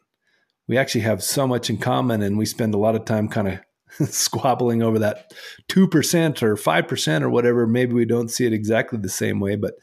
we 0.69 0.77
actually 0.77 1.01
have 1.01 1.21
so 1.21 1.45
much 1.45 1.69
in 1.69 1.77
common," 1.77 2.21
and 2.21 2.37
we 2.37 2.45
spend 2.45 2.73
a 2.73 2.79
lot 2.79 2.95
of 2.95 3.03
time 3.03 3.27
kind 3.27 3.49
of 3.49 3.59
squabbling 4.05 4.81
over 4.81 4.99
that 4.99 5.33
2% 5.69 6.43
or 6.43 6.55
5% 6.55 7.21
or 7.21 7.29
whatever. 7.29 7.67
Maybe 7.67 7.93
we 7.93 8.05
don't 8.05 8.29
see 8.29 8.45
it 8.45 8.53
exactly 8.53 8.99
the 8.99 9.09
same 9.09 9.39
way, 9.39 9.55
but 9.55 9.75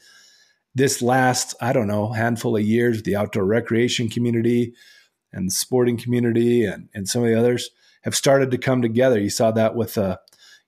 this 0.73 1.01
last, 1.01 1.55
I 1.61 1.73
don't 1.73 1.87
know, 1.87 2.11
handful 2.11 2.55
of 2.55 2.63
years, 2.63 3.03
the 3.03 3.15
outdoor 3.15 3.45
recreation 3.45 4.09
community 4.09 4.73
and 5.33 5.47
the 5.47 5.51
sporting 5.53 5.97
community 5.97 6.65
and, 6.65 6.89
and 6.93 7.07
some 7.07 7.23
of 7.23 7.29
the 7.29 7.37
others 7.37 7.69
have 8.01 8.15
started 8.15 8.51
to 8.51 8.57
come 8.57 8.81
together. 8.81 9.19
You 9.19 9.29
saw 9.29 9.51
that 9.51 9.75
with, 9.75 9.97
uh, 9.97 10.17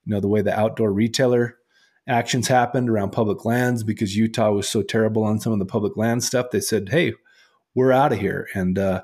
you 0.05 0.13
know, 0.13 0.19
the 0.19 0.27
way 0.27 0.41
the 0.41 0.57
outdoor 0.57 0.91
retailer 0.91 1.57
actions 2.07 2.47
happened 2.49 2.89
around 2.89 3.11
public 3.11 3.45
lands 3.45 3.83
because 3.83 4.15
Utah 4.15 4.51
was 4.51 4.67
so 4.67 4.81
terrible 4.81 5.23
on 5.23 5.39
some 5.39 5.53
of 5.53 5.59
the 5.59 5.65
public 5.65 5.95
land 5.95 6.23
stuff. 6.23 6.51
They 6.51 6.59
said, 6.59 6.89
hey, 6.89 7.13
we're 7.73 7.93
out 7.93 8.11
of 8.11 8.19
here. 8.19 8.49
And, 8.53 8.77
uh, 8.77 9.03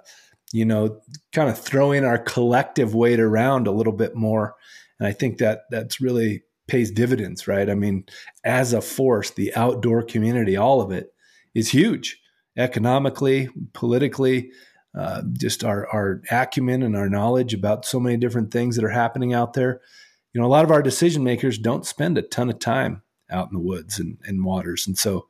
you 0.52 0.66
know, 0.66 1.00
kind 1.32 1.50
of 1.50 1.58
throwing 1.58 2.04
our 2.04 2.18
collective 2.18 2.96
weight 2.96 3.20
around 3.20 3.68
a 3.68 3.72
little 3.72 3.94
bit 3.94 4.16
more. 4.16 4.56
And 5.00 5.08
I 5.08 5.12
think 5.12 5.38
that 5.38 5.62
that's 5.70 6.02
really 6.02 6.44
pays 6.68 6.92
dividends, 6.92 7.48
right? 7.48 7.70
I 7.70 7.76
mean, 7.76 8.06
as 8.44 8.74
a 8.74 8.82
force, 8.82 9.32
the 9.32 9.54
outdoor 9.56 10.04
community, 10.04 10.56
all 10.56 10.82
of 10.82 10.92
it 10.92 11.14
is 11.54 11.70
huge 11.70 12.20
economically, 12.58 13.50
politically, 13.74 14.52
uh, 14.98 15.22
just 15.34 15.64
our, 15.64 15.88
our 15.88 16.22
acumen 16.32 16.84
and 16.84 16.96
our 16.96 17.10
knowledge 17.10 17.54
about 17.54 17.86
so 17.86 18.00
many 18.00 18.18
different 18.18 18.52
things 18.52 18.76
that 18.76 18.86
are 18.86 18.90
happening 18.90 19.34
out 19.34 19.54
there. 19.54 19.82
You 20.34 20.42
know, 20.42 20.48
a 20.48 20.50
lot 20.50 20.66
of 20.66 20.72
our 20.72 20.82
decision 20.82 21.24
makers 21.24 21.58
don't 21.58 21.86
spend 21.86 22.18
a 22.18 22.22
ton 22.22 22.50
of 22.50 22.60
time 22.60 23.02
out 23.32 23.50
in 23.50 23.54
the 23.54 23.64
woods 23.64 24.00
and, 24.00 24.18
and 24.24 24.44
waters. 24.44 24.88
And 24.88 24.98
so 24.98 25.28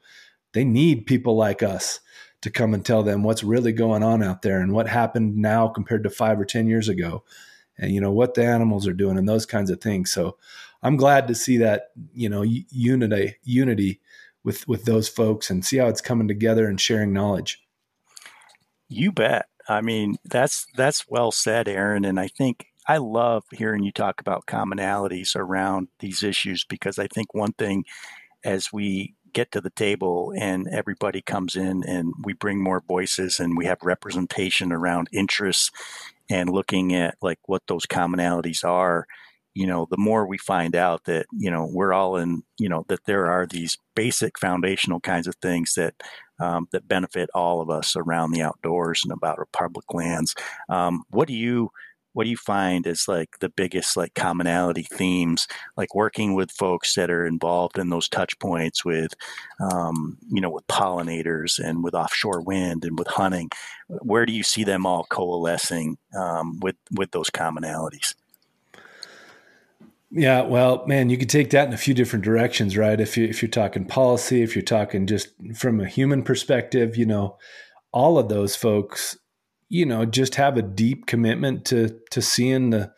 they 0.54 0.64
need 0.64 1.06
people 1.06 1.36
like 1.36 1.62
us 1.62 2.00
to 2.42 2.50
come 2.50 2.74
and 2.74 2.86
tell 2.86 3.04
them 3.04 3.24
what's 3.24 3.44
really 3.44 3.72
going 3.72 4.04
on 4.04 4.24
out 4.24 4.42
there 4.42 4.62
and 4.62 4.74
what 4.74 4.88
happened 4.88 5.36
now 5.36 5.68
compared 5.68 6.04
to 6.04 6.10
five 6.10 6.40
or 6.40 6.46
10 6.46 6.68
years 6.68 6.88
ago 6.88 7.24
and, 7.78 7.92
you 7.92 8.00
know, 8.00 8.12
what 8.12 8.34
the 8.34 8.46
animals 8.46 8.88
are 8.88 8.94
doing 8.94 9.18
and 9.18 9.28
those 9.28 9.46
kinds 9.46 9.70
of 9.70 9.82
things. 9.82 10.12
So 10.12 10.38
I'm 10.82 10.96
glad 10.96 11.28
to 11.28 11.36
see 11.36 11.58
that, 11.58 11.92
you 12.14 12.30
know, 12.30 12.44
unity, 12.44 13.36
unity 13.44 14.00
with, 14.44 14.68
with 14.68 14.86
those 14.86 15.10
folks 15.10 15.50
and 15.50 15.66
see 15.66 15.78
how 15.78 15.88
it's 15.88 16.02
coming 16.02 16.28
together 16.28 16.68
and 16.68 16.80
sharing 16.80 17.12
knowledge. 17.12 17.62
You 18.88 19.12
bet. 19.12 19.48
I 19.68 19.82
mean, 19.82 20.16
that's, 20.26 20.66
that's 20.76 21.08
well 21.08 21.32
said, 21.32 21.68
Aaron. 21.68 22.06
And 22.06 22.20
I 22.20 22.28
think 22.28 22.68
I 22.88 22.98
love 22.98 23.44
hearing 23.52 23.84
you 23.84 23.92
talk 23.92 24.20
about 24.20 24.48
commonalities 24.48 25.36
around 25.36 25.90
these 26.00 26.24
issues 26.24 26.64
because 26.64 26.98
I 26.98 27.08
think 27.08 27.34
one 27.34 27.54
thing 27.54 27.86
as 28.44 28.72
we 28.74 29.14
get 29.34 29.52
to 29.52 29.62
the 29.62 29.70
table 29.72 30.34
and 30.38 30.68
everybody 30.68 31.22
comes 31.22 31.56
in 31.56 31.84
and 31.84 32.14
we 32.24 32.34
bring 32.34 32.62
more 32.62 32.82
voices 32.88 33.40
and 33.40 33.58
we 33.58 33.66
have 33.66 33.80
representation 33.84 34.72
around 34.72 35.10
interests 35.12 35.72
and 36.30 36.50
looking 36.50 36.94
at 36.94 37.16
like 37.22 37.40
what 37.46 37.64
those 37.68 37.86
commonalities 37.86 38.64
are 38.64 39.06
you 39.54 39.68
know 39.68 39.88
the 39.90 39.98
more 39.98 40.28
we 40.28 40.38
find 40.38 40.76
out 40.76 41.04
that 41.06 41.26
you 41.32 41.50
know 41.50 41.68
we're 41.72 41.94
all 41.94 42.16
in 42.16 42.44
you 42.58 42.70
know 42.70 42.86
that 42.88 43.06
there 43.06 43.28
are 43.28 43.46
these 43.46 43.78
basic 43.96 44.40
foundational 44.40 45.00
kinds 45.00 45.28
of 45.28 45.36
things 45.36 45.74
that 45.74 45.96
um, 46.40 46.68
that 46.72 46.88
benefit 46.88 47.30
all 47.34 47.62
of 47.62 47.70
us 47.70 47.96
around 47.96 48.32
the 48.32 48.42
outdoors 48.42 49.02
and 49.04 49.12
about 49.12 49.38
our 49.38 49.48
public 49.52 49.94
lands. 49.94 50.36
Um, 50.70 51.04
what 51.10 51.28
do 51.28 51.34
you 51.34 51.72
what 52.20 52.26
do 52.26 52.32
you 52.32 52.36
find 52.36 52.86
as 52.86 53.08
like 53.08 53.40
the 53.40 53.48
biggest 53.48 53.96
like 53.96 54.14
commonality 54.14 54.84
themes 54.84 55.48
like 55.78 55.96
working 55.96 56.34
with 56.34 56.52
folks 56.52 56.96
that 56.96 57.10
are 57.10 57.26
involved 57.26 57.78
in 57.78 57.92
those 57.92 58.10
touch 58.10 58.38
points 58.40 58.84
with 58.84 59.14
um, 59.72 60.18
you 60.30 60.42
know 60.42 60.50
with 60.50 60.68
pollinators 60.68 61.60
and 61.60 61.82
with 61.82 61.94
offshore 61.94 62.42
wind 62.42 62.84
and 62.84 63.00
with 63.00 63.08
hunting 63.08 63.50
where 64.02 64.26
do 64.26 64.34
you 64.34 64.44
see 64.44 64.66
them 64.66 64.86
all 64.86 65.06
coalescing 65.06 65.98
um, 66.14 66.60
with 66.60 66.76
with 66.92 67.10
those 67.12 67.30
commonalities 67.30 68.16
yeah, 70.12 70.42
well, 70.42 70.88
man, 70.88 71.12
you 71.12 71.20
could 71.20 71.30
take 71.30 71.52
that 71.52 71.68
in 71.68 71.74
a 71.74 71.78
few 71.78 71.94
different 71.94 72.26
directions, 72.26 72.76
right? 72.76 73.00
If 73.00 73.16
you 73.16 73.26
if 73.26 73.44
you're 73.44 73.50
talking 73.50 73.86
policy, 73.86 74.42
if 74.42 74.56
you're 74.56 74.64
talking 74.64 75.06
just 75.06 75.30
from 75.56 75.80
a 75.80 75.88
human 75.88 76.24
perspective, 76.24 76.98
you 76.98 77.06
know, 77.06 77.38
all 77.92 78.18
of 78.18 78.28
those 78.28 78.56
folks 78.56 79.20
you 79.70 79.86
know 79.86 80.06
just 80.06 80.36
have 80.36 80.58
a 80.58 80.62
deep 80.62 81.06
commitment 81.06 81.66
to 81.66 81.98
to 82.12 82.22
seeing 82.22 82.72
the 82.72 82.92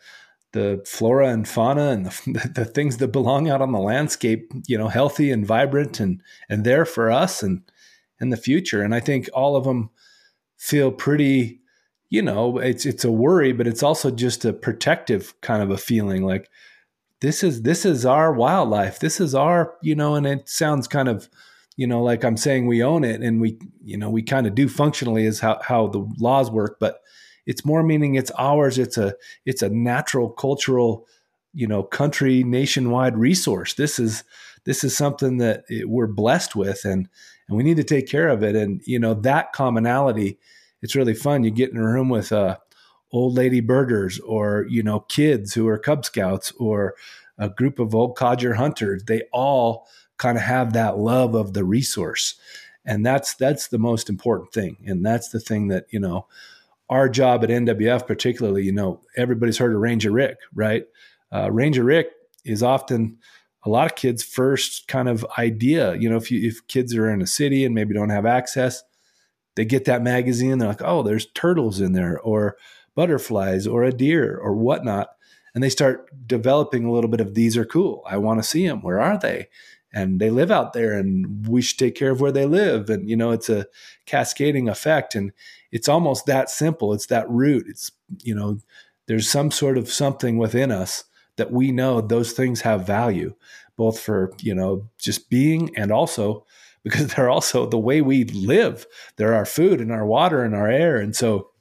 the 0.52 0.82
flora 0.86 1.28
and 1.28 1.48
fauna 1.48 1.88
and 1.90 2.06
the, 2.06 2.50
the 2.54 2.64
things 2.64 2.98
that 2.98 3.08
belong 3.08 3.48
out 3.48 3.62
on 3.62 3.72
the 3.72 3.78
landscape 3.78 4.52
you 4.66 4.76
know 4.76 4.88
healthy 4.88 5.30
and 5.30 5.46
vibrant 5.46 6.00
and 6.00 6.22
and 6.48 6.64
there 6.64 6.84
for 6.84 7.10
us 7.10 7.42
and 7.42 7.62
in 8.20 8.30
the 8.30 8.36
future. 8.36 8.82
And 8.82 8.94
i 8.94 9.00
think 9.00 9.28
all 9.34 9.56
of 9.56 9.64
them 9.64 9.90
feel 10.56 10.92
pretty 10.92 11.60
you 12.08 12.22
know 12.22 12.58
it's 12.58 12.86
it's 12.86 13.04
a 13.04 13.10
worry 13.10 13.52
but 13.52 13.66
it's 13.66 13.82
also 13.82 14.10
just 14.10 14.44
a 14.44 14.52
protective 14.52 15.34
kind 15.40 15.62
of 15.62 15.70
a 15.70 15.78
feeling 15.78 16.24
like 16.24 16.48
this 17.22 17.44
is 17.44 17.62
this 17.62 17.86
is 17.86 18.04
our 18.04 18.32
wildlife. 18.32 18.98
This 18.98 19.20
is 19.20 19.32
our 19.34 19.74
you 19.80 19.94
know 19.94 20.16
and 20.16 20.26
it 20.26 20.48
sounds 20.48 20.88
kind 20.88 21.08
of 21.08 21.30
you 21.76 21.86
know, 21.86 22.02
like 22.02 22.24
I'm 22.24 22.36
saying, 22.36 22.66
we 22.66 22.82
own 22.82 23.04
it 23.04 23.22
and 23.22 23.40
we, 23.40 23.58
you 23.82 23.96
know, 23.96 24.10
we 24.10 24.22
kind 24.22 24.46
of 24.46 24.54
do 24.54 24.68
functionally 24.68 25.24
is 25.24 25.40
how, 25.40 25.60
how 25.62 25.86
the 25.86 26.06
laws 26.18 26.50
work, 26.50 26.76
but 26.78 27.00
it's 27.46 27.64
more 27.64 27.82
meaning 27.82 28.14
it's 28.14 28.30
ours. 28.38 28.78
It's 28.78 28.98
a, 28.98 29.14
it's 29.46 29.62
a 29.62 29.68
natural 29.68 30.28
cultural, 30.28 31.06
you 31.54 31.66
know, 31.66 31.82
country 31.82 32.44
nationwide 32.44 33.16
resource. 33.16 33.74
This 33.74 33.98
is, 33.98 34.24
this 34.64 34.84
is 34.84 34.96
something 34.96 35.38
that 35.38 35.64
we're 35.84 36.06
blessed 36.06 36.54
with 36.54 36.84
and 36.84 37.08
and 37.48 37.56
we 37.56 37.64
need 37.64 37.76
to 37.76 37.84
take 37.84 38.08
care 38.08 38.28
of 38.28 38.42
it 38.42 38.54
and 38.54 38.80
you 38.84 38.98
know 38.98 39.14
that 39.14 39.52
commonality 39.52 40.38
it's 40.80 40.96
really 40.96 41.14
fun 41.14 41.44
you 41.44 41.50
get 41.50 41.70
in 41.70 41.76
a 41.76 41.84
room 41.84 42.08
with 42.08 42.32
uh, 42.32 42.56
old 43.12 43.34
lady 43.34 43.60
birders 43.60 44.18
or 44.20 44.66
you 44.68 44.82
know 44.82 45.00
kids 45.00 45.54
who 45.54 45.66
are 45.68 45.78
cub 45.78 46.04
scouts 46.04 46.52
or 46.58 46.94
a 47.38 47.48
group 47.48 47.78
of 47.78 47.94
old 47.94 48.16
codger 48.16 48.54
hunters 48.54 49.02
they 49.04 49.22
all 49.32 49.86
kind 50.22 50.38
of 50.38 50.44
have 50.44 50.72
that 50.72 50.98
love 50.98 51.34
of 51.34 51.52
the 51.52 51.64
resource. 51.64 52.36
And 52.84 53.04
that's 53.04 53.34
that's 53.34 53.68
the 53.68 53.78
most 53.78 54.08
important 54.08 54.52
thing. 54.52 54.76
And 54.86 55.04
that's 55.04 55.30
the 55.30 55.40
thing 55.40 55.66
that 55.68 55.86
you 55.90 55.98
know 55.98 56.26
our 56.88 57.08
job 57.08 57.42
at 57.42 57.50
nwf 57.50 58.06
particularly 58.06 58.64
you 58.64 58.72
know 58.72 59.00
everybody's 59.16 59.58
heard 59.58 59.74
of 59.74 59.80
ranger 59.80 60.12
rick 60.12 60.36
right? 60.54 60.84
Uh, 61.32 61.50
ranger 61.50 61.82
rick 61.82 62.08
is 62.44 62.62
often 62.62 63.18
a 63.64 63.70
lot 63.70 63.86
of 63.86 63.96
kids 63.96 64.22
first 64.22 64.86
kind 64.86 65.08
of 65.08 65.26
idea. 65.38 65.96
You 65.96 66.08
know 66.08 66.16
if 66.16 66.30
you 66.30 66.46
if 66.46 66.64
kids 66.68 66.94
are 66.94 67.10
in 67.10 67.20
a 67.20 67.26
city 67.26 67.64
and 67.64 67.74
maybe 67.74 67.92
don't 67.92 68.10
have 68.10 68.26
access 68.26 68.82
they 69.56 69.64
get 69.64 69.84
that 69.86 70.02
magazine 70.02 70.58
they're 70.58 70.68
like 70.68 70.82
oh 70.84 71.02
there's 71.02 71.26
turtles 71.34 71.80
in 71.80 71.92
there 71.92 72.20
or 72.20 72.56
butterflies 72.94 73.66
or 73.66 73.82
a 73.82 73.92
deer 73.92 74.38
or 74.38 74.54
whatnot. 74.54 75.08
And 75.54 75.62
they 75.62 75.68
start 75.68 76.08
developing 76.26 76.84
a 76.84 76.92
little 76.92 77.10
bit 77.10 77.20
of 77.20 77.34
these 77.34 77.56
are 77.56 77.64
cool. 77.64 78.02
I 78.06 78.16
want 78.16 78.42
to 78.42 78.48
see 78.48 78.66
them 78.66 78.82
where 78.82 79.00
are 79.00 79.18
they 79.18 79.48
and 79.92 80.20
they 80.20 80.30
live 80.30 80.50
out 80.50 80.72
there 80.72 80.92
and 80.92 81.46
we 81.46 81.60
should 81.62 81.78
take 81.78 81.94
care 81.94 82.10
of 82.10 82.20
where 82.20 82.32
they 82.32 82.46
live. 82.46 82.90
And 82.90 83.08
you 83.08 83.16
know 83.16 83.30
it's 83.30 83.48
a 83.48 83.66
cascading 84.06 84.68
effect 84.68 85.14
and 85.14 85.32
it's 85.70 85.88
almost 85.88 86.26
that 86.26 86.50
simple. 86.50 86.92
It's 86.92 87.06
that 87.06 87.28
root. 87.28 87.66
It's 87.68 87.92
you 88.22 88.34
know 88.34 88.58
there's 89.06 89.28
some 89.28 89.50
sort 89.50 89.78
of 89.78 89.90
something 89.90 90.38
within 90.38 90.70
us 90.70 91.04
that 91.36 91.50
we 91.50 91.72
know 91.72 92.00
those 92.00 92.32
things 92.32 92.60
have 92.60 92.86
value 92.86 93.34
both 93.76 93.98
for 93.98 94.32
you 94.40 94.54
know 94.54 94.88
just 94.98 95.30
being 95.30 95.76
and 95.76 95.90
also 95.90 96.46
because 96.84 97.14
they're 97.14 97.30
also 97.30 97.64
the 97.64 97.78
way 97.78 98.00
we 98.00 98.24
live. 98.24 98.86
They're 99.16 99.34
our 99.34 99.46
food 99.46 99.80
and 99.80 99.92
our 99.92 100.04
water 100.04 100.42
and 100.42 100.52
our 100.52 100.68
air. 100.68 100.96
And 100.96 101.14
so 101.14 101.52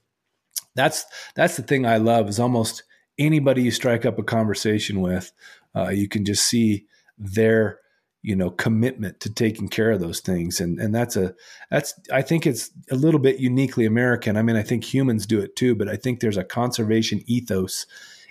that's 0.76 1.06
that's 1.36 1.58
the 1.58 1.64
thing 1.64 1.86
i 1.86 1.98
love 1.98 2.30
is 2.30 2.40
almost 2.40 2.84
anybody 3.18 3.64
you 3.64 3.72
strike 3.72 4.06
up 4.06 4.18
a 4.18 4.24
conversation 4.24 5.02
with 5.02 5.32
uh, 5.76 5.90
you 5.90 6.08
can 6.08 6.26
just 6.26 6.48
see 6.48 6.86
their 7.18 7.80
you 8.24 8.36
know 8.36 8.52
commitment 8.52 9.20
to 9.20 9.34
taking 9.34 9.68
care 9.68 9.92
of 9.92 10.00
those 10.00 10.20
things. 10.20 10.62
And 10.62 10.80
and 10.80 10.94
that's 10.94 11.16
a 11.16 11.34
that's 11.70 11.94
i 12.12 12.22
think 12.22 12.46
it's 12.46 12.72
a 12.90 12.96
little 12.96 13.20
bit 13.20 13.40
uniquely 13.40 13.86
american. 13.86 14.38
I 14.38 14.42
mean 14.44 14.56
i 14.56 14.64
think 14.64 14.84
humans 14.84 15.26
do 15.26 15.40
it 15.40 15.56
too 15.56 15.76
but 15.76 15.88
i 15.88 15.96
think 15.96 16.20
there's 16.20 16.38
a 16.38 16.44
conservation 16.44 17.22
ethos 17.26 17.86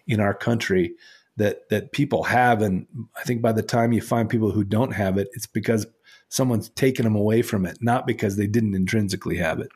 in 0.06 0.20
our 0.20 0.34
country 0.34 0.94
that 1.36 1.68
that 1.70 1.92
people 1.92 2.24
have. 2.24 2.62
And 2.62 2.86
i 3.16 3.22
think 3.22 3.42
by 3.42 3.52
the 3.52 3.62
time 3.62 3.92
you 3.92 4.00
find 4.00 4.28
people 4.28 4.50
who 4.50 4.64
don't 4.64 4.92
have 4.92 5.18
it 5.18 5.28
it's 5.32 5.46
because 5.46 5.86
someone's 6.28 6.68
taken 6.70 7.04
them 7.04 7.16
away 7.16 7.42
from 7.42 7.66
it 7.66 7.78
not 7.80 8.06
because 8.06 8.36
they 8.36 8.46
didn't 8.46 8.74
intrinsically 8.74 9.36
have 9.36 9.58
it 9.58 9.70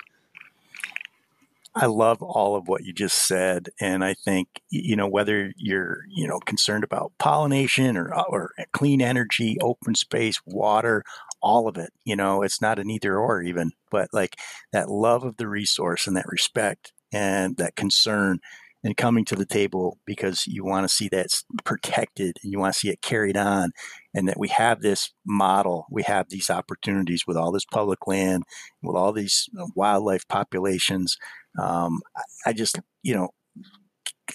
I 1.76 1.86
love 1.86 2.22
all 2.22 2.54
of 2.56 2.68
what 2.68 2.84
you 2.84 2.92
just 2.92 3.26
said, 3.26 3.68
and 3.80 4.04
I 4.04 4.14
think 4.14 4.48
you 4.70 4.94
know 4.94 5.08
whether 5.08 5.52
you're 5.56 6.04
you 6.08 6.26
know 6.28 6.38
concerned 6.40 6.84
about 6.84 7.12
pollination 7.18 7.96
or 7.96 8.14
uh, 8.14 8.22
or 8.28 8.52
clean 8.72 9.02
energy, 9.02 9.56
open 9.60 9.96
space, 9.96 10.40
water, 10.46 11.02
all 11.42 11.66
of 11.68 11.76
it. 11.76 11.90
You 12.04 12.14
know, 12.16 12.42
it's 12.42 12.60
not 12.62 12.78
an 12.78 12.90
either 12.90 13.18
or 13.18 13.42
even, 13.42 13.72
but 13.90 14.08
like 14.12 14.36
that 14.72 14.88
love 14.88 15.24
of 15.24 15.36
the 15.36 15.48
resource 15.48 16.06
and 16.06 16.16
that 16.16 16.28
respect 16.28 16.92
and 17.12 17.56
that 17.56 17.74
concern 17.76 18.38
and 18.84 18.96
coming 18.96 19.24
to 19.24 19.34
the 19.34 19.46
table 19.46 19.98
because 20.04 20.46
you 20.46 20.64
want 20.64 20.86
to 20.86 20.94
see 20.94 21.08
that 21.08 21.28
protected 21.64 22.36
and 22.42 22.52
you 22.52 22.58
want 22.58 22.74
to 22.74 22.78
see 22.78 22.90
it 22.90 23.00
carried 23.00 23.36
on 23.36 23.70
and 24.12 24.28
that 24.28 24.38
we 24.38 24.48
have 24.48 24.82
this 24.82 25.12
model 25.26 25.86
we 25.90 26.02
have 26.02 26.28
these 26.28 26.50
opportunities 26.50 27.24
with 27.26 27.36
all 27.36 27.50
this 27.50 27.64
public 27.64 28.06
land 28.06 28.42
with 28.82 28.94
all 28.94 29.12
these 29.12 29.48
uh, 29.58 29.66
wildlife 29.74 30.28
populations 30.28 31.16
um, 31.60 32.00
I, 32.46 32.52
just, 32.52 32.80
you 33.02 33.14
know, 33.14 33.28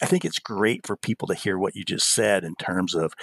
I 0.02 0.06
think 0.06 0.26
it's 0.26 0.40
great 0.40 0.86
for 0.86 0.96
people 0.96 1.28
to 1.28 1.34
hear 1.34 1.58
what 1.58 1.76
you 1.76 1.84
just 1.84 2.14
said 2.14 2.44
in 2.44 2.56
terms 2.56 2.96
of, 2.96 3.14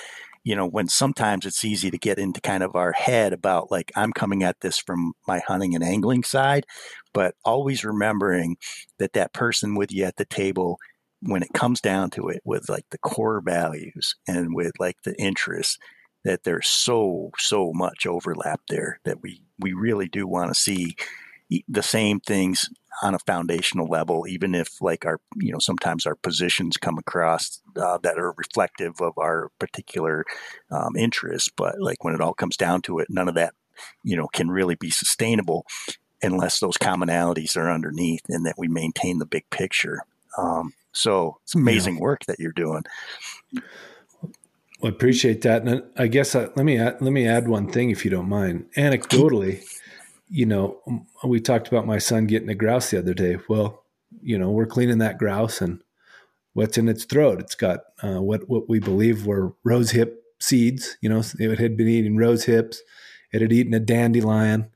you 0.44 0.54
know, 0.54 0.66
when 0.66 0.88
sometimes 0.88 1.44
it's 1.44 1.64
easy 1.64 1.90
to 1.90 1.98
get 1.98 2.18
into 2.18 2.40
kind 2.40 2.62
of 2.62 2.76
our 2.76 2.92
head 2.92 3.32
about 3.32 3.70
like, 3.70 3.90
I'm 3.96 4.12
coming 4.12 4.42
at 4.42 4.60
this 4.60 4.78
from 4.78 5.14
my 5.26 5.40
hunting 5.46 5.74
and 5.74 5.82
angling 5.82 6.22
side, 6.22 6.66
but 7.12 7.34
always 7.44 7.84
remembering 7.84 8.56
that 8.98 9.12
that 9.14 9.32
person 9.32 9.74
with 9.74 9.90
you 9.90 10.04
at 10.04 10.16
the 10.16 10.24
table, 10.24 10.78
when 11.20 11.42
it 11.42 11.52
comes 11.52 11.80
down 11.80 12.10
to 12.10 12.28
it, 12.28 12.42
with 12.44 12.68
like 12.68 12.84
the 12.90 12.98
core 12.98 13.40
values 13.44 14.14
and 14.28 14.54
with 14.54 14.72
like 14.78 14.96
the 15.04 15.20
interests, 15.20 15.78
that 16.24 16.44
there's 16.44 16.68
so, 16.68 17.30
so 17.38 17.72
much 17.72 18.06
overlap 18.06 18.60
there 18.68 19.00
that 19.04 19.22
we, 19.22 19.42
we 19.58 19.72
really 19.72 20.08
do 20.08 20.26
want 20.26 20.50
to 20.50 20.54
see 20.54 20.94
the 21.68 21.82
same 21.82 22.20
things 22.20 22.68
on 23.02 23.14
a 23.14 23.18
foundational 23.20 23.86
level, 23.86 24.26
even 24.26 24.54
if 24.54 24.80
like 24.80 25.04
our, 25.04 25.20
you 25.36 25.52
know, 25.52 25.58
sometimes 25.58 26.06
our 26.06 26.14
positions 26.14 26.76
come 26.76 26.98
across 26.98 27.60
uh, 27.76 27.98
that 28.02 28.18
are 28.18 28.32
reflective 28.36 29.00
of 29.00 29.12
our 29.18 29.50
particular 29.58 30.24
um, 30.70 30.96
interests. 30.96 31.50
But 31.54 31.80
like 31.80 32.02
when 32.04 32.14
it 32.14 32.20
all 32.20 32.34
comes 32.34 32.56
down 32.56 32.82
to 32.82 32.98
it, 32.98 33.08
none 33.10 33.28
of 33.28 33.34
that, 33.34 33.54
you 34.02 34.16
know, 34.16 34.28
can 34.28 34.48
really 34.48 34.76
be 34.76 34.90
sustainable 34.90 35.66
unless 36.22 36.60
those 36.60 36.78
commonalities 36.78 37.56
are 37.56 37.70
underneath 37.70 38.22
and 38.28 38.46
that 38.46 38.56
we 38.56 38.68
maintain 38.68 39.18
the 39.18 39.26
big 39.26 39.48
picture. 39.50 40.00
Um, 40.38 40.72
so 40.92 41.38
it's 41.44 41.54
amazing 41.54 41.96
yeah. 41.96 42.00
work 42.00 42.24
that 42.26 42.38
you're 42.38 42.52
doing. 42.52 42.84
Well, 44.80 44.92
I 44.92 44.94
appreciate 44.94 45.42
that, 45.42 45.62
and 45.62 45.82
I 45.96 46.06
guess 46.06 46.34
uh, 46.34 46.50
let 46.54 46.64
me 46.66 46.78
add, 46.78 47.00
let 47.00 47.12
me 47.12 47.26
add 47.26 47.48
one 47.48 47.70
thing, 47.70 47.90
if 47.90 48.04
you 48.04 48.10
don't 48.10 48.28
mind. 48.28 48.66
Anecdotally, 48.76 49.62
you 50.28 50.46
know, 50.46 50.80
we 51.24 51.40
talked 51.40 51.68
about 51.68 51.86
my 51.86 51.98
son 51.98 52.26
getting 52.26 52.48
a 52.48 52.54
grouse 52.54 52.90
the 52.90 52.98
other 52.98 53.14
day. 53.14 53.38
Well, 53.48 53.84
you 54.22 54.38
know, 54.38 54.50
we're 54.50 54.66
cleaning 54.66 54.98
that 54.98 55.18
grouse 55.18 55.60
and 55.60 55.80
what's 56.52 56.78
in 56.78 56.88
its 56.88 57.04
throat. 57.04 57.40
It's 57.40 57.54
got 57.54 57.80
uh, 58.02 58.20
what 58.20 58.48
what 58.48 58.68
we 58.68 58.80
believe 58.80 59.26
were 59.26 59.54
rose 59.62 59.90
hip 59.90 60.22
seeds. 60.40 60.96
You 61.00 61.08
know, 61.08 61.22
it 61.38 61.58
had 61.58 61.76
been 61.76 61.88
eating 61.88 62.16
rose 62.16 62.44
hips. 62.44 62.82
It 63.32 63.40
had 63.42 63.52
eaten 63.52 63.74
a 63.74 63.80
dandelion. 63.80 64.70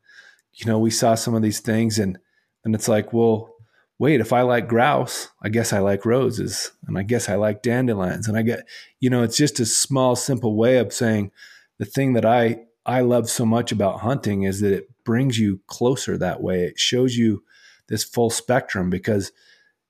You 0.54 0.66
know, 0.66 0.78
we 0.78 0.90
saw 0.90 1.14
some 1.14 1.34
of 1.34 1.42
these 1.42 1.60
things, 1.60 1.98
and 1.98 2.18
and 2.64 2.74
it's 2.74 2.88
like, 2.88 3.12
well, 3.12 3.54
wait, 3.98 4.20
if 4.20 4.32
I 4.32 4.42
like 4.42 4.68
grouse, 4.68 5.28
I 5.42 5.48
guess 5.48 5.72
I 5.72 5.78
like 5.78 6.04
roses, 6.04 6.72
and 6.86 6.98
I 6.98 7.02
guess 7.02 7.28
I 7.28 7.36
like 7.36 7.62
dandelions, 7.62 8.28
and 8.28 8.36
I 8.36 8.42
get, 8.42 8.66
you 9.00 9.10
know, 9.10 9.22
it's 9.22 9.36
just 9.36 9.60
a 9.60 9.66
small, 9.66 10.16
simple 10.16 10.56
way 10.56 10.78
of 10.78 10.92
saying 10.92 11.32
the 11.78 11.84
thing 11.86 12.12
that 12.12 12.24
I 12.24 12.66
I 12.84 13.00
love 13.00 13.28
so 13.30 13.46
much 13.46 13.72
about 13.72 14.00
hunting 14.00 14.42
is 14.42 14.60
that 14.60 14.72
it 14.72 14.89
brings 15.04 15.38
you 15.38 15.60
closer 15.66 16.16
that 16.18 16.42
way. 16.42 16.64
It 16.64 16.78
shows 16.78 17.16
you 17.16 17.42
this 17.88 18.04
full 18.04 18.30
spectrum 18.30 18.90
because 18.90 19.32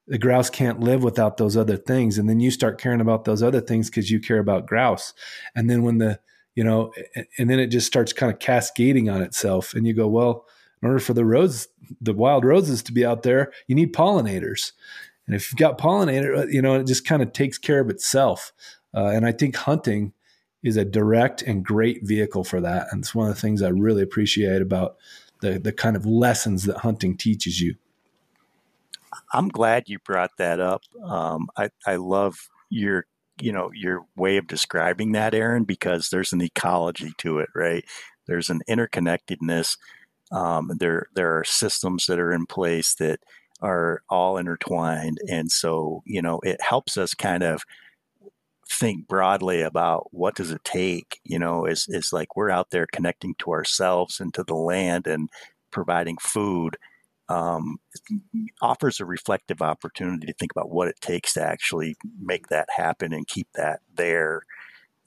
the 0.06 0.18
grouse 0.18 0.50
can't 0.50 0.80
live 0.80 1.02
without 1.02 1.36
those 1.36 1.56
other 1.56 1.76
things. 1.76 2.18
And 2.18 2.28
then 2.28 2.40
you 2.40 2.50
start 2.50 2.80
caring 2.80 3.00
about 3.00 3.24
those 3.24 3.42
other 3.42 3.60
things 3.60 3.88
because 3.88 4.10
you 4.10 4.18
care 4.18 4.38
about 4.38 4.66
grouse. 4.66 5.14
And 5.54 5.70
then 5.70 5.82
when 5.82 5.98
the, 5.98 6.18
you 6.54 6.64
know, 6.64 6.92
and 7.38 7.48
then 7.48 7.60
it 7.60 7.68
just 7.68 7.86
starts 7.86 8.12
kind 8.12 8.32
of 8.32 8.40
cascading 8.40 9.08
on 9.08 9.22
itself. 9.22 9.72
And 9.72 9.86
you 9.86 9.94
go, 9.94 10.08
well, 10.08 10.46
in 10.82 10.88
order 10.88 10.98
for 10.98 11.14
the 11.14 11.24
rose, 11.24 11.68
the 12.00 12.12
wild 12.12 12.44
roses 12.44 12.82
to 12.84 12.92
be 12.92 13.04
out 13.04 13.22
there, 13.22 13.52
you 13.68 13.74
need 13.74 13.94
pollinators. 13.94 14.72
And 15.26 15.36
if 15.36 15.52
you've 15.52 15.58
got 15.58 15.78
pollinator, 15.78 16.38
uh, 16.38 16.46
you 16.46 16.60
know, 16.60 16.74
it 16.74 16.88
just 16.88 17.06
kind 17.06 17.22
of 17.22 17.32
takes 17.32 17.58
care 17.58 17.78
of 17.78 17.90
itself. 17.90 18.52
Uh, 18.92 19.06
and 19.06 19.24
I 19.24 19.30
think 19.30 19.54
hunting 19.54 20.12
is 20.62 20.76
a 20.76 20.84
direct 20.84 21.42
and 21.42 21.64
great 21.64 22.06
vehicle 22.06 22.44
for 22.44 22.60
that. 22.60 22.88
And 22.90 23.02
it's 23.02 23.14
one 23.14 23.28
of 23.28 23.34
the 23.34 23.40
things 23.40 23.62
I 23.62 23.68
really 23.68 24.02
appreciate 24.02 24.62
about 24.62 24.96
the 25.40 25.58
the 25.58 25.72
kind 25.72 25.96
of 25.96 26.06
lessons 26.06 26.64
that 26.64 26.78
hunting 26.78 27.16
teaches 27.16 27.60
you. 27.60 27.76
I'm 29.32 29.48
glad 29.48 29.88
you 29.88 29.98
brought 29.98 30.36
that 30.38 30.60
up. 30.60 30.82
Um, 31.02 31.48
I 31.56 31.70
I 31.86 31.96
love 31.96 32.48
your 32.68 33.06
you 33.40 33.52
know 33.52 33.70
your 33.74 34.04
way 34.16 34.36
of 34.36 34.46
describing 34.46 35.12
that, 35.12 35.34
Aaron, 35.34 35.64
because 35.64 36.10
there's 36.10 36.32
an 36.32 36.42
ecology 36.42 37.12
to 37.18 37.38
it, 37.38 37.48
right? 37.54 37.84
There's 38.26 38.50
an 38.50 38.60
interconnectedness. 38.68 39.76
Um, 40.30 40.72
there 40.78 41.08
there 41.14 41.38
are 41.38 41.44
systems 41.44 42.06
that 42.06 42.20
are 42.20 42.32
in 42.32 42.46
place 42.46 42.94
that 42.96 43.20
are 43.62 44.02
all 44.08 44.36
intertwined, 44.36 45.18
and 45.28 45.50
so 45.50 46.02
you 46.04 46.22
know 46.22 46.40
it 46.44 46.60
helps 46.60 46.96
us 46.96 47.14
kind 47.14 47.42
of 47.42 47.64
think 48.70 49.08
broadly 49.08 49.62
about 49.62 50.08
what 50.12 50.36
does 50.36 50.50
it 50.50 50.62
take, 50.64 51.20
you 51.24 51.38
know, 51.38 51.66
is, 51.66 51.86
is 51.88 52.12
like 52.12 52.36
we're 52.36 52.50
out 52.50 52.70
there 52.70 52.86
connecting 52.92 53.34
to 53.38 53.50
ourselves 53.50 54.20
and 54.20 54.32
to 54.34 54.44
the 54.44 54.54
land 54.54 55.06
and 55.06 55.28
providing 55.70 56.16
food. 56.18 56.76
Um, 57.28 57.76
offers 58.60 58.98
a 58.98 59.04
reflective 59.04 59.62
opportunity 59.62 60.26
to 60.26 60.32
think 60.32 60.50
about 60.50 60.70
what 60.70 60.88
it 60.88 61.00
takes 61.00 61.34
to 61.34 61.42
actually 61.42 61.96
make 62.20 62.48
that 62.48 62.66
happen 62.74 63.12
and 63.12 63.26
keep 63.28 63.46
that 63.54 63.80
there. 63.94 64.42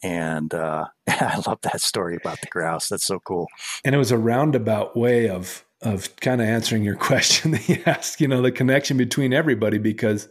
And 0.01 0.53
uh, 0.53 0.86
I 1.09 1.41
love 1.45 1.59
that 1.64 1.82
story 1.82 2.16
about 2.16 2.39
the 2.39 2.47
grouse. 2.47 2.88
That's 2.88 3.05
so 3.05 3.20
cool. 3.20 3.47
And 3.84 3.93
it 3.93 3.97
was 3.97 4.11
a 4.11 4.18
roundabout 4.18 4.95
way 4.95 5.30
of 5.30 5.66
of 5.82 6.16
kind 6.18 6.41
of 6.41 6.47
answering 6.47 6.84
your 6.84 6.95
question 7.09 7.51
that 7.51 7.68
you 7.68 7.82
asked. 7.86 8.22
You 8.22 8.28
know, 8.28 8.41
the 8.41 8.51
connection 8.51 8.97
between 8.97 9.34
everybody 9.34 9.78
because 9.78 10.30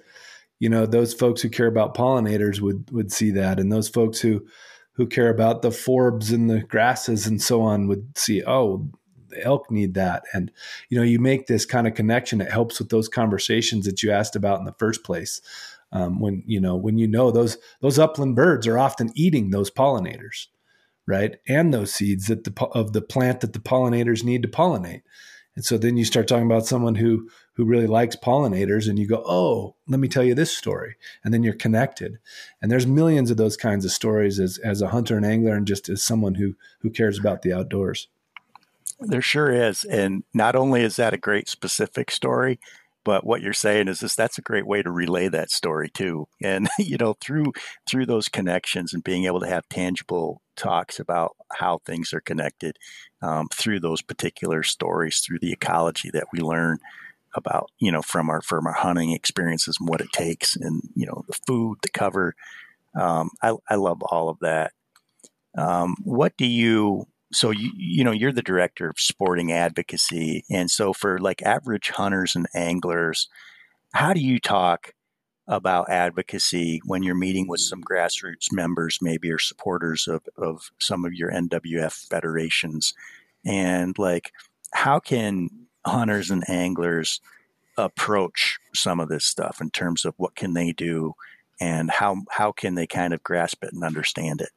you 0.62 0.68
know 0.68 0.86
those 0.86 1.12
folks 1.12 1.42
who 1.42 1.48
care 1.48 1.66
about 1.66 1.96
pollinators 1.96 2.60
would 2.60 2.88
would 2.92 3.10
see 3.10 3.32
that 3.32 3.58
and 3.58 3.72
those 3.72 3.88
folks 3.88 4.20
who 4.20 4.46
who 4.92 5.06
care 5.06 5.28
about 5.28 5.62
the 5.62 5.70
forbs 5.70 6.32
and 6.32 6.48
the 6.48 6.60
grasses 6.60 7.26
and 7.26 7.42
so 7.42 7.62
on 7.62 7.88
would 7.88 8.16
see, 8.16 8.44
oh, 8.46 8.88
the 9.28 9.42
elk 9.42 9.70
need 9.72 9.94
that. 9.94 10.22
And, 10.32 10.52
you 10.88 10.98
know, 10.98 11.04
you 11.04 11.18
make 11.18 11.46
this 11.46 11.64
kind 11.64 11.88
of 11.88 11.94
connection. 11.94 12.40
It 12.40 12.50
helps 12.50 12.78
with 12.78 12.90
those 12.90 13.08
conversations 13.08 13.86
that 13.86 14.02
you 14.02 14.12
asked 14.12 14.36
about 14.36 14.60
in 14.60 14.64
the 14.64 14.74
first 14.78 15.02
place. 15.02 15.40
Um, 15.90 16.20
when, 16.20 16.44
you 16.46 16.60
know, 16.60 16.76
when 16.76 16.96
you 16.96 17.08
know 17.08 17.30
those, 17.30 17.58
those 17.80 17.98
upland 17.98 18.36
birds 18.36 18.66
are 18.66 18.78
often 18.78 19.10
eating 19.14 19.50
those 19.50 19.70
pollinators, 19.70 20.46
right. 21.06 21.36
And 21.48 21.72
those 21.72 21.92
seeds 21.92 22.26
that 22.26 22.44
the, 22.44 22.66
of 22.66 22.92
the 22.92 23.02
plant 23.02 23.40
that 23.40 23.52
the 23.52 23.58
pollinators 23.58 24.22
need 24.22 24.42
to 24.42 24.48
pollinate. 24.48 25.02
And 25.54 25.64
so 25.64 25.76
then 25.76 25.96
you 25.96 26.04
start 26.04 26.28
talking 26.28 26.46
about 26.46 26.66
someone 26.66 26.94
who 26.94 27.28
who 27.54 27.66
really 27.66 27.86
likes 27.86 28.16
pollinators 28.16 28.88
and 28.88 28.98
you 28.98 29.06
go, 29.06 29.22
"Oh, 29.26 29.76
let 29.86 30.00
me 30.00 30.08
tell 30.08 30.24
you 30.24 30.34
this 30.34 30.56
story." 30.56 30.96
And 31.22 31.32
then 31.32 31.42
you're 31.42 31.52
connected. 31.52 32.18
And 32.60 32.70
there's 32.70 32.86
millions 32.86 33.30
of 33.30 33.36
those 33.36 33.56
kinds 33.56 33.84
of 33.84 33.92
stories 33.92 34.40
as 34.40 34.58
as 34.58 34.80
a 34.80 34.88
hunter 34.88 35.16
and 35.16 35.26
angler 35.26 35.54
and 35.54 35.66
just 35.66 35.88
as 35.88 36.02
someone 36.02 36.36
who 36.36 36.54
who 36.80 36.90
cares 36.90 37.18
about 37.18 37.42
the 37.42 37.52
outdoors. 37.52 38.08
There 39.00 39.22
sure 39.22 39.50
is. 39.50 39.84
And 39.84 40.24
not 40.32 40.56
only 40.56 40.82
is 40.82 40.96
that 40.96 41.14
a 41.14 41.18
great 41.18 41.48
specific 41.48 42.10
story, 42.10 42.58
but 43.04 43.24
what 43.26 43.42
you're 43.42 43.52
saying 43.52 43.88
is 43.88 44.00
this 44.00 44.14
that's 44.14 44.38
a 44.38 44.42
great 44.42 44.66
way 44.66 44.82
to 44.82 44.90
relay 44.90 45.28
that 45.28 45.50
story 45.50 45.90
too. 45.90 46.28
And 46.42 46.68
you 46.78 46.96
know, 46.96 47.14
through 47.20 47.52
through 47.88 48.06
those 48.06 48.28
connections 48.28 48.92
and 48.92 49.04
being 49.04 49.24
able 49.24 49.40
to 49.40 49.48
have 49.48 49.68
tangible 49.68 50.42
talks 50.56 51.00
about 51.00 51.36
how 51.52 51.80
things 51.84 52.12
are 52.12 52.20
connected 52.20 52.76
um, 53.22 53.48
through 53.52 53.80
those 53.80 54.02
particular 54.02 54.62
stories, 54.62 55.20
through 55.20 55.38
the 55.40 55.52
ecology 55.52 56.10
that 56.12 56.26
we 56.32 56.40
learn 56.40 56.78
about, 57.34 57.70
you 57.78 57.90
know, 57.90 58.02
from 58.02 58.28
our 58.30 58.42
from 58.42 58.66
our 58.66 58.72
hunting 58.72 59.12
experiences 59.12 59.76
and 59.80 59.88
what 59.88 60.00
it 60.00 60.12
takes, 60.12 60.56
and 60.56 60.82
you 60.94 61.06
know, 61.06 61.24
the 61.28 61.38
food, 61.46 61.78
the 61.82 61.88
cover. 61.90 62.34
Um, 62.98 63.30
I, 63.42 63.54
I 63.68 63.76
love 63.76 64.02
all 64.02 64.28
of 64.28 64.38
that. 64.40 64.72
Um, 65.56 65.96
what 66.04 66.36
do 66.36 66.46
you? 66.46 67.06
So 67.32 67.50
you 67.50 67.70
you 67.76 68.04
know 68.04 68.12
you're 68.12 68.32
the 68.32 68.42
director 68.42 68.88
of 68.88 68.98
sporting 68.98 69.52
advocacy, 69.52 70.44
and 70.50 70.70
so 70.70 70.92
for 70.92 71.18
like 71.18 71.42
average 71.42 71.90
hunters 71.90 72.36
and 72.36 72.46
anglers, 72.54 73.28
how 73.92 74.12
do 74.12 74.20
you 74.20 74.38
talk 74.38 74.92
about 75.48 75.90
advocacy 75.90 76.80
when 76.84 77.02
you're 77.02 77.14
meeting 77.14 77.48
with 77.48 77.60
some 77.60 77.82
grassroots 77.82 78.52
members, 78.52 78.98
maybe 79.02 79.30
or 79.30 79.38
supporters 79.38 80.06
of, 80.06 80.22
of 80.36 80.70
some 80.78 81.04
of 81.04 81.12
your 81.12 81.30
NWF 81.30 82.08
federations. 82.08 82.94
And 83.44 83.98
like, 83.98 84.32
how 84.72 85.00
can 85.00 85.48
hunters 85.84 86.30
and 86.30 86.48
anglers 86.48 87.20
approach 87.76 88.58
some 88.74 89.00
of 89.00 89.08
this 89.08 89.24
stuff 89.24 89.60
in 89.60 89.70
terms 89.70 90.04
of 90.04 90.14
what 90.16 90.36
can 90.36 90.54
they 90.54 90.72
do 90.72 91.14
and 91.60 91.90
how 91.90 92.16
how 92.30 92.52
can 92.52 92.74
they 92.74 92.86
kind 92.86 93.12
of 93.12 93.22
grasp 93.22 93.64
it 93.64 93.72
and 93.72 93.82
understand 93.82 94.40
it? 94.40 94.50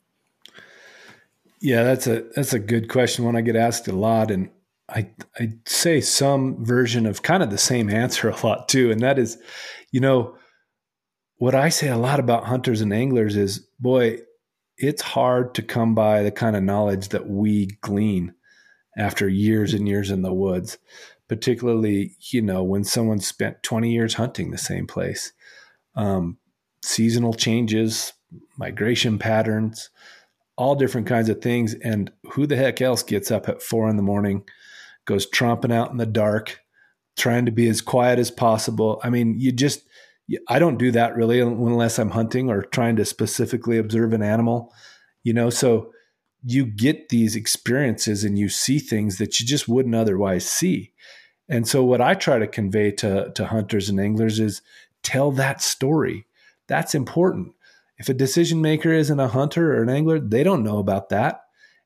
Yeah, 1.66 1.82
that's 1.82 2.06
a 2.06 2.22
that's 2.36 2.54
a 2.54 2.60
good 2.60 2.90
question. 2.90 3.26
One 3.26 3.36
I 3.36 3.42
get 3.42 3.56
asked 3.56 3.88
a 3.88 3.92
lot, 3.92 4.30
and 4.30 4.52
I 4.88 5.10
I 5.40 5.54
say 5.66 6.00
some 6.00 6.64
version 6.64 7.08
of 7.08 7.24
kind 7.24 7.42
of 7.42 7.50
the 7.50 7.58
same 7.58 7.90
answer 8.04 8.30
a 8.30 8.46
lot 8.46 8.70
too, 8.70 8.92
and 8.92 9.02
that 9.02 9.18
is, 9.18 9.40
you 9.92 10.00
know, 10.00 10.36
what 11.38 11.56
I 11.56 11.70
say 11.70 11.88
a 11.88 11.98
lot 11.98 12.20
about 12.20 12.46
hunters 12.46 12.82
and 12.82 12.94
anglers 12.94 13.36
is, 13.36 13.68
boy, 13.80 14.20
it's 14.78 15.02
hard 15.02 15.56
to 15.56 15.64
come 15.64 15.96
by 15.96 16.22
the 16.22 16.32
kind 16.32 16.56
of 16.56 16.62
knowledge 16.62 17.10
that 17.10 17.28
we 17.28 17.66
glean 17.82 18.36
after 18.96 19.28
years 19.28 19.74
and 19.74 19.88
years 19.88 20.12
in 20.12 20.22
the 20.22 20.34
woods, 20.34 20.78
particularly, 21.28 22.16
you 22.30 22.44
know, 22.44 22.62
when 22.64 22.84
someone 22.84 23.20
spent 23.20 23.64
20 23.64 23.92
years 23.92 24.14
hunting 24.14 24.52
the 24.52 24.60
same 24.60 24.86
place. 24.86 25.34
Um, 25.96 26.38
seasonal 26.84 27.34
changes, 27.34 28.14
migration 28.56 29.18
patterns, 29.18 29.90
all 30.58 30.76
different 30.76 31.08
kinds 31.08 31.30
of 31.30 31.42
things. 31.42 31.74
And 31.74 32.12
who 32.32 32.48
the 32.48 32.56
heck 32.56 32.82
else 32.82 33.04
gets 33.04 33.32
up 33.32 33.50
at 33.50 33.62
four 33.62 33.90
in 33.90 33.98
the 33.98 34.04
morning, 34.04 34.44
goes 35.06 35.30
tromping 35.30 35.74
out 35.74 35.92
in 35.92 35.98
the 35.98 36.06
dark, 36.06 36.62
trying 37.18 37.46
to 37.46 37.52
be 37.52 37.68
as 37.68 37.82
quiet 37.82 38.20
as 38.20 38.32
possible? 38.32 39.00
I 39.04 39.10
mean, 39.10 39.40
you 39.40 39.52
just, 39.52 39.82
I 40.48 40.60
don't 40.60 40.78
do 40.78 40.92
that 40.92 41.16
really 41.16 41.40
unless 41.40 42.00
I'm 42.00 42.12
hunting 42.12 42.50
or 42.50 42.64
trying 42.64 42.96
to 42.96 43.06
specifically 43.06 43.78
observe 43.78 44.14
an 44.14 44.24
animal, 44.24 44.74
you 45.24 45.34
know. 45.34 45.50
So 45.50 45.92
you 46.44 46.66
get 46.66 47.10
these 47.10 47.36
experiences 47.36 48.24
and 48.24 48.38
you 48.38 48.50
see 48.50 48.80
things 48.80 49.18
that 49.18 49.40
you 49.40 49.46
just 49.46 49.68
wouldn't 49.68 49.96
otherwise 49.96 50.48
see. 50.48 50.94
And 51.48 51.68
so 51.68 51.84
what 51.84 52.02
I 52.02 52.16
try 52.16 52.40
to 52.40 52.48
convey 52.48 52.92
to 52.94 53.32
to 53.36 53.46
hunters 53.46 53.90
and 53.90 54.00
anglers 54.00 54.40
is 54.40 54.62
tell 55.04 55.32
that 55.34 55.62
story. 55.62 56.26
That's 56.68 56.96
important. 56.96 57.54
If 57.98 58.10
a 58.10 58.14
decision 58.14 58.62
maker 58.62 58.92
isn't 58.92 59.20
a 59.20 59.28
hunter 59.28 59.76
or 59.76 59.84
an 59.84 59.90
angler, 59.90 60.20
they 60.20 60.44
don't 60.44 60.64
know 60.64 60.80
about 60.80 61.10
that. 61.10 61.42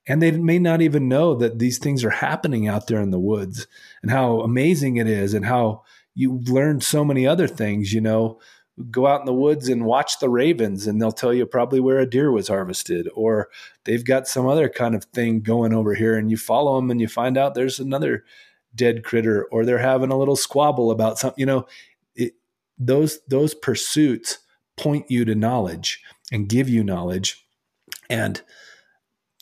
And 0.07 0.21
they 0.21 0.31
may 0.31 0.57
not 0.57 0.81
even 0.81 1.07
know 1.07 1.35
that 1.35 1.59
these 1.59 1.77
things 1.77 2.03
are 2.03 2.09
happening 2.09 2.67
out 2.67 2.87
there 2.87 3.01
in 3.01 3.11
the 3.11 3.19
woods 3.19 3.67
and 4.01 4.09
how 4.09 4.39
amazing 4.41 4.97
it 4.97 5.07
is 5.07 5.33
and 5.33 5.45
how 5.45 5.83
you 6.15 6.41
learn 6.47 6.81
so 6.81 7.05
many 7.05 7.27
other 7.27 7.47
things, 7.47 7.93
you 7.93 8.01
know, 8.01 8.39
go 8.89 9.07
out 9.07 9.19
in 9.19 9.25
the 9.25 9.33
woods 9.33 9.67
and 9.67 9.85
watch 9.85 10.19
the 10.19 10.29
ravens 10.29 10.87
and 10.87 11.01
they'll 11.01 11.11
tell 11.11 11.33
you 11.33 11.45
probably 11.45 11.79
where 11.79 11.99
a 11.99 12.09
deer 12.09 12.31
was 12.31 12.47
harvested 12.47 13.09
or 13.13 13.49
they've 13.83 14.05
got 14.05 14.27
some 14.27 14.47
other 14.47 14.69
kind 14.69 14.95
of 14.95 15.03
thing 15.05 15.41
going 15.41 15.73
over 15.73 15.93
here 15.93 16.17
and 16.17 16.31
you 16.31 16.37
follow 16.37 16.75
them 16.77 16.89
and 16.89 17.01
you 17.01 17.07
find 17.07 17.37
out 17.37 17.55
there's 17.55 17.79
another 17.79 18.23
dead 18.73 19.03
critter 19.03 19.45
or 19.51 19.65
they're 19.65 19.79
having 19.79 20.11
a 20.11 20.17
little 20.17 20.35
squabble 20.35 20.91
about 20.91 21.19
something 21.19 21.39
you 21.39 21.45
know 21.45 21.65
it, 22.15 22.33
those 22.77 23.19
those 23.27 23.53
pursuits 23.53 24.39
point 24.79 25.09
you 25.09 25.25
to 25.25 25.35
knowledge 25.35 26.01
and 26.31 26.49
give 26.49 26.69
you 26.69 26.83
knowledge. 26.83 27.45
And 28.09 28.41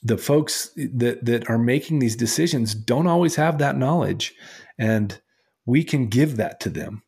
the 0.04 0.18
folks 0.18 0.72
that 0.76 1.26
that 1.26 1.50
are 1.50 1.58
making 1.58 2.00
these 2.00 2.16
decisions 2.16 2.74
don't 2.74 3.08
always 3.08 3.36
have 3.36 3.58
that 3.58 3.78
knowledge. 3.78 4.34
And 4.78 5.20
we 5.66 5.84
can 5.84 6.08
give 6.08 6.38
that 6.38 6.60
to 6.62 6.70
them. 6.70 7.04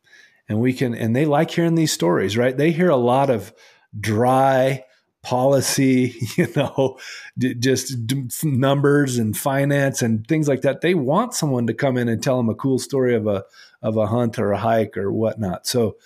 And 0.48 0.60
we 0.60 0.72
can 0.72 0.94
and 0.94 1.14
they 1.14 1.24
like 1.24 1.50
hearing 1.50 1.74
these 1.74 1.92
stories 1.92 2.36
right? 2.36 2.56
They 2.56 2.72
hear 2.72 2.90
a 2.90 2.96
lot 2.96 3.30
of 3.30 3.52
dry 3.98 4.84
policy 5.22 6.14
you 6.36 6.48
know 6.56 6.98
just 7.36 7.94
numbers 8.42 9.18
and 9.18 9.36
finance 9.36 10.02
and 10.02 10.26
things 10.26 10.48
like 10.48 10.62
that. 10.62 10.80
They 10.80 10.94
want 10.94 11.34
someone 11.34 11.66
to 11.66 11.74
come 11.74 11.96
in 11.96 12.08
and 12.08 12.22
tell 12.22 12.36
them 12.36 12.48
a 12.48 12.54
cool 12.54 12.78
story 12.78 13.14
of 13.14 13.26
a 13.26 13.44
of 13.82 13.96
a 13.96 14.06
hunt 14.06 14.38
or 14.38 14.52
a 14.52 14.58
hike 14.58 14.96
or 14.96 15.12
whatnot. 15.12 15.66
So 15.66 15.96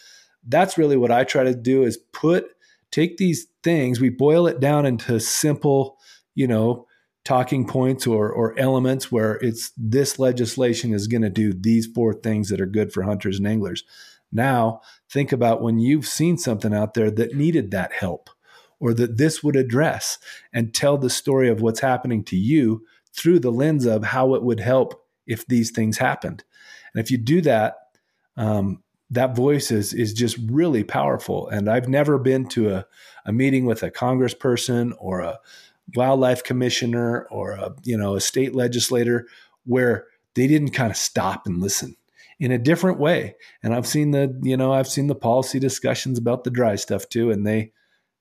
that's 0.49 0.79
really 0.79 0.97
what 0.97 1.11
i 1.11 1.25
try 1.25 1.45
to 1.45 1.55
do 1.55 1.83
is 1.83 1.99
put 2.13 2.47
take 2.91 3.17
these 3.17 3.47
things 3.63 4.01
we 4.01 4.09
boil 4.09 4.47
it 4.47 4.61
down 4.61 4.87
into 4.87 5.19
simple 5.19 5.99
you 6.35 6.47
know 6.47 6.87
talking 7.25 7.67
points 7.67 8.07
or, 8.07 8.31
or 8.31 8.59
elements 8.59 9.11
where 9.11 9.35
it's 9.37 9.73
this 9.77 10.19
legislation 10.19 10.93
is 10.93 11.07
going 11.07 11.23
to 11.23 11.31
do 11.31 11.53
these 11.53 11.87
four 11.87 12.13
things 12.13 12.51
that 12.51 12.61
are 12.61 12.67
good 12.67 12.93
for 12.93 13.03
hunters 13.03 13.39
and 13.39 13.49
anglers. 13.49 13.83
Now, 14.31 14.83
think 15.11 15.33
about 15.33 15.63
when 15.63 15.79
you've 15.79 16.07
seen 16.07 16.37
something 16.37 16.75
out 16.75 16.95
there 16.95 17.11
that 17.11 17.35
needed 17.35 17.71
that 17.71 17.93
help 17.93 18.29
or 18.79 18.93
that 18.95 19.17
this 19.17 19.43
would 19.43 19.57
address 19.57 20.19
and 20.53 20.75
tell 20.75 20.99
the 20.99 21.09
story 21.09 21.49
of 21.49 21.63
what's 21.63 21.81
happening 21.81 22.25
to 22.25 22.37
you 22.37 22.85
through 23.15 23.39
the 23.39 23.53
lens 23.53 23.87
of 23.87 24.05
how 24.05 24.35
it 24.35 24.43
would 24.43 24.61
help 24.61 25.03
if 25.27 25.47
these 25.47 25.71
things 25.71 25.99
happened. 25.99 26.45
And 26.93 27.03
if 27.03 27.11
you 27.11 27.17
do 27.17 27.41
that, 27.43 27.77
um, 28.37 28.83
that 29.11 29.37
voice 29.37 29.71
is, 29.71 29.93
is 29.93 30.13
just 30.13 30.39
really 30.47 30.83
powerful. 30.83 31.49
And 31.49 31.69
I've 31.69 31.89
never 31.89 32.19
been 32.19 32.47
to 32.49 32.71
a, 32.71 32.87
a 33.27 33.33
meeting 33.33 33.65
with 33.67 33.83
a 33.83 33.91
congressperson 33.91 34.93
or 34.99 35.21
a 35.21 35.39
wildlife 35.95 36.43
commissioner 36.43 37.27
or 37.31 37.53
a 37.53 37.75
you 37.83 37.97
know 37.97 38.15
a 38.15 38.21
state 38.21 38.55
legislator 38.55 39.27
where 39.65 40.07
they 40.35 40.47
didn't 40.47 40.71
kind 40.71 40.91
of 40.91 40.97
stop 40.97 41.47
and 41.47 41.61
listen 41.61 41.97
in 42.41 42.51
a 42.51 42.59
different 42.59 42.99
way. 42.99 43.37
And 43.63 43.75
i've 43.75 43.87
seen 43.87 44.11
the 44.11 44.39
you 44.43 44.57
know 44.57 44.73
i've 44.73 44.89
seen 44.89 45.07
the 45.07 45.15
policy 45.15 45.59
discussions 45.59 46.19
about 46.19 46.45
the 46.45 46.51
dry 46.51 46.77
stuff 46.77 47.09
too. 47.09 47.31
And 47.31 47.47
they 47.47 47.73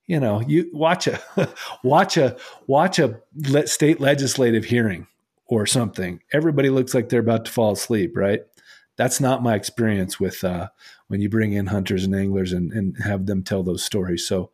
you 0.06 0.20
know 0.20 0.42
you 0.42 0.70
watch 0.74 1.08
a 1.08 1.22
watch 1.84 2.18
a 2.18 2.36
watch 2.68 3.00
a 3.00 3.20
state 3.66 4.00
legislative 4.00 4.66
hearing 4.66 5.08
or 5.48 5.66
something. 5.66 6.22
Everybody 6.32 6.70
looks 6.70 6.94
like 6.94 7.10
they're 7.10 7.20
about 7.20 7.46
to 7.46 7.52
fall 7.52 7.74
asleep 7.74 8.16
right 8.16 8.42
that's 8.96 9.20
not 9.20 9.44
my 9.44 9.56
experience 9.56 10.20
with 10.20 10.44
uh, 10.44 10.70
when 11.08 11.22
you 11.22 11.30
bring 11.30 11.54
in 11.54 11.68
hunters 11.68 12.04
and 12.04 12.16
anglers 12.16 12.54
and, 12.54 12.72
and 12.72 12.98
have 13.04 13.26
them 13.26 13.44
tell 13.44 13.64
those 13.64 13.84
stories 13.84 14.28
so 14.28 14.52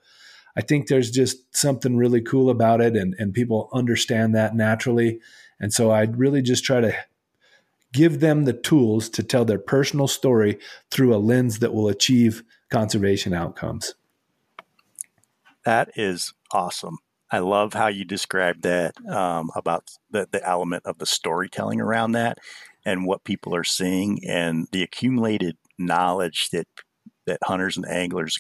I 0.60 0.62
think 0.62 0.88
there's 0.88 1.10
just 1.10 1.56
something 1.56 1.96
really 1.96 2.22
cool 2.22 2.50
about 2.50 2.82
it, 2.82 2.96
and, 2.98 3.16
and 3.18 3.34
people 3.34 3.70
understand 3.72 4.36
that 4.36 4.56
naturally. 4.56 5.22
And 5.58 5.74
so 5.74 5.90
I 5.90 6.02
really 6.04 6.42
just 6.42 6.66
try 6.66 6.82
to 6.82 6.94
give 7.94 8.20
them 8.20 8.44
the 8.44 8.54
tools 8.54 9.08
to 9.10 9.24
tell 9.24 9.46
their 9.46 9.58
personal 9.58 10.08
story 10.08 10.60
through 10.92 11.16
a 11.16 11.18
lens 11.18 11.60
that 11.60 11.74
will 11.74 11.88
achieve 11.88 12.44
conservation 12.70 13.34
outcomes. 13.34 13.96
That 15.64 15.92
is 15.96 16.34
awesome. 16.52 16.98
I 17.32 17.40
love 17.40 17.74
how 17.74 17.88
you 17.88 18.04
described 18.06 18.64
that 18.64 18.96
um, 19.08 19.52
about 19.56 19.90
the, 20.10 20.28
the 20.30 20.46
element 20.46 20.86
of 20.86 20.98
the 20.98 21.06
storytelling 21.06 21.80
around 21.80 22.14
that 22.14 22.40
and 22.86 23.06
what 23.06 23.24
people 23.24 23.56
are 23.56 23.64
seeing 23.64 24.20
and 24.28 24.68
the 24.72 24.84
accumulated 24.84 25.58
knowledge 25.78 26.50
that 26.52 26.68
that 27.26 27.40
hunters 27.44 27.78
and 27.78 27.88
anglers 27.88 28.38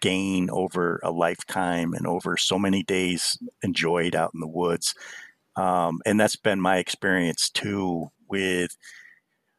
gain 0.00 0.50
over 0.50 1.00
a 1.02 1.10
lifetime 1.10 1.94
and 1.94 2.06
over 2.06 2.36
so 2.36 2.58
many 2.58 2.82
days 2.82 3.38
enjoyed 3.62 4.14
out 4.14 4.32
in 4.34 4.40
the 4.40 4.46
woods. 4.46 4.94
Um, 5.56 6.00
and 6.04 6.18
that's 6.18 6.36
been 6.36 6.60
my 6.60 6.78
experience 6.78 7.50
too 7.50 8.10
with 8.28 8.76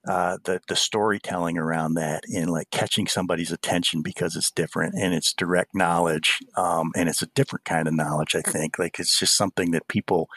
uh, 0.08 0.38
the 0.43 0.60
the 0.68 0.76
storytelling 0.76 1.58
around 1.58 1.93
that 1.93 2.26
and 2.36 2.51
like 2.51 2.70
catching 2.72 3.08
somebody's 3.08 3.54
attention 3.54 4.01
because 4.01 4.36
it's 4.36 4.51
different 4.51 4.95
and 4.95 5.14
it's 5.14 5.34
direct 5.34 5.74
knowledge 5.74 6.39
um, 6.58 6.91
and 6.95 7.08
it's 7.08 7.22
a 7.22 7.28
different 7.28 7.64
kind 7.64 7.88
of 7.88 7.93
knowledge. 7.93 8.36
I 8.36 8.41
think 8.41 8.78
like 8.78 8.99
it's 8.99 9.18
just 9.18 9.38
something 9.38 9.72
that 9.72 9.88
people 9.88 10.28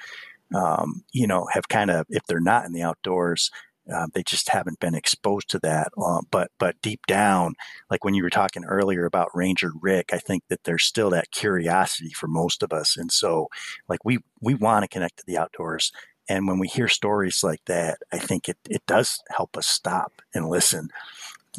um, 0.55 1.05
you 1.13 1.27
know 1.27 1.47
have 1.53 1.69
kind 1.69 1.91
of 1.91 2.07
if 2.09 2.25
they're 2.27 2.41
not 2.41 2.65
in 2.65 2.73
the 2.73 2.83
outdoors 2.83 3.51
uh, 3.93 4.07
they 4.15 4.23
just 4.23 4.49
haven't 4.49 4.81
been 4.81 4.95
exposed 4.95 5.49
to 5.51 5.59
that. 5.61 5.89
Uh, 6.01 6.21
but 6.31 6.51
but 6.59 6.81
deep 6.83 7.01
down, 7.07 7.55
like 7.91 8.05
when 8.05 8.15
you 8.15 8.23
were 8.23 8.31
talking 8.31 8.65
earlier 8.65 9.05
about 9.05 9.35
Ranger 9.35 9.73
Rick, 9.81 10.11
I 10.13 10.19
think 10.19 10.45
that 10.49 10.65
there's 10.65 10.85
still 10.85 11.11
that 11.11 11.31
curiosity 11.31 12.11
for 12.11 12.27
most 12.27 12.63
of 12.63 12.73
us, 12.73 12.97
and 12.97 13.13
so 13.13 13.49
like 13.89 14.05
we 14.05 14.19
we 14.41 14.55
want 14.55 14.83
to 14.83 14.89
connect 14.89 15.19
to 15.19 15.25
the 15.27 15.39
outdoors. 15.39 15.93
And 16.29 16.49
when 16.49 16.59
we 16.59 16.67
hear 16.67 16.89
stories 16.89 17.45
like 17.45 17.65
that, 17.67 17.99
I 18.13 18.19
think 18.19 18.49
it, 18.49 18.59
it 18.69 18.83
does 18.89 19.23
help 19.31 19.57
us 19.57 19.69
stop 19.69 20.21
and 20.35 20.49
listen 20.49 20.89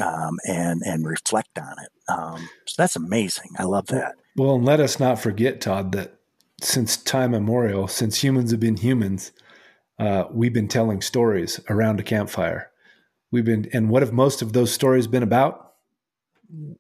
um, 0.02 0.40
and 0.46 0.82
and 0.86 1.06
reflect 1.08 1.58
on 1.58 1.76
it. 1.82 2.12
Um, 2.12 2.50
so 2.66 2.74
that's 2.78 2.98
amazing. 2.98 3.52
I 3.58 3.64
love 3.64 3.88
that. 3.88 4.16
Well, 4.36 4.56
and 4.56 4.66
let 4.66 4.82
us 4.82 5.00
not 5.00 5.20
forget, 5.20 5.62
Todd, 5.62 5.94
that 5.94 6.17
since 6.62 6.98
time 6.98 7.34
immemorial, 7.34 7.88
since 7.88 8.24
humans 8.24 8.52
have 8.52 8.60
been 8.60 8.78
humans, 8.78 9.32
uh, 10.00 10.26
we've 10.32 10.54
been 10.54 10.68
telling 10.68 11.02
stories 11.02 11.60
around 11.70 12.00
a 12.00 12.04
campfire. 12.04 12.72
We've 13.32 13.46
been, 13.46 13.70
and 13.74 13.90
what 13.90 14.02
have 14.02 14.14
most 14.14 14.42
of 14.42 14.54
those 14.54 14.72
stories 14.72 15.08
been 15.08 15.24
about? 15.24 15.74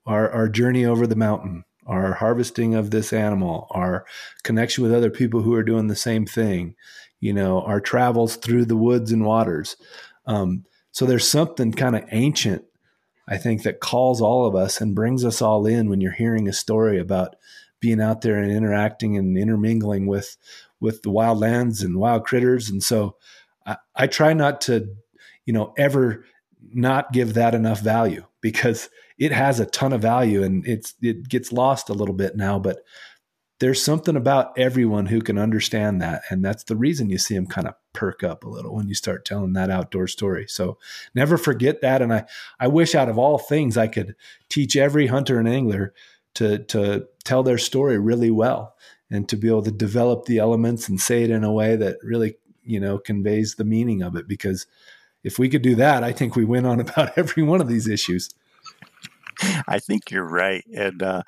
Our, 0.05 0.29
our 0.31 0.47
journey 0.47 0.85
over 0.85 1.05
the 1.05 1.15
mountain, 1.15 1.65
our 1.85 2.13
harvesting 2.13 2.73
of 2.73 2.91
this 2.91 3.11
animal, 3.11 3.67
our 3.71 4.05
connection 4.43 4.83
with 4.83 4.93
other 4.93 5.09
people 5.09 5.41
who 5.41 5.53
are 5.53 5.63
doing 5.63 5.87
the 5.87 5.95
same 5.95 6.25
thing, 6.25 6.75
you 7.19 7.33
know, 7.33 7.61
our 7.61 7.81
travels 7.81 8.35
through 8.35 8.65
the 8.65 8.77
woods 8.77 9.11
and 9.11 9.25
waters. 9.25 9.75
Um, 10.25 10.63
so 10.91 11.05
there's 11.05 11.27
something 11.27 11.73
kind 11.73 11.95
of 11.95 12.05
ancient, 12.11 12.63
I 13.27 13.37
think, 13.37 13.63
that 13.63 13.81
calls 13.81 14.21
all 14.21 14.45
of 14.45 14.55
us 14.55 14.79
and 14.79 14.95
brings 14.95 15.25
us 15.25 15.41
all 15.41 15.65
in 15.65 15.89
when 15.89 16.01
you're 16.01 16.11
hearing 16.11 16.47
a 16.47 16.53
story 16.53 16.99
about 16.99 17.35
being 17.79 18.01
out 18.01 18.21
there 18.21 18.37
and 18.37 18.51
interacting 18.51 19.17
and 19.17 19.37
intermingling 19.37 20.07
with 20.07 20.37
with 20.79 21.01
the 21.01 21.09
wild 21.09 21.39
lands 21.39 21.81
and 21.81 21.97
wild 21.97 22.25
critters. 22.25 22.69
And 22.69 22.83
so 22.83 23.15
I, 23.65 23.77
I 23.95 24.07
try 24.07 24.33
not 24.33 24.61
to, 24.61 24.95
you 25.45 25.53
know, 25.53 25.73
ever 25.77 26.25
not 26.73 27.11
give 27.11 27.33
that 27.35 27.55
enough 27.55 27.81
value 27.81 28.25
because 28.41 28.89
it 29.17 29.31
has 29.31 29.59
a 29.59 29.65
ton 29.65 29.93
of 29.93 30.01
value 30.01 30.43
and 30.43 30.65
it's 30.67 30.93
it 31.01 31.27
gets 31.27 31.51
lost 31.51 31.89
a 31.89 31.93
little 31.93 32.15
bit 32.15 32.35
now, 32.35 32.59
but 32.59 32.83
there's 33.59 33.81
something 33.81 34.15
about 34.15 34.57
everyone 34.57 35.07
who 35.07 35.19
can 35.19 35.39
understand 35.39 35.99
that. 35.99 36.21
And 36.29 36.45
that's 36.45 36.63
the 36.65 36.75
reason 36.75 37.09
you 37.09 37.17
see 37.17 37.33
them 37.33 37.47
kind 37.47 37.67
of 37.67 37.73
perk 37.91 38.23
up 38.23 38.43
a 38.43 38.49
little 38.49 38.75
when 38.75 38.87
you 38.87 38.93
start 38.93 39.25
telling 39.25 39.53
that 39.53 39.71
outdoor 39.71 40.07
story. 40.07 40.45
So 40.47 40.77
never 41.15 41.37
forget 41.37 41.81
that. 41.81 42.01
And 42.01 42.13
i 42.13 42.25
i 42.59 42.67
wish 42.67 42.93
out 42.93 43.09
of 43.09 43.17
all 43.17 43.37
things 43.37 43.77
i 43.77 43.87
could 43.87 44.15
teach 44.49 44.75
every 44.75 45.07
hunter 45.07 45.39
and 45.39 45.47
angler 45.47 45.93
to 46.37 46.59
to 46.59 47.07
tell 47.23 47.41
their 47.41 47.57
story 47.57 47.97
really 47.97 48.29
well 48.29 48.75
and 49.09 49.27
to 49.27 49.35
be 49.35 49.47
able 49.47 49.63
to 49.63 49.71
develop 49.71 50.25
the 50.25 50.37
elements 50.37 50.87
and 50.87 51.01
say 51.01 51.23
it 51.23 51.31
in 51.31 51.43
a 51.43 51.51
way 51.51 51.75
that 51.75 51.97
really 52.03 52.35
you 52.63 52.79
know 52.79 52.99
conveys 52.99 53.55
the 53.55 53.65
meaning 53.65 54.03
of 54.03 54.15
it. 54.15 54.27
Because 54.27 54.67
if 55.23 55.39
we 55.39 55.49
could 55.49 55.63
do 55.63 55.75
that 55.75 56.03
i 56.03 56.11
think 56.11 56.35
we 56.35 56.45
win 56.45 56.65
on 56.65 56.79
about 56.85 57.17
every 57.17 57.43
one 57.43 57.59
of 57.59 57.67
these 57.67 57.87
issues. 57.87 58.29
I 59.67 59.79
think 59.79 60.09
you're 60.09 60.27
right. 60.27 60.63
And 60.73 61.01
uh, 61.01 61.23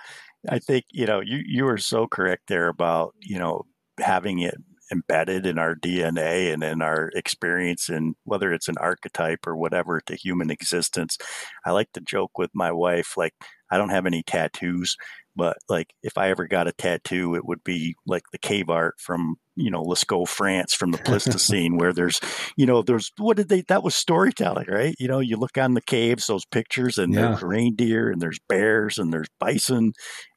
i 0.48 0.60
think 0.60 0.86
you 0.92 1.06
know 1.06 1.20
you 1.20 1.42
you 1.46 1.68
are 1.68 1.78
so 1.78 2.08
correct 2.08 2.44
there 2.48 2.68
about 2.70 3.14
you 3.20 3.40
know 3.40 3.66
having 4.00 4.40
it 4.40 4.56
embedded 4.92 5.46
in 5.46 5.60
our 5.60 5.76
dna 5.76 6.54
and 6.54 6.64
in 6.64 6.82
our 6.82 7.12
experience 7.14 7.90
and 7.90 8.16
whether 8.24 8.54
it's 8.54 8.68
an 8.68 8.78
archetype 8.80 9.46
or 9.46 9.56
whatever 9.56 10.02
to 10.02 10.16
human 10.16 10.50
existence. 10.50 11.18
I 11.66 11.72
like 11.72 11.92
to 11.94 12.02
joke 12.02 12.38
with 12.38 12.52
my 12.54 12.72
wife 12.72 13.18
like 13.18 13.34
i 13.72 13.78
don't 13.78 13.90
have 13.90 14.06
any 14.06 14.24
tattoos 14.24 14.96
but 15.40 15.58
like 15.70 15.94
if 16.04 16.18
I 16.18 16.30
ever 16.32 16.48
got 16.48 16.68
a 16.68 16.74
tattoo, 16.74 17.34
it 17.34 17.46
would 17.46 17.64
be 17.64 17.96
like 18.06 18.24
the 18.34 18.38
cave 18.38 18.70
art 18.70 18.96
from 19.00 19.38
you 19.56 19.72
know 19.72 19.82
Lascaux, 19.82 20.28
France, 20.28 20.74
from 20.74 20.92
the 20.92 20.98
Pleistocene, 20.98 21.78
where 21.80 21.94
there's 21.94 22.20
you 22.58 22.66
know 22.66 22.82
there's 22.82 23.10
what 23.18 23.38
did 23.38 23.48
they 23.48 23.62
that 23.70 23.82
was 23.82 23.96
storytelling, 23.96 24.68
right? 24.68 24.96
You 25.00 25.08
know, 25.08 25.20
you 25.20 25.38
look 25.38 25.58
on 25.58 25.76
the 25.76 25.82
caves, 25.82 26.28
those 26.28 26.44
pictures, 26.44 26.98
and 26.98 27.14
yeah. 27.14 27.22
there's 27.22 27.42
reindeer, 27.42 28.12
and 28.12 28.22
there's 28.22 28.40
bears, 28.50 28.98
and 28.98 29.14
there's 29.14 29.30
bison, 29.40 29.94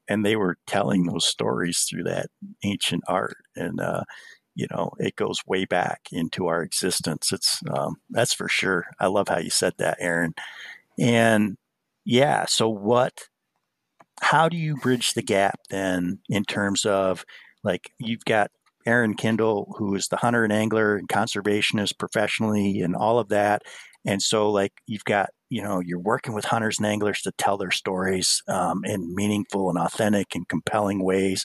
and 0.08 0.24
they 0.24 0.36
were 0.36 0.56
telling 0.68 1.06
those 1.06 1.26
stories 1.26 1.84
through 1.90 2.04
that 2.04 2.26
ancient 2.62 3.02
art, 3.08 3.38
and 3.56 3.80
uh, 3.80 4.04
you 4.54 4.68
know 4.70 4.92
it 4.98 5.16
goes 5.16 5.40
way 5.48 5.64
back 5.64 6.02
into 6.12 6.46
our 6.46 6.62
existence. 6.62 7.32
It's 7.32 7.60
um, 7.68 7.96
that's 8.10 8.34
for 8.34 8.48
sure. 8.48 8.86
I 9.00 9.08
love 9.08 9.26
how 9.26 9.38
you 9.38 9.50
said 9.50 9.72
that, 9.78 9.96
Aaron, 9.98 10.34
and 10.96 11.56
yeah. 12.04 12.44
So 12.46 12.68
what? 12.68 13.28
how 14.20 14.48
do 14.48 14.56
you 14.56 14.76
bridge 14.76 15.14
the 15.14 15.22
gap 15.22 15.58
then 15.68 16.18
in 16.28 16.44
terms 16.44 16.84
of 16.84 17.24
like 17.64 17.90
you've 17.98 18.24
got 18.24 18.50
Aaron 18.86 19.14
Kindle, 19.14 19.74
who 19.78 19.94
is 19.94 20.08
the 20.08 20.16
hunter 20.16 20.44
and 20.44 20.52
angler 20.52 20.96
and 20.96 21.08
conservationist 21.08 21.98
professionally 21.98 22.80
and 22.80 22.96
all 22.96 23.18
of 23.18 23.28
that. 23.28 23.62
And 24.04 24.20
so, 24.20 24.50
like, 24.50 24.72
you've 24.86 25.04
got, 25.04 25.30
you 25.50 25.62
know, 25.62 25.80
you're 25.80 26.00
working 26.00 26.34
with 26.34 26.44
hunters 26.44 26.78
and 26.78 26.86
anglers 26.86 27.20
to 27.22 27.32
tell 27.38 27.56
their 27.56 27.70
stories 27.70 28.42
um, 28.48 28.80
in 28.84 29.14
meaningful 29.14 29.70
and 29.70 29.78
authentic 29.78 30.34
and 30.34 30.48
compelling 30.48 31.04
ways. 31.04 31.44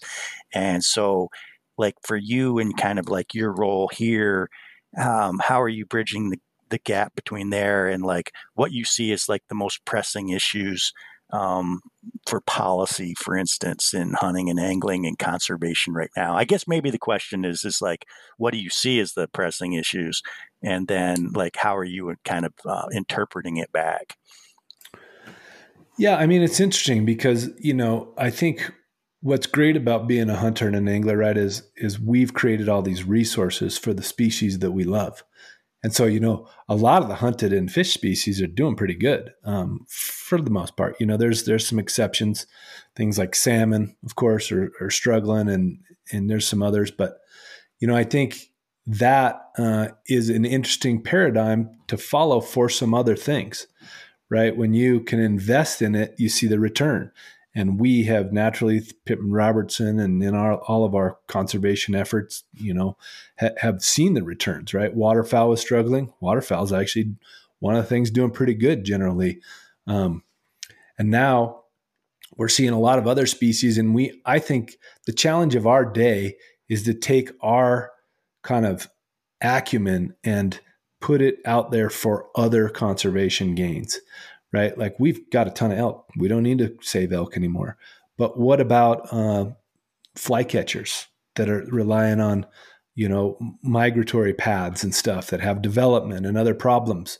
And 0.53 0.83
so, 0.83 1.29
like, 1.77 1.93
for 2.03 2.17
you 2.17 2.57
and 2.57 2.75
kind 2.75 2.97
of 2.97 3.09
like 3.09 3.35
your 3.35 3.53
role 3.53 3.89
here, 3.93 4.49
um, 4.99 5.39
how 5.43 5.61
are 5.61 5.69
you 5.69 5.85
bridging 5.85 6.31
the, 6.31 6.39
the 6.69 6.79
gap 6.79 7.15
between 7.15 7.49
there 7.49 7.87
and 7.87 8.03
like 8.03 8.31
what 8.55 8.71
you 8.71 8.85
see 8.85 9.11
as 9.11 9.29
like 9.29 9.43
the 9.47 9.55
most 9.55 9.85
pressing 9.85 10.29
issues 10.29 10.91
um, 11.31 11.81
for 12.25 12.39
policy, 12.41 13.13
for 13.17 13.35
instance, 13.35 13.93
in 13.93 14.13
hunting 14.13 14.49
and 14.49 14.59
angling 14.59 15.05
and 15.05 15.19
conservation 15.19 15.93
right 15.93 16.09
now? 16.15 16.35
I 16.35 16.45
guess 16.45 16.67
maybe 16.67 16.89
the 16.89 16.97
question 16.97 17.43
is 17.43 17.65
is 17.65 17.81
like, 17.81 18.05
what 18.37 18.53
do 18.53 18.59
you 18.59 18.69
see 18.69 18.99
as 18.99 19.13
the 19.13 19.27
pressing 19.27 19.73
issues, 19.73 20.21
and 20.61 20.87
then 20.87 21.31
like, 21.33 21.57
how 21.57 21.75
are 21.75 21.83
you 21.83 22.15
kind 22.23 22.45
of 22.45 22.53
uh, 22.65 22.87
interpreting 22.91 23.57
it 23.57 23.71
back? 23.71 24.17
Yeah, 25.97 26.15
I 26.15 26.27
mean, 26.27 26.43
it's 26.43 26.59
interesting 26.59 27.05
because 27.05 27.49
you 27.57 27.73
know 27.73 28.13
I 28.17 28.29
think 28.29 28.71
what's 29.21 29.47
great 29.47 29.75
about 29.75 30.07
being 30.07 30.29
a 30.29 30.37
hunter 30.37 30.67
and 30.67 30.75
an 30.75 30.87
angler, 30.87 31.17
right, 31.17 31.37
is 31.37 31.63
is 31.75 31.99
we've 31.99 32.33
created 32.33 32.69
all 32.69 32.81
these 32.81 33.03
resources 33.03 33.77
for 33.77 33.93
the 33.93 34.03
species 34.03 34.59
that 34.59 34.71
we 34.71 34.83
love. 34.83 35.23
And 35.83 35.93
so, 35.93 36.05
you 36.05 36.19
know, 36.19 36.47
a 36.67 36.75
lot 36.75 37.03
of 37.03 37.07
the 37.07 37.15
hunted 37.15 37.53
and 37.53 37.71
fish 37.71 37.93
species 37.93 38.41
are 38.41 38.47
doing 38.47 38.75
pretty 38.75 38.95
good 38.95 39.31
um, 39.43 39.85
for 39.87 40.41
the 40.41 40.49
most 40.49 40.75
part. 40.75 40.95
You 40.99 41.05
know, 41.05 41.17
there's 41.17 41.45
there's 41.45 41.67
some 41.67 41.79
exceptions, 41.79 42.47
things 42.95 43.17
like 43.17 43.35
salmon, 43.35 43.95
of 44.03 44.15
course, 44.15 44.51
are, 44.51 44.71
are 44.81 44.89
struggling, 44.89 45.47
and 45.47 45.79
and 46.11 46.29
there's 46.29 46.47
some 46.47 46.63
others. 46.63 46.89
But 46.89 47.19
you 47.79 47.87
know, 47.87 47.95
I 47.95 48.03
think 48.03 48.49
that 48.87 49.39
uh, 49.57 49.89
is 50.07 50.29
an 50.29 50.45
interesting 50.45 51.01
paradigm 51.01 51.69
to 51.87 51.97
follow 51.97 52.41
for 52.41 52.69
some 52.69 52.93
other 52.93 53.15
things, 53.15 53.67
right? 54.29 54.55
When 54.55 54.73
you 54.73 55.01
can 55.01 55.19
invest 55.19 55.81
in 55.81 55.93
it, 55.93 56.15
you 56.17 56.29
see 56.29 56.47
the 56.47 56.59
return 56.59 57.11
and 57.57 57.79
we 57.79 58.03
have 58.03 58.31
naturally 58.31 58.83
Pittman 59.05 59.31
Robertson 59.31 59.99
and 59.99 60.21
in 60.21 60.35
our 60.35 60.57
all 60.57 60.85
of 60.85 60.93
our 60.93 61.17
conservation 61.25 61.95
efforts, 61.95 62.43
you 62.53 62.71
know, 62.71 62.97
ha- 63.39 63.49
have 63.57 63.83
seen 63.83 64.13
the 64.13 64.21
returns. 64.21 64.75
Right, 64.75 64.95
waterfowl 64.95 65.51
is 65.53 65.59
struggling. 65.59 66.13
Waterfowl 66.19 66.65
is 66.65 66.71
actually 66.71 67.15
one 67.57 67.75
of 67.75 67.83
the 67.83 67.89
things 67.89 68.11
doing 68.11 68.29
pretty 68.29 68.53
good 68.53 68.83
generally, 68.83 69.41
um, 69.87 70.21
and 70.99 71.09
now 71.09 71.63
we're 72.35 72.47
seeing 72.47 72.73
a 72.73 72.79
lot 72.79 72.99
of 72.99 73.07
other 73.07 73.25
species. 73.25 73.79
And 73.79 73.95
we, 73.95 74.21
I 74.23 74.37
think, 74.37 74.77
the 75.07 75.13
challenge 75.13 75.55
of 75.55 75.65
our 75.65 75.83
day 75.83 76.35
is 76.69 76.83
to 76.83 76.93
take 76.93 77.31
our 77.41 77.91
kind 78.43 78.67
of 78.67 78.87
acumen 79.41 80.13
and 80.23 80.59
put 80.99 81.23
it 81.23 81.39
out 81.43 81.71
there 81.71 81.89
for 81.89 82.27
other 82.35 82.69
conservation 82.69 83.55
gains 83.55 83.99
right? 84.57 84.77
Like 84.77 84.99
we've 84.99 85.29
got 85.29 85.47
a 85.47 85.51
ton 85.51 85.71
of 85.71 85.77
elk. 85.77 86.09
We 86.17 86.27
don't 86.27 86.43
need 86.43 86.57
to 86.57 86.75
save 86.81 87.13
elk 87.13 87.37
anymore. 87.37 87.77
But 88.17 88.39
what 88.39 88.59
about 88.59 89.07
uh, 89.13 89.51
flycatchers 90.17 91.05
that 91.35 91.47
are 91.47 91.63
relying 91.69 92.19
on, 92.19 92.47
you 92.95 93.07
know, 93.07 93.37
migratory 93.61 94.33
paths 94.33 94.83
and 94.83 94.95
stuff 94.95 95.27
that 95.27 95.41
have 95.41 95.61
development 95.61 96.25
and 96.25 96.37
other 96.37 96.55
problems? 96.55 97.19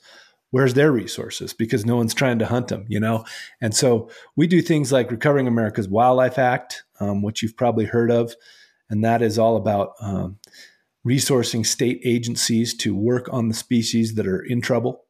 Where's 0.50 0.74
their 0.74 0.92
resources? 0.92 1.54
Because 1.54 1.86
no 1.86 1.98
one's 1.98 2.16
trying 2.16 2.40
to 2.40 2.48
hunt 2.48 2.70
them, 2.70 2.86
you 2.88 3.00
know? 3.00 3.24
And 3.62 3.76
so 3.76 4.10
we 4.36 4.48
do 4.48 4.62
things 4.62 4.92
like 4.92 5.12
Recovering 5.12 5.46
America's 5.46 5.88
Wildlife 5.88 6.40
Act, 6.40 6.84
um, 7.00 7.22
which 7.22 7.44
you've 7.44 7.58
probably 7.58 7.86
heard 7.86 8.10
of. 8.10 8.34
And 8.90 9.04
that 9.04 9.22
is 9.22 9.38
all 9.38 9.58
about 9.58 9.92
um, 10.00 10.40
resourcing 11.06 11.66
state 11.66 12.02
agencies 12.04 12.74
to 12.78 12.96
work 12.96 13.32
on 13.32 13.50
the 13.50 13.54
species 13.54 14.16
that 14.16 14.26
are 14.26 14.42
in 14.42 14.62
trouble 14.62 15.04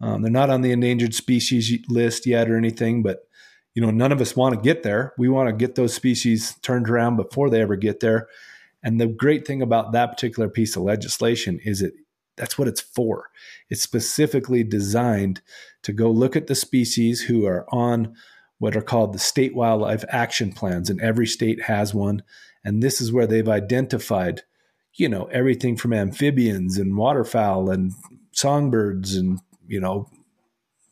um, 0.00 0.22
they're 0.22 0.30
not 0.30 0.50
on 0.50 0.62
the 0.62 0.72
endangered 0.72 1.14
species 1.14 1.84
list 1.88 2.26
yet 2.26 2.50
or 2.50 2.56
anything, 2.56 3.02
but 3.02 3.28
you 3.74 3.82
know, 3.82 3.90
none 3.90 4.12
of 4.12 4.20
us 4.20 4.34
want 4.34 4.54
to 4.54 4.60
get 4.60 4.82
there. 4.82 5.12
We 5.18 5.28
want 5.28 5.48
to 5.48 5.52
get 5.52 5.74
those 5.74 5.94
species 5.94 6.56
turned 6.62 6.88
around 6.88 7.16
before 7.16 7.50
they 7.50 7.60
ever 7.60 7.76
get 7.76 8.00
there. 8.00 8.28
And 8.82 9.00
the 9.00 9.06
great 9.06 9.46
thing 9.46 9.62
about 9.62 9.92
that 9.92 10.10
particular 10.10 10.48
piece 10.48 10.76
of 10.76 10.82
legislation 10.82 11.60
is 11.64 11.82
it 11.82 11.94
that's 12.36 12.56
what 12.56 12.68
it's 12.68 12.80
for. 12.80 13.30
It's 13.68 13.82
specifically 13.82 14.62
designed 14.62 15.42
to 15.82 15.92
go 15.92 16.10
look 16.10 16.36
at 16.36 16.46
the 16.46 16.54
species 16.54 17.22
who 17.22 17.46
are 17.46 17.66
on 17.72 18.14
what 18.58 18.76
are 18.76 18.82
called 18.82 19.12
the 19.12 19.18
state 19.18 19.54
wildlife 19.54 20.04
action 20.08 20.52
plans, 20.52 20.88
and 20.88 21.00
every 21.00 21.26
state 21.26 21.62
has 21.62 21.94
one. 21.94 22.22
And 22.64 22.82
this 22.82 23.00
is 23.00 23.12
where 23.12 23.26
they've 23.26 23.48
identified, 23.48 24.42
you 24.94 25.08
know, 25.08 25.24
everything 25.26 25.76
from 25.76 25.92
amphibians 25.92 26.78
and 26.78 26.96
waterfowl 26.96 27.70
and 27.70 27.92
songbirds 28.32 29.16
and, 29.16 29.40
you 29.68 29.80
know, 29.80 30.08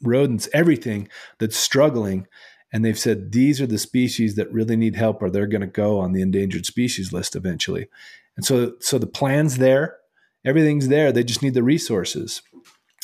rodents, 0.02 0.48
everything 0.52 1.08
that's 1.38 1.56
struggling. 1.56 2.26
And 2.72 2.84
they've 2.84 2.98
said 2.98 3.32
these 3.32 3.60
are 3.60 3.66
the 3.66 3.78
species 3.78 4.36
that 4.36 4.52
really 4.52 4.76
need 4.76 4.96
help 4.96 5.22
or 5.22 5.30
they're 5.30 5.46
going 5.46 5.60
to 5.62 5.66
go 5.66 5.98
on 5.98 6.12
the 6.12 6.22
endangered 6.22 6.66
species 6.66 7.12
list 7.12 7.34
eventually. 7.34 7.88
And 8.36 8.44
so, 8.44 8.74
so 8.80 8.98
the 8.98 9.06
plan's 9.06 9.56
there, 9.56 9.96
everything's 10.44 10.88
there. 10.88 11.10
They 11.10 11.24
just 11.24 11.42
need 11.42 11.54
the 11.54 11.62
resources. 11.62 12.42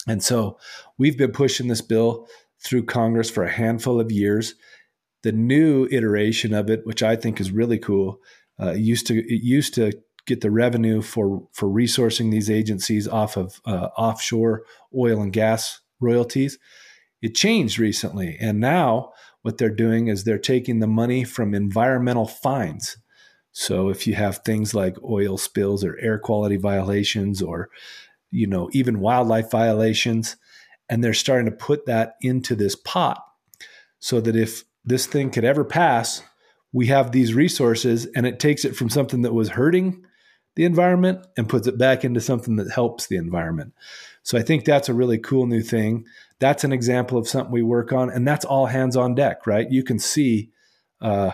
And 0.06 0.22
so 0.22 0.58
we've 0.98 1.16
been 1.16 1.32
pushing 1.32 1.68
this 1.68 1.80
bill 1.80 2.26
through 2.62 2.84
Congress 2.84 3.30
for 3.30 3.44
a 3.44 3.50
handful 3.50 4.00
of 4.00 4.12
years. 4.12 4.54
The 5.22 5.32
new 5.32 5.86
iteration 5.90 6.52
of 6.52 6.68
it, 6.68 6.84
which 6.84 7.02
I 7.02 7.16
think 7.16 7.40
is 7.40 7.50
really 7.50 7.78
cool, 7.78 8.20
uh, 8.60 8.72
used 8.72 9.06
to 9.06 9.18
it 9.18 9.42
used 9.42 9.74
to 9.74 9.92
get 10.26 10.40
the 10.40 10.50
revenue 10.50 11.02
for 11.02 11.46
for 11.52 11.68
resourcing 11.68 12.30
these 12.30 12.50
agencies 12.50 13.08
off 13.08 13.36
of 13.36 13.60
uh, 13.64 13.88
offshore 13.96 14.64
oil 14.96 15.20
and 15.20 15.32
gas 15.32 15.80
royalties. 16.00 16.58
It 17.20 17.34
changed 17.34 17.78
recently, 17.78 18.36
and 18.40 18.60
now 18.60 19.12
what 19.42 19.58
they're 19.58 19.70
doing 19.70 20.08
is 20.08 20.24
they're 20.24 20.38
taking 20.38 20.78
the 20.78 20.86
money 20.86 21.24
from 21.24 21.54
environmental 21.54 22.26
fines. 22.26 22.96
So 23.52 23.88
if 23.88 24.06
you 24.06 24.14
have 24.14 24.38
things 24.38 24.74
like 24.74 24.96
oil 25.02 25.36
spills 25.36 25.84
or 25.84 25.98
air 25.98 26.18
quality 26.18 26.56
violations 26.56 27.42
or 27.42 27.68
you 28.30 28.46
know 28.46 28.70
even 28.72 29.00
wildlife 29.00 29.50
violations, 29.50 30.36
and 30.88 31.02
they're 31.02 31.14
starting 31.14 31.46
to 31.46 31.56
put 31.56 31.86
that 31.86 32.16
into 32.20 32.54
this 32.54 32.76
pot 32.76 33.24
so 33.98 34.20
that 34.20 34.36
if 34.36 34.64
this 34.84 35.06
thing 35.06 35.30
could 35.30 35.44
ever 35.44 35.64
pass, 35.64 36.22
we 36.72 36.86
have 36.86 37.12
these 37.12 37.34
resources 37.34 38.06
and 38.16 38.26
it 38.26 38.40
takes 38.40 38.64
it 38.64 38.74
from 38.74 38.88
something 38.88 39.22
that 39.22 39.34
was 39.34 39.50
hurting 39.50 40.04
the 40.55 40.64
environment 40.64 41.26
and 41.36 41.48
puts 41.48 41.66
it 41.66 41.78
back 41.78 42.05
into 42.05 42.20
something 42.20 42.57
that 42.57 42.70
helps 42.70 43.07
the 43.07 43.16
environment. 43.16 43.72
So 44.22 44.38
I 44.38 44.42
think 44.42 44.64
that's 44.64 44.88
a 44.88 44.94
really 44.94 45.18
cool 45.18 45.46
new 45.46 45.62
thing. 45.62 46.07
That's 46.38 46.64
an 46.64 46.72
example 46.72 47.18
of 47.18 47.28
something 47.28 47.53
we 47.53 47.62
work 47.62 47.92
on, 47.92 48.11
and 48.11 48.26
that's 48.26 48.44
all 48.44 48.66
hands 48.66 48.96
on 48.96 49.14
deck, 49.14 49.46
right? 49.46 49.70
You 49.70 49.82
can 49.82 49.98
see 49.98 50.50
uh, 51.00 51.32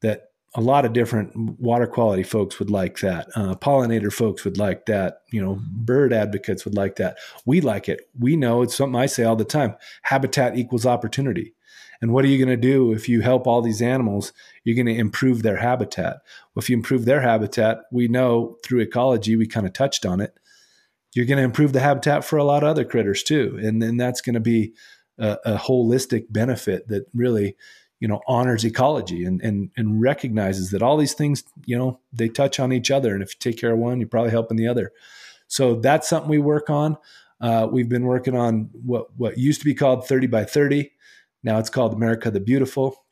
that 0.00 0.30
a 0.56 0.60
lot 0.60 0.84
of 0.84 0.92
different 0.92 1.34
water 1.58 1.86
quality 1.86 2.22
folks 2.22 2.58
would 2.58 2.70
like 2.70 2.98
that. 3.00 3.28
Uh, 3.34 3.54
pollinator 3.56 4.12
folks 4.12 4.44
would 4.44 4.56
like 4.56 4.86
that. 4.86 5.22
You 5.30 5.42
know, 5.42 5.60
bird 5.60 6.12
advocates 6.12 6.64
would 6.64 6.76
like 6.76 6.96
that. 6.96 7.18
We 7.44 7.60
like 7.60 7.88
it. 7.88 8.08
We 8.18 8.36
know 8.36 8.62
it's 8.62 8.76
something 8.76 8.98
I 8.98 9.06
say 9.06 9.24
all 9.24 9.36
the 9.36 9.44
time 9.44 9.74
habitat 10.02 10.56
equals 10.56 10.86
opportunity. 10.86 11.54
And 12.04 12.12
what 12.12 12.22
are 12.26 12.28
you 12.28 12.36
going 12.36 12.54
to 12.54 12.68
do 12.68 12.92
if 12.92 13.08
you 13.08 13.22
help 13.22 13.46
all 13.46 13.62
these 13.62 13.80
animals? 13.80 14.34
You're 14.62 14.76
going 14.76 14.94
to 14.94 15.00
improve 15.00 15.42
their 15.42 15.56
habitat. 15.56 16.18
Well, 16.54 16.60
if 16.60 16.68
you 16.68 16.76
improve 16.76 17.06
their 17.06 17.22
habitat, 17.22 17.78
we 17.90 18.08
know 18.08 18.58
through 18.62 18.80
ecology, 18.80 19.36
we 19.36 19.46
kind 19.46 19.66
of 19.66 19.72
touched 19.72 20.04
on 20.04 20.20
it. 20.20 20.38
You're 21.14 21.24
going 21.24 21.38
to 21.38 21.44
improve 21.44 21.72
the 21.72 21.80
habitat 21.80 22.22
for 22.22 22.36
a 22.36 22.44
lot 22.44 22.62
of 22.62 22.68
other 22.68 22.84
critters 22.84 23.22
too. 23.22 23.58
And 23.58 23.82
then 23.82 23.96
that's 23.96 24.20
going 24.20 24.34
to 24.34 24.40
be 24.40 24.74
a, 25.18 25.38
a 25.46 25.56
holistic 25.56 26.26
benefit 26.28 26.88
that 26.88 27.06
really 27.14 27.56
you 28.00 28.08
know 28.08 28.20
honors 28.28 28.66
ecology 28.66 29.24
and 29.24 29.40
and 29.40 29.70
and 29.74 30.02
recognizes 30.02 30.72
that 30.72 30.82
all 30.82 30.98
these 30.98 31.14
things 31.14 31.42
you 31.64 31.78
know 31.78 32.00
they 32.12 32.28
touch 32.28 32.60
on 32.60 32.70
each 32.70 32.90
other 32.90 33.14
and 33.14 33.22
if 33.22 33.30
you 33.30 33.38
take 33.38 33.58
care 33.58 33.72
of 33.72 33.78
one 33.78 33.98
you're 33.98 34.08
probably 34.08 34.32
helping 34.32 34.58
the 34.58 34.66
other 34.66 34.92
so 35.46 35.76
that's 35.76 36.08
something 36.08 36.28
we 36.28 36.38
work 36.38 36.68
on 36.68 36.98
uh, 37.40 37.68
we've 37.70 37.88
been 37.88 38.04
working 38.04 38.36
on 38.36 38.68
what 38.84 39.16
what 39.16 39.38
used 39.38 39.60
to 39.60 39.64
be 39.64 39.74
called 39.74 40.06
30 40.06 40.26
by 40.26 40.44
30 40.44 40.90
now 41.44 41.58
it's 41.58 41.70
called 41.70 41.92
america 41.92 42.30
the 42.30 42.40
beautiful. 42.40 43.04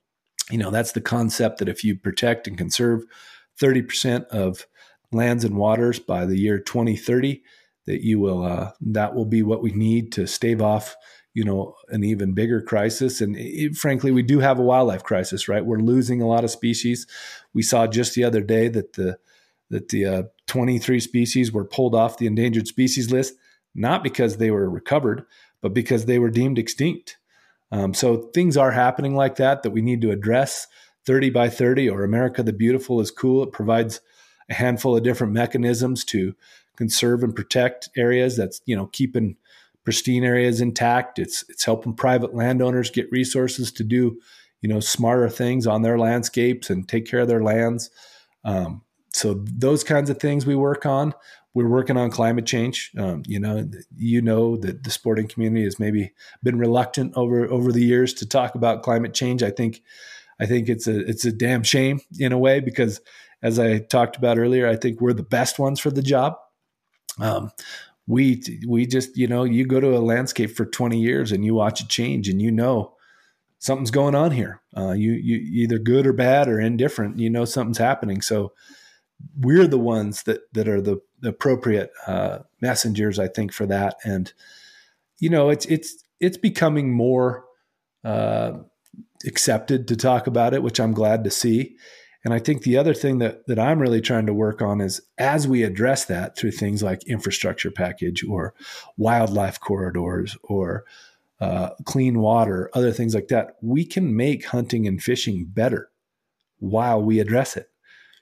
You 0.50 0.58
know 0.58 0.70
that's 0.70 0.92
the 0.92 1.00
concept 1.00 1.58
that 1.58 1.68
if 1.68 1.84
you 1.84 1.96
protect 1.96 2.48
and 2.48 2.58
conserve 2.58 3.04
30% 3.60 4.26
of 4.26 4.66
lands 5.12 5.44
and 5.44 5.56
waters 5.56 5.98
by 5.98 6.26
the 6.26 6.38
year 6.38 6.58
2030 6.58 7.42
that 7.86 8.02
you 8.02 8.18
will 8.18 8.44
uh, 8.44 8.72
that 8.80 9.14
will 9.14 9.24
be 9.24 9.42
what 9.42 9.62
we 9.62 9.72
need 9.72 10.12
to 10.12 10.26
stave 10.26 10.60
off 10.60 10.96
you 11.34 11.44
know 11.44 11.74
an 11.88 12.04
even 12.04 12.32
bigger 12.32 12.60
crisis. 12.60 13.20
And 13.20 13.36
it, 13.36 13.76
frankly 13.76 14.10
we 14.10 14.22
do 14.22 14.40
have 14.40 14.58
a 14.58 14.62
wildlife 14.62 15.04
crisis 15.04 15.48
right? 15.48 15.64
We're 15.64 15.78
losing 15.78 16.20
a 16.20 16.28
lot 16.28 16.44
of 16.44 16.50
species. 16.50 17.06
We 17.54 17.62
saw 17.62 17.86
just 17.86 18.14
the 18.14 18.24
other 18.24 18.40
day 18.40 18.68
that 18.68 18.94
the 18.94 19.18
that 19.70 19.88
the 19.88 20.04
uh, 20.04 20.22
23 20.48 21.00
species 21.00 21.50
were 21.50 21.64
pulled 21.64 21.94
off 21.94 22.18
the 22.18 22.26
endangered 22.26 22.66
species 22.66 23.10
list 23.10 23.34
not 23.74 24.02
because 24.04 24.36
they 24.36 24.50
were 24.50 24.68
recovered 24.68 25.24
but 25.62 25.72
because 25.72 26.04
they 26.04 26.18
were 26.18 26.30
deemed 26.30 26.58
extinct 26.58 27.16
um, 27.72 27.92
so 27.92 28.28
things 28.34 28.56
are 28.56 28.70
happening 28.70 29.16
like 29.16 29.36
that 29.36 29.64
that 29.64 29.70
we 29.70 29.82
need 29.82 30.00
to 30.00 30.12
address 30.12 30.68
30 31.04 31.30
by 31.30 31.48
30 31.48 31.90
or 31.90 32.04
america 32.04 32.42
the 32.42 32.52
beautiful 32.52 33.00
is 33.00 33.10
cool 33.10 33.42
it 33.42 33.52
provides 33.52 34.00
a 34.48 34.54
handful 34.54 34.96
of 34.96 35.02
different 35.02 35.32
mechanisms 35.32 36.04
to 36.04 36.34
conserve 36.76 37.24
and 37.24 37.34
protect 37.34 37.88
areas 37.96 38.36
that's 38.36 38.60
you 38.66 38.76
know 38.76 38.86
keeping 38.86 39.36
pristine 39.84 40.24
areas 40.24 40.60
intact. 40.60 41.18
It's 41.18 41.44
it's 41.48 41.64
helping 41.64 41.94
private 41.94 42.34
landowners 42.34 42.90
get 42.90 43.10
resources 43.10 43.72
to 43.72 43.84
do, 43.84 44.20
you 44.60 44.68
know, 44.68 44.80
smarter 44.80 45.28
things 45.28 45.66
on 45.66 45.82
their 45.82 45.98
landscapes 45.98 46.70
and 46.70 46.88
take 46.88 47.06
care 47.06 47.20
of 47.20 47.28
their 47.28 47.42
lands. 47.42 47.90
Um, 48.44 48.82
so 49.14 49.42
those 49.44 49.84
kinds 49.84 50.10
of 50.10 50.18
things 50.18 50.46
we 50.46 50.54
work 50.54 50.86
on. 50.86 51.14
We're 51.54 51.68
working 51.68 51.98
on 51.98 52.10
climate 52.10 52.46
change. 52.46 52.92
Um, 52.96 53.24
you 53.26 53.38
know, 53.38 53.68
you 53.94 54.22
know 54.22 54.56
that 54.56 54.84
the 54.84 54.90
sporting 54.90 55.28
community 55.28 55.64
has 55.64 55.78
maybe 55.78 56.12
been 56.42 56.58
reluctant 56.58 57.12
over 57.14 57.46
over 57.46 57.72
the 57.72 57.84
years 57.84 58.14
to 58.14 58.26
talk 58.26 58.54
about 58.54 58.82
climate 58.82 59.12
change. 59.12 59.42
I 59.42 59.50
think, 59.50 59.82
I 60.40 60.46
think 60.46 60.70
it's 60.70 60.86
a 60.86 61.00
it's 61.00 61.26
a 61.26 61.32
damn 61.32 61.62
shame 61.62 62.00
in 62.18 62.32
a 62.32 62.38
way 62.38 62.60
because, 62.60 63.02
as 63.42 63.58
I 63.58 63.80
talked 63.80 64.16
about 64.16 64.38
earlier, 64.38 64.66
I 64.66 64.76
think 64.76 65.00
we're 65.00 65.12
the 65.12 65.22
best 65.22 65.58
ones 65.58 65.78
for 65.78 65.90
the 65.90 66.00
job. 66.00 66.36
Um, 67.20 67.50
we 68.06 68.42
we 68.66 68.86
just 68.86 69.16
you 69.16 69.26
know 69.26 69.44
you 69.44 69.66
go 69.66 69.80
to 69.80 69.96
a 69.96 70.00
landscape 70.00 70.50
for 70.50 70.64
20 70.64 70.98
years 70.98 71.32
and 71.32 71.44
you 71.44 71.54
watch 71.54 71.80
it 71.80 71.88
change 71.88 72.28
and 72.28 72.42
you 72.42 72.50
know 72.50 72.94
something's 73.58 73.92
going 73.92 74.14
on 74.14 74.32
here 74.32 74.60
uh, 74.76 74.90
you 74.90 75.12
you 75.12 75.36
either 75.62 75.78
good 75.78 76.06
or 76.06 76.12
bad 76.12 76.48
or 76.48 76.58
indifferent 76.58 77.18
you 77.18 77.30
know 77.30 77.44
something's 77.44 77.78
happening 77.78 78.20
so 78.20 78.52
we're 79.38 79.66
the 79.66 79.78
ones 79.78 80.24
that 80.24 80.52
that 80.52 80.68
are 80.68 80.80
the, 80.80 81.00
appropriate 81.24 81.92
uh, 82.08 82.40
messengers 82.60 83.18
i 83.18 83.28
think 83.28 83.52
for 83.52 83.64
that 83.64 83.96
and 84.04 84.32
you 85.20 85.30
know 85.30 85.50
it's 85.50 85.66
it's 85.66 86.02
it's 86.18 86.36
becoming 86.36 86.92
more 86.92 87.44
uh, 88.04 88.54
accepted 89.24 89.86
to 89.86 89.94
talk 89.94 90.26
about 90.26 90.52
it 90.52 90.64
which 90.64 90.80
i'm 90.80 90.92
glad 90.92 91.22
to 91.22 91.30
see 91.30 91.76
and 92.24 92.32
I 92.32 92.38
think 92.38 92.62
the 92.62 92.76
other 92.76 92.94
thing 92.94 93.18
that, 93.18 93.46
that 93.48 93.58
I'm 93.58 93.80
really 93.80 94.00
trying 94.00 94.26
to 94.26 94.34
work 94.34 94.62
on 94.62 94.80
is 94.80 95.00
as 95.18 95.48
we 95.48 95.64
address 95.64 96.04
that 96.04 96.36
through 96.36 96.52
things 96.52 96.82
like 96.82 97.04
infrastructure 97.06 97.70
package 97.70 98.24
or 98.24 98.54
wildlife 98.96 99.58
corridors 99.58 100.36
or 100.44 100.84
uh, 101.40 101.70
clean 101.84 102.20
water, 102.20 102.70
other 102.74 102.92
things 102.92 103.14
like 103.14 103.28
that, 103.28 103.56
we 103.60 103.84
can 103.84 104.14
make 104.14 104.46
hunting 104.46 104.86
and 104.86 105.02
fishing 105.02 105.46
better 105.48 105.90
while 106.58 107.02
we 107.02 107.18
address 107.18 107.56
it. 107.56 107.70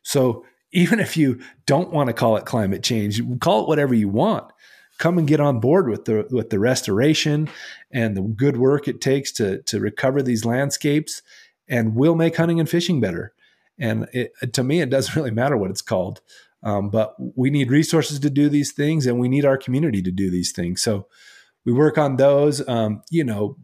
So 0.02 0.46
even 0.72 1.00
if 1.00 1.16
you 1.16 1.40
don't 1.66 1.92
want 1.92 2.08
to 2.08 2.12
call 2.12 2.36
it 2.36 2.44
climate 2.44 2.82
change, 2.82 3.20
call 3.40 3.62
it 3.62 3.68
whatever 3.68 3.94
you 3.94 4.08
want. 4.08 4.50
Come 4.98 5.16
and 5.16 5.26
get 5.26 5.40
on 5.40 5.60
board 5.60 5.88
with 5.88 6.04
the 6.04 6.26
with 6.30 6.50
the 6.50 6.58
restoration 6.58 7.48
and 7.90 8.16
the 8.16 8.22
good 8.22 8.58
work 8.58 8.86
it 8.86 9.00
takes 9.00 9.32
to 9.32 9.62
to 9.62 9.80
recover 9.80 10.22
these 10.22 10.44
landscapes, 10.44 11.22
and 11.68 11.94
we'll 11.94 12.14
make 12.14 12.36
hunting 12.36 12.60
and 12.60 12.68
fishing 12.68 13.00
better. 13.00 13.32
And 13.78 14.08
it, 14.12 14.32
to 14.52 14.62
me, 14.62 14.82
it 14.82 14.90
doesn't 14.90 15.16
really 15.16 15.30
matter 15.30 15.56
what 15.56 15.70
it's 15.70 15.80
called. 15.82 16.20
Um, 16.62 16.90
but 16.90 17.14
we 17.18 17.48
need 17.48 17.70
resources 17.70 18.20
to 18.20 18.28
do 18.28 18.50
these 18.50 18.72
things, 18.72 19.06
and 19.06 19.18
we 19.18 19.28
need 19.28 19.46
our 19.46 19.56
community 19.56 20.02
to 20.02 20.10
do 20.10 20.30
these 20.30 20.52
things. 20.52 20.82
So 20.82 21.06
we 21.64 21.72
work 21.72 21.96
on 21.96 22.16
those. 22.16 22.66
Um, 22.68 23.02
you 23.10 23.24
know, 23.24 23.56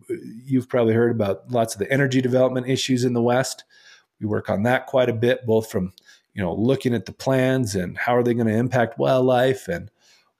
you've 0.45 0.69
probably 0.69 0.95
heard 0.95 1.11
about 1.11 1.51
lots 1.51 1.75
of 1.75 1.79
the 1.79 1.93
energy 1.93 2.23
development 2.23 2.69
issues 2.69 3.05
in 3.05 3.13
the 3.13 3.23
West. 3.23 3.65
We 4.21 4.27
work 4.27 4.49
on 4.49 4.63
that 4.63 4.87
quite 4.87 5.11
a 5.11 5.15
bit, 5.15 5.45
both 5.45 5.71
from 5.71 5.93
you 6.37 6.43
know 6.43 6.55
looking 6.55 6.95
at 6.95 7.07
the 7.07 7.13
plans 7.13 7.75
and 7.75 7.99
how 7.99 8.17
are 8.17 8.23
they 8.23 8.35
going 8.35 8.47
to 8.47 8.55
impact 8.57 8.99
wildlife, 8.99 9.67
and 9.67 9.91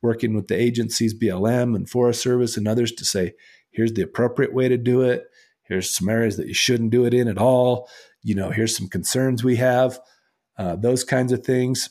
working 0.03 0.35
with 0.35 0.47
the 0.47 0.61
agencies, 0.61 1.15
BLM 1.15 1.75
and 1.75 1.91
Forest 1.91 2.23
Service 2.23 2.57
and 2.57 2.69
others 2.69 2.93
to 2.93 3.05
say, 3.05 3.35
here's 3.71 3.95
the 3.95 4.03
appropriate 4.03 4.55
way 4.55 4.69
to 4.69 4.77
do 4.77 5.03
it. 5.03 5.25
Here's 5.63 5.91
some 5.91 6.09
areas 6.09 6.37
that 6.37 6.47
you 6.47 6.55
shouldn't 6.55 6.91
do 6.91 7.05
it 7.07 7.15
in 7.15 7.27
at 7.27 7.39
all 7.39 7.89
you 8.27 8.35
know, 8.35 8.51
here's 8.51 8.77
some 8.77 8.89
concerns 8.89 9.45
we 9.45 9.55
have, 9.55 10.01
uh, 10.59 10.75
those 10.75 11.05
kinds 11.05 11.31
of 11.31 11.45
things. 11.45 11.91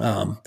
Um, 0.00 0.40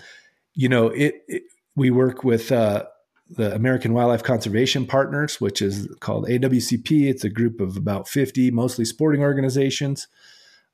you 0.56 0.68
know, 0.68 0.88
it, 0.88 1.22
it, 1.28 1.44
we 1.76 1.92
work 1.92 2.24
with 2.24 2.52
uh, 2.52 2.86
the 3.30 3.54
American 3.54 3.94
Wildlife 3.94 4.24
Conservation 4.24 4.88
Partners, 4.88 5.40
which 5.40 5.62
is 5.62 5.88
called 6.00 6.26
AWCP. 6.26 7.08
It's 7.12 7.24
a 7.24 7.30
group 7.30 7.62
of 7.62 7.78
about 7.78 8.08
50, 8.08 8.50
mostly 8.50 8.86
sporting 8.86 9.22
organizations. 9.22 10.08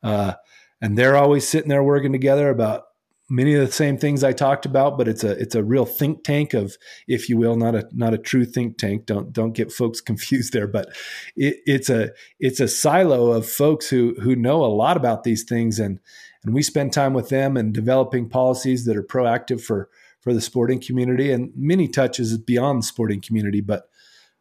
Uh, 0.01 0.35
and 0.81 0.97
they're 0.97 1.17
always 1.17 1.47
sitting 1.47 1.69
there 1.69 1.83
working 1.83 2.11
together 2.11 2.49
about 2.49 2.83
many 3.29 3.53
of 3.53 3.65
the 3.65 3.71
same 3.71 3.97
things 3.97 4.23
I 4.23 4.33
talked 4.33 4.65
about, 4.65 4.97
but 4.97 5.07
it's 5.07 5.23
a 5.23 5.31
it's 5.31 5.55
a 5.55 5.63
real 5.63 5.85
think 5.85 6.23
tank 6.23 6.53
of, 6.53 6.77
if 7.07 7.29
you 7.29 7.37
will, 7.37 7.55
not 7.55 7.75
a 7.75 7.87
not 7.93 8.13
a 8.13 8.17
true 8.17 8.45
think 8.45 8.77
tank. 8.77 9.05
Don't 9.05 9.31
don't 9.31 9.53
get 9.53 9.71
folks 9.71 10.01
confused 10.09 10.53
there, 10.53 10.67
but 10.67 10.89
it, 11.35 11.57
it's 11.65 11.89
a 11.89 12.11
it's 12.39 12.59
a 12.59 12.67
silo 12.67 13.31
of 13.31 13.47
folks 13.47 13.89
who 13.89 14.15
who 14.21 14.35
know 14.35 14.63
a 14.63 14.67
lot 14.67 14.97
about 14.97 15.23
these 15.23 15.43
things, 15.43 15.79
and 15.79 15.99
and 16.43 16.53
we 16.53 16.63
spend 16.63 16.91
time 16.91 17.13
with 17.13 17.29
them 17.29 17.55
and 17.55 17.73
developing 17.73 18.29
policies 18.29 18.85
that 18.85 18.97
are 18.97 19.03
proactive 19.03 19.61
for 19.61 19.89
for 20.21 20.33
the 20.33 20.41
sporting 20.41 20.81
community 20.81 21.31
and 21.31 21.51
many 21.55 21.87
touches 21.87 22.37
beyond 22.37 22.81
the 22.81 22.87
sporting 22.87 23.21
community. 23.21 23.61
But 23.61 23.83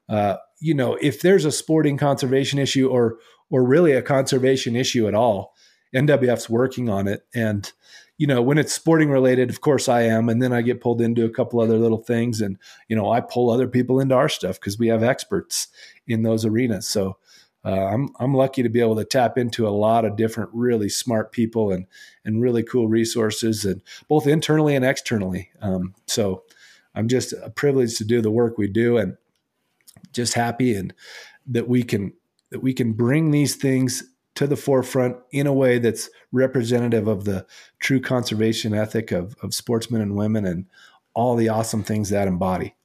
uh, 0.09 0.37
you 0.61 0.75
know, 0.75 0.99
if 1.01 1.21
there's 1.21 1.45
a 1.45 1.53
sporting 1.53 1.97
conservation 1.97 2.59
issue 2.59 2.89
or 2.89 3.19
or 3.51 3.65
really 3.65 3.93
a 3.93 4.03
conservation 4.03 4.77
issue 4.77 5.09
at 5.09 5.15
all, 5.15 5.55
NWF's 5.95 6.51
working 6.51 6.89
on 6.89 7.09
it. 7.09 7.27
And 7.35 7.71
you 8.19 8.27
know, 8.27 8.43
when 8.43 8.59
it's 8.59 8.73
sporting 8.73 9.11
related, 9.11 9.49
of 9.49 9.61
course 9.61 9.89
I 9.89 10.03
am, 10.03 10.29
and 10.29 10.43
then 10.43 10.53
I 10.53 10.61
get 10.61 10.81
pulled 10.81 11.01
into 11.01 11.25
a 11.25 11.31
couple 11.31 11.61
other 11.61 11.79
little 11.79 12.03
things, 12.03 12.41
and 12.41 12.59
you 12.89 12.97
know, 12.97 13.11
I 13.11 13.21
pull 13.21 13.49
other 13.49 13.69
people 13.69 14.01
into 14.01 14.17
our 14.17 14.29
stuff 14.29 14.59
because 14.59 14.79
we 14.79 14.89
have 14.89 15.05
experts 15.05 15.69
in 16.07 16.23
those 16.23 16.45
arenas. 16.45 16.89
So 16.89 17.17
uh, 17.65 17.87
I'm 17.87 18.09
I'm 18.19 18.35
lucky 18.35 18.63
to 18.63 18.69
be 18.69 18.81
able 18.81 18.97
to 18.97 19.05
tap 19.05 19.39
into 19.39 19.69
a 19.69 19.71
lot 19.71 20.05
of 20.05 20.17
different 20.17 20.51
really 20.53 20.89
smart 20.89 21.31
people 21.31 21.71
and 21.71 21.87
and 22.25 22.43
really 22.43 22.65
cool 22.65 22.89
resources 22.89 23.65
and 23.65 23.83
both 24.09 24.27
internally 24.27 24.75
and 24.75 24.85
externally. 24.85 25.51
Um, 25.61 25.95
so 26.07 26.43
I'm 26.95 27.07
just 27.09 27.35
privileged 27.55 27.99
to 27.99 28.05
do 28.05 28.21
the 28.21 28.31
work 28.31 28.59
we 28.59 28.67
do 28.67 28.99
and 28.99 29.17
just 30.13 30.35
happy 30.35 30.75
and 30.75 30.93
that 31.47 31.69
we 31.69 31.83
can 31.83 32.13
that 32.51 32.63
we 32.63 32.73
can 32.73 32.93
bring 32.93 33.31
these 33.31 33.55
things 33.55 34.03
to 34.39 34.47
the 34.47 34.57
forefront 34.57 35.17
in 35.33 35.49
a 35.49 35.53
way 35.53 35.81
that's 35.81 36.09
representative 36.31 37.09
of 37.09 37.25
the 37.25 37.45
true 37.81 38.01
conservation 38.01 38.73
ethic 38.73 39.11
of, 39.11 39.35
of 39.43 39.53
sportsmen 39.53 40.01
and 40.01 40.15
women 40.15 40.47
and 40.47 40.67
all 41.13 41.35
the 41.35 41.49
awesome 41.49 41.83
things 41.83 42.11
that 42.11 42.29
embody 42.29 42.77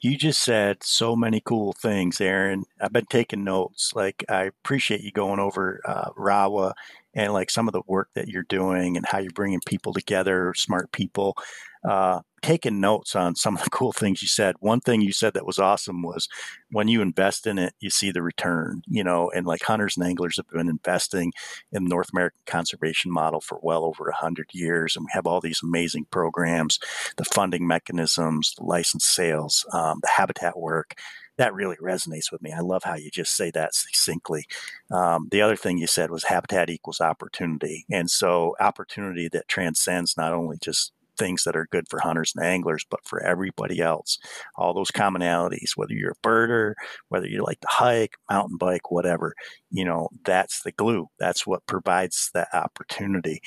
you 0.00 0.16
just 0.16 0.42
said 0.42 0.84
so 0.84 1.16
many 1.16 1.40
cool 1.44 1.72
things, 1.72 2.20
Aaron. 2.20 2.64
I've 2.80 2.92
been 2.92 3.06
taking 3.06 3.42
notes. 3.42 3.92
Like, 3.96 4.24
I 4.28 4.44
appreciate 4.44 5.00
you 5.00 5.10
going 5.10 5.40
over 5.40 5.80
uh, 5.84 6.10
RAWA 6.16 6.74
and 7.14 7.32
like 7.32 7.50
some 7.50 7.66
of 7.66 7.72
the 7.72 7.82
work 7.88 8.10
that 8.14 8.28
you're 8.28 8.44
doing 8.44 8.96
and 8.96 9.04
how 9.04 9.18
you're 9.18 9.32
bringing 9.32 9.60
people 9.66 9.92
together, 9.92 10.54
smart 10.54 10.92
people. 10.92 11.36
Uh, 11.84 12.20
taking 12.42 12.80
notes 12.80 13.16
on 13.16 13.34
some 13.34 13.56
of 13.56 13.64
the 13.64 13.70
cool 13.70 13.92
things 13.92 14.22
you 14.22 14.28
said. 14.28 14.54
One 14.60 14.80
thing 14.80 15.00
you 15.00 15.12
said 15.12 15.34
that 15.34 15.46
was 15.46 15.58
awesome 15.58 16.02
was 16.02 16.28
when 16.70 16.88
you 16.88 17.02
invest 17.02 17.46
in 17.46 17.58
it, 17.58 17.74
you 17.80 17.90
see 17.90 18.10
the 18.10 18.22
return, 18.22 18.82
you 18.86 19.02
know, 19.02 19.30
and 19.34 19.46
like 19.46 19.62
hunters 19.62 19.96
and 19.96 20.06
anglers 20.06 20.36
have 20.36 20.48
been 20.48 20.68
investing 20.68 21.32
in 21.72 21.84
the 21.84 21.88
North 21.88 22.10
American 22.12 22.40
conservation 22.46 23.10
model 23.10 23.40
for 23.40 23.58
well 23.62 23.84
over 23.84 24.08
a 24.08 24.14
hundred 24.14 24.50
years. 24.52 24.96
And 24.96 25.04
we 25.04 25.10
have 25.12 25.26
all 25.26 25.40
these 25.40 25.60
amazing 25.62 26.06
programs, 26.10 26.78
the 27.16 27.24
funding 27.24 27.66
mechanisms, 27.66 28.54
the 28.56 28.64
license 28.64 29.06
sales, 29.06 29.66
um, 29.72 29.98
the 30.02 30.08
habitat 30.08 30.58
work. 30.58 30.94
That 31.38 31.54
really 31.54 31.76
resonates 31.76 32.32
with 32.32 32.42
me. 32.42 32.52
I 32.52 32.60
love 32.60 32.82
how 32.82 32.96
you 32.96 33.10
just 33.12 33.36
say 33.36 33.52
that 33.52 33.72
succinctly. 33.72 34.44
Um, 34.90 35.28
the 35.30 35.40
other 35.40 35.54
thing 35.54 35.78
you 35.78 35.86
said 35.86 36.10
was 36.10 36.24
habitat 36.24 36.68
equals 36.68 37.00
opportunity. 37.00 37.86
And 37.88 38.10
so 38.10 38.56
opportunity 38.58 39.28
that 39.28 39.46
transcends 39.46 40.16
not 40.16 40.32
only 40.32 40.56
just 40.60 40.92
things 41.18 41.44
that 41.44 41.56
are 41.56 41.68
good 41.70 41.88
for 41.88 42.00
hunters 42.00 42.32
and 42.34 42.44
anglers, 42.44 42.84
but 42.88 43.00
for 43.04 43.22
everybody 43.22 43.80
else. 43.80 44.18
All 44.56 44.72
those 44.72 44.90
commonalities, 44.90 45.76
whether 45.76 45.92
you're 45.92 46.12
a 46.12 46.26
birder, 46.26 46.74
whether 47.08 47.26
you 47.26 47.44
like 47.44 47.60
to 47.60 47.68
hike, 47.70 48.14
mountain 48.30 48.56
bike, 48.56 48.90
whatever, 48.90 49.34
you 49.70 49.84
know, 49.84 50.08
that's 50.24 50.62
the 50.62 50.72
glue. 50.72 51.06
That's 51.18 51.46
what 51.46 51.66
provides 51.66 52.30
that 52.34 52.48
opportunity 52.54 53.40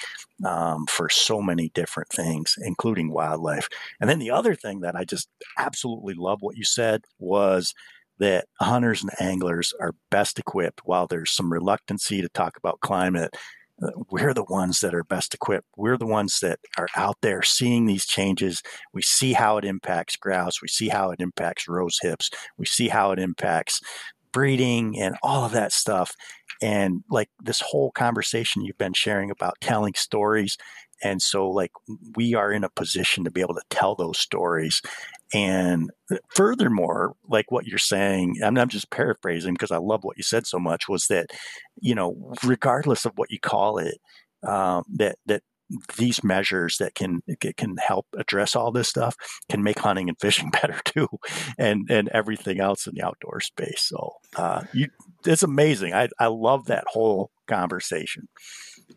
um, 0.46 0.86
for 0.88 1.10
so 1.10 1.42
many 1.42 1.70
different 1.74 2.10
things, 2.10 2.56
including 2.62 3.12
wildlife. 3.12 3.68
And 4.00 4.10
then 4.10 4.20
the 4.20 4.32
other 4.32 4.56
thing 4.56 4.82
that 4.82 4.96
I 4.96 5.06
just 5.06 5.30
absolutely 5.58 6.14
love 6.14 6.40
what 6.42 6.58
you 6.58 6.64
said 6.64 7.06
was 7.20 7.74
that 8.20 8.46
hunters 8.60 9.02
and 9.02 9.12
anglers 9.20 9.74
are 9.80 9.96
best 10.12 10.38
equipped 10.38 10.82
while 10.86 11.08
there's 11.08 11.32
some 11.32 11.52
reluctancy 11.52 12.22
to 12.22 12.30
talk 12.30 12.56
about 12.56 12.80
climate 12.82 13.36
we're 14.10 14.34
the 14.34 14.44
ones 14.44 14.80
that 14.82 14.94
are 14.94 15.04
best 15.04 15.34
equipped. 15.34 15.68
We're 15.76 15.98
the 15.98 16.06
ones 16.06 16.40
that 16.42 16.60
are 16.78 16.88
out 16.96 17.18
there 17.22 17.42
seeing 17.42 17.86
these 17.86 18.06
changes. 18.06 18.62
We 18.94 19.02
see 19.02 19.34
how 19.34 19.58
it 19.58 19.66
impacts 19.66 20.16
grouse. 20.16 20.62
We 20.62 20.68
see 20.68 20.90
how 20.90 21.12
it 21.12 21.20
impacts 21.20 21.68
rose 21.68 21.98
hips. 22.02 22.30
We 22.58 22.66
see 22.66 22.90
how 22.90 23.12
it 23.12 23.20
impacts 23.20 23.80
breeding 24.32 25.00
and 25.00 25.16
all 25.24 25.46
of 25.46 25.52
that 25.52 25.74
stuff. 25.74 26.16
And 26.62 27.04
like 27.10 27.30
this 27.44 27.62
whole 27.62 27.92
conversation 27.92 28.64
you've 28.64 28.78
been 28.78 28.94
sharing 28.94 29.32
about 29.32 29.56
telling 29.62 29.94
stories. 29.96 30.58
And 31.04 31.22
so, 31.22 31.50
like, 31.50 31.72
we 32.16 32.36
are 32.36 32.52
in 32.52 32.64
a 32.64 32.70
position 32.70 33.24
to 33.24 33.32
be 33.32 33.42
able 33.42 33.56
to 33.56 33.64
tell 33.72 33.96
those 33.96 34.20
stories 34.20 34.82
and 35.34 35.90
furthermore, 36.36 37.14
like 37.28 37.52
what 37.52 37.66
you're 37.66 37.78
saying, 37.78 38.36
I'm, 38.44 38.58
I'm 38.58 38.70
just 38.70 38.92
paraphrasing 38.92 39.54
because 39.54 39.72
I 39.72 39.78
love 39.78 40.04
what 40.04 40.18
you 40.18 40.24
said 40.24 40.46
so 40.46 40.60
much, 40.60 40.90
was 40.90 41.08
that, 41.08 41.28
you 41.80 41.96
know, 41.96 42.34
regardless 42.44 43.06
of 43.06 43.14
what 43.16 43.32
you 43.32 43.40
call 43.40 43.78
it, 43.78 43.98
um, 44.48 44.84
that 44.96 45.18
that 45.28 45.44
these 45.98 46.24
measures 46.24 46.78
that 46.80 46.96
can 46.96 47.22
can 47.58 47.78
help 47.78 48.06
address 48.18 48.56
all 48.56 48.72
this 48.72 48.90
stuff 48.90 49.16
can 49.50 49.64
make 49.64 49.80
hunting 49.80 50.10
and 50.10 50.20
fishing 50.20 50.50
better 50.62 50.80
too, 50.84 51.08
and 51.58 51.90
and 51.90 52.10
everything 52.10 52.60
else 52.60 52.88
in 52.88 52.96
the 52.96 53.04
outdoor 53.04 53.40
space. 53.40 53.84
So 53.84 54.14
uh, 54.36 54.64
you, 54.74 54.88
it's 55.26 55.44
amazing. 55.44 55.94
I 55.94 56.10
I 56.20 56.28
love 56.28 56.66
that 56.66 56.86
whole 56.88 57.32
conversation. 57.48 58.28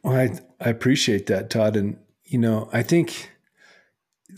Well, 0.03 0.16
I 0.16 0.39
I 0.61 0.70
appreciate 0.70 1.26
that, 1.26 1.51
Todd, 1.51 1.76
and 1.76 1.99
you 2.24 2.39
know 2.39 2.68
I 2.72 2.82
think 2.82 3.30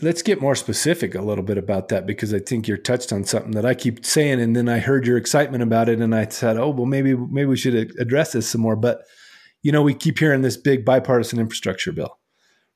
let's 0.01 0.21
get 0.21 0.41
more 0.41 0.55
specific 0.55 1.15
a 1.15 1.21
little 1.21 1.43
bit 1.43 1.57
about 1.57 1.89
that 1.89 2.05
because 2.05 2.33
I 2.33 2.39
think 2.39 2.67
you're 2.67 2.77
touched 2.77 3.11
on 3.11 3.23
something 3.23 3.51
that 3.51 3.65
I 3.65 3.73
keep 3.73 4.05
saying, 4.05 4.41
and 4.41 4.55
then 4.55 4.69
I 4.69 4.79
heard 4.79 5.07
your 5.07 5.17
excitement 5.17 5.63
about 5.63 5.89
it, 5.89 5.99
and 5.99 6.15
I 6.15 6.27
said, 6.27 6.57
"Oh, 6.57 6.69
well, 6.69 6.85
maybe 6.85 7.15
maybe 7.15 7.47
we 7.47 7.57
should 7.57 7.75
address 7.99 8.33
this 8.33 8.49
some 8.49 8.61
more." 8.61 8.75
But 8.75 9.01
you 9.63 9.71
know, 9.71 9.81
we 9.81 9.93
keep 9.93 10.19
hearing 10.19 10.41
this 10.41 10.57
big 10.57 10.85
bipartisan 10.85 11.39
infrastructure 11.39 11.91
bill, 11.91 12.17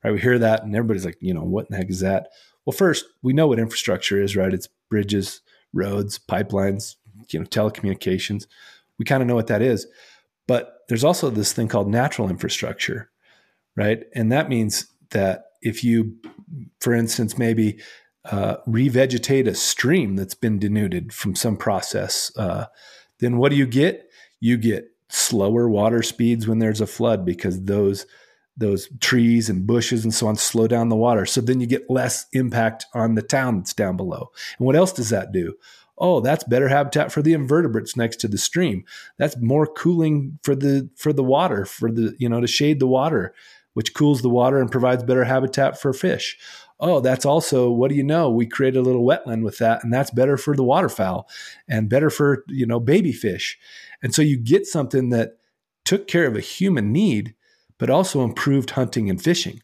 right? 0.03 0.11
We 0.11 0.19
hear 0.19 0.39
that, 0.39 0.63
and 0.63 0.75
everybody's 0.75 1.05
like, 1.05 1.17
you 1.21 1.33
know, 1.33 1.43
what 1.43 1.67
in 1.67 1.67
the 1.71 1.77
heck 1.77 1.89
is 1.89 1.99
that? 2.01 2.29
Well, 2.65 2.73
first, 2.73 3.05
we 3.21 3.33
know 3.33 3.47
what 3.47 3.59
infrastructure 3.59 4.21
is, 4.21 4.35
right? 4.35 4.53
It's 4.53 4.67
bridges, 4.89 5.41
roads, 5.73 6.19
pipelines, 6.19 6.95
you 7.29 7.39
know, 7.39 7.45
telecommunications. 7.45 8.45
We 8.97 9.05
kind 9.05 9.21
of 9.21 9.27
know 9.27 9.35
what 9.35 9.47
that 9.47 9.61
is, 9.61 9.87
but 10.47 10.79
there's 10.89 11.03
also 11.03 11.29
this 11.29 11.53
thing 11.53 11.67
called 11.67 11.87
natural 11.87 12.29
infrastructure, 12.29 13.09
right? 13.75 14.03
And 14.13 14.31
that 14.31 14.49
means 14.49 14.87
that 15.11 15.45
if 15.61 15.83
you, 15.83 16.15
for 16.79 16.93
instance, 16.93 17.37
maybe 17.37 17.79
uh, 18.25 18.57
revegetate 18.67 19.47
a 19.47 19.55
stream 19.55 20.15
that's 20.15 20.35
been 20.35 20.59
denuded 20.59 21.13
from 21.13 21.35
some 21.35 21.57
process, 21.57 22.31
uh, 22.37 22.65
then 23.19 23.37
what 23.37 23.49
do 23.49 23.55
you 23.55 23.65
get? 23.65 24.09
You 24.39 24.57
get 24.57 24.91
slower 25.09 25.69
water 25.69 26.01
speeds 26.01 26.47
when 26.47 26.59
there's 26.59 26.81
a 26.81 26.87
flood 26.87 27.25
because 27.25 27.63
those 27.63 28.05
those 28.57 28.89
trees 28.99 29.49
and 29.49 29.65
bushes 29.65 30.03
and 30.03 30.13
so 30.13 30.27
on 30.27 30.35
slow 30.35 30.67
down 30.67 30.89
the 30.89 30.95
water. 30.95 31.25
So 31.25 31.41
then 31.41 31.61
you 31.61 31.67
get 31.67 31.89
less 31.89 32.25
impact 32.33 32.85
on 32.93 33.15
the 33.15 33.21
town 33.21 33.57
that's 33.57 33.73
down 33.73 33.95
below. 33.97 34.29
And 34.59 34.67
what 34.67 34.75
else 34.75 34.91
does 34.91 35.09
that 35.09 35.31
do? 35.31 35.55
Oh, 35.97 36.19
that's 36.19 36.43
better 36.43 36.67
habitat 36.67 37.11
for 37.11 37.21
the 37.21 37.33
invertebrates 37.33 37.95
next 37.95 38.17
to 38.17 38.27
the 38.27 38.37
stream. 38.37 38.83
That's 39.17 39.37
more 39.37 39.65
cooling 39.65 40.37
for 40.43 40.53
the 40.53 40.89
for 40.95 41.13
the 41.13 41.23
water, 41.23 41.65
for 41.65 41.91
the 41.91 42.15
you 42.19 42.27
know 42.29 42.41
to 42.41 42.47
shade 42.47 42.79
the 42.79 42.87
water 42.87 43.33
which 43.73 43.93
cools 43.93 44.21
the 44.21 44.29
water 44.29 44.59
and 44.59 44.71
provides 44.71 45.03
better 45.03 45.23
habitat 45.23 45.79
for 45.79 45.93
fish. 45.93 46.37
Oh, 46.79 46.99
that's 46.99 47.25
also 47.25 47.69
what 47.69 47.89
do 47.89 47.95
you 47.95 48.03
know? 48.03 48.29
We 48.29 48.47
create 48.47 48.75
a 48.75 48.81
little 48.81 49.05
wetland 49.05 49.43
with 49.43 49.59
that, 49.59 49.83
and 49.83 49.93
that's 49.93 50.11
better 50.11 50.35
for 50.35 50.55
the 50.55 50.63
waterfowl 50.63 51.29
and 51.67 51.89
better 51.89 52.09
for 52.09 52.43
you 52.47 52.65
know 52.65 52.79
baby 52.79 53.11
fish. 53.11 53.57
And 54.01 54.15
so 54.15 54.21
you 54.21 54.37
get 54.37 54.65
something 54.65 55.09
that 55.09 55.37
took 55.85 56.07
care 56.07 56.25
of 56.25 56.35
a 56.35 56.41
human 56.41 56.91
need, 56.91 57.35
but 57.77 57.89
also 57.89 58.23
improved 58.23 58.71
hunting 58.71 59.09
and 59.09 59.21
fishing. 59.21 59.61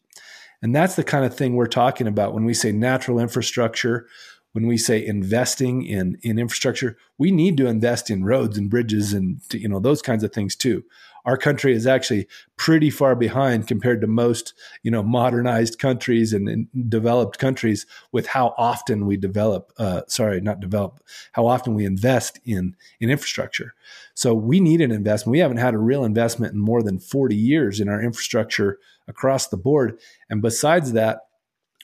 And 0.61 0.75
that's 0.75 0.95
the 0.95 1.03
kind 1.03 1.25
of 1.25 1.35
thing 1.35 1.55
we're 1.55 1.67
talking 1.67 2.07
about 2.07 2.33
when 2.33 2.45
we 2.45 2.53
say 2.53 2.71
natural 2.71 3.19
infrastructure, 3.19 4.07
when 4.53 4.67
we 4.67 4.77
say 4.77 5.03
investing 5.03 5.85
in 5.85 6.19
in 6.21 6.37
infrastructure. 6.37 6.97
We 7.17 7.31
need 7.31 7.57
to 7.57 7.67
invest 7.67 8.11
in 8.11 8.25
roads 8.25 8.59
and 8.59 8.69
bridges 8.69 9.13
and 9.13 9.41
you 9.53 9.67
know 9.67 9.79
those 9.79 10.03
kinds 10.03 10.23
of 10.23 10.31
things 10.31 10.55
too 10.55 10.83
our 11.27 11.37
country 11.37 11.73
is 11.73 11.85
actually 11.85 12.25
pretty 12.55 12.89
far 12.89 13.13
behind 13.13 13.67
compared 13.67 13.99
to 13.99 14.07
most, 14.07 14.53
you 14.81 14.89
know, 14.89 15.03
modernized 15.03 15.77
countries 15.77 16.31
and, 16.31 16.47
and 16.47 16.89
developed 16.89 17.37
countries 17.37 17.85
with 18.13 18.27
how 18.27 18.55
often 18.57 19.05
we 19.05 19.17
develop, 19.17 19.73
uh, 19.77 20.01
sorry, 20.07 20.39
not 20.39 20.61
develop, 20.61 21.03
how 21.33 21.45
often 21.45 21.73
we 21.73 21.85
invest 21.85 22.39
in 22.45 22.77
in 23.01 23.09
infrastructure. 23.09 23.73
So 24.13 24.33
we 24.33 24.61
need 24.61 24.79
an 24.79 24.91
investment. 24.91 25.33
We 25.33 25.39
haven't 25.39 25.57
had 25.57 25.73
a 25.73 25.79
real 25.79 26.05
investment 26.05 26.53
in 26.53 26.59
more 26.59 26.81
than 26.81 26.97
40 26.97 27.35
years 27.35 27.81
in 27.81 27.89
our 27.89 28.01
infrastructure 28.01 28.79
across 29.09 29.47
the 29.47 29.57
board. 29.57 29.99
And 30.29 30.41
besides 30.41 30.93
that, 30.93 31.27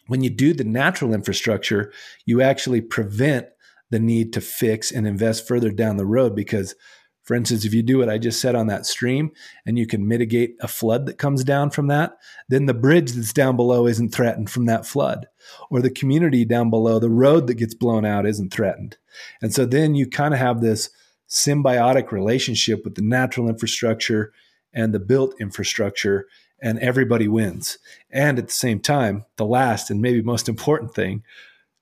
when 0.07 0.23
you 0.23 0.29
do 0.29 0.53
the 0.53 0.63
natural 0.63 1.13
infrastructure, 1.13 1.91
you 2.25 2.41
actually 2.41 2.79
prevent 2.79 3.47
the 3.89 3.99
need 3.99 4.31
to 4.33 4.41
fix 4.41 4.89
and 4.89 5.05
invest 5.05 5.47
further 5.47 5.69
down 5.69 5.97
the 5.97 6.05
road 6.05 6.33
because 6.33 6.75
for 7.23 7.35
instance, 7.35 7.63
if 7.63 7.73
you 7.73 7.81
do 7.81 7.99
what 7.99 8.09
I 8.09 8.17
just 8.17 8.41
said 8.41 8.53
on 8.53 8.67
that 8.67 8.85
stream 8.85 9.31
and 9.65 9.77
you 9.77 9.87
can 9.87 10.07
mitigate 10.07 10.57
a 10.59 10.67
flood 10.67 11.05
that 11.05 11.17
comes 11.17 11.43
down 11.45 11.69
from 11.69 11.87
that, 11.87 12.17
then 12.49 12.65
the 12.65 12.73
bridge 12.73 13.13
that's 13.13 13.31
down 13.31 13.55
below 13.55 13.87
isn't 13.87 14.13
threatened 14.13 14.49
from 14.49 14.65
that 14.65 14.85
flood. 14.85 15.27
Or 15.69 15.81
the 15.81 15.89
community 15.89 16.43
down 16.43 16.69
below, 16.69 16.99
the 16.99 17.09
road 17.09 17.47
that 17.47 17.55
gets 17.55 17.73
blown 17.73 18.05
out 18.05 18.25
isn't 18.25 18.53
threatened. 18.53 18.97
And 19.41 19.53
so 19.53 19.65
then 19.65 19.95
you 19.95 20.05
kind 20.05 20.33
of 20.33 20.39
have 20.41 20.59
this 20.59 20.89
symbiotic 21.29 22.11
relationship 22.11 22.83
with 22.83 22.95
the 22.95 23.01
natural 23.01 23.47
infrastructure 23.47 24.33
and 24.73 24.93
the 24.93 24.99
built 24.99 25.35
infrastructure, 25.39 26.27
and 26.61 26.79
everybody 26.79 27.27
wins. 27.27 27.77
And 28.09 28.37
at 28.37 28.47
the 28.47 28.53
same 28.53 28.79
time, 28.79 29.25
the 29.37 29.45
last 29.45 29.89
and 29.89 30.01
maybe 30.01 30.21
most 30.21 30.49
important 30.49 30.93
thing 30.93 31.23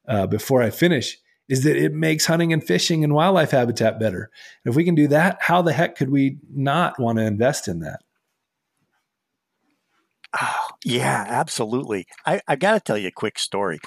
uh, 0.07 0.27
before 0.27 0.61
I 0.61 0.69
finish 0.69 1.17
is 1.51 1.65
that 1.65 1.75
it 1.75 1.93
makes 1.93 2.25
hunting 2.25 2.53
and 2.53 2.63
fishing 2.63 3.03
and 3.03 3.13
wildlife 3.13 3.51
habitat 3.51 3.99
better. 3.99 4.29
And 4.63 4.71
if 4.71 4.75
we 4.77 4.85
can 4.85 4.95
do 4.95 5.09
that, 5.09 5.37
how 5.41 5.61
the 5.61 5.73
heck 5.73 5.97
could 5.97 6.09
we 6.09 6.37
not 6.49 6.97
want 6.97 7.17
to 7.17 7.25
invest 7.25 7.67
in 7.67 7.81
that? 7.81 7.99
Oh, 10.41 10.69
yeah, 10.85 11.25
absolutely. 11.27 12.07
I, 12.25 12.39
I 12.47 12.55
got 12.55 12.75
to 12.75 12.79
tell 12.79 12.97
you 12.97 13.09
a 13.09 13.11
quick 13.11 13.37
story. 13.37 13.79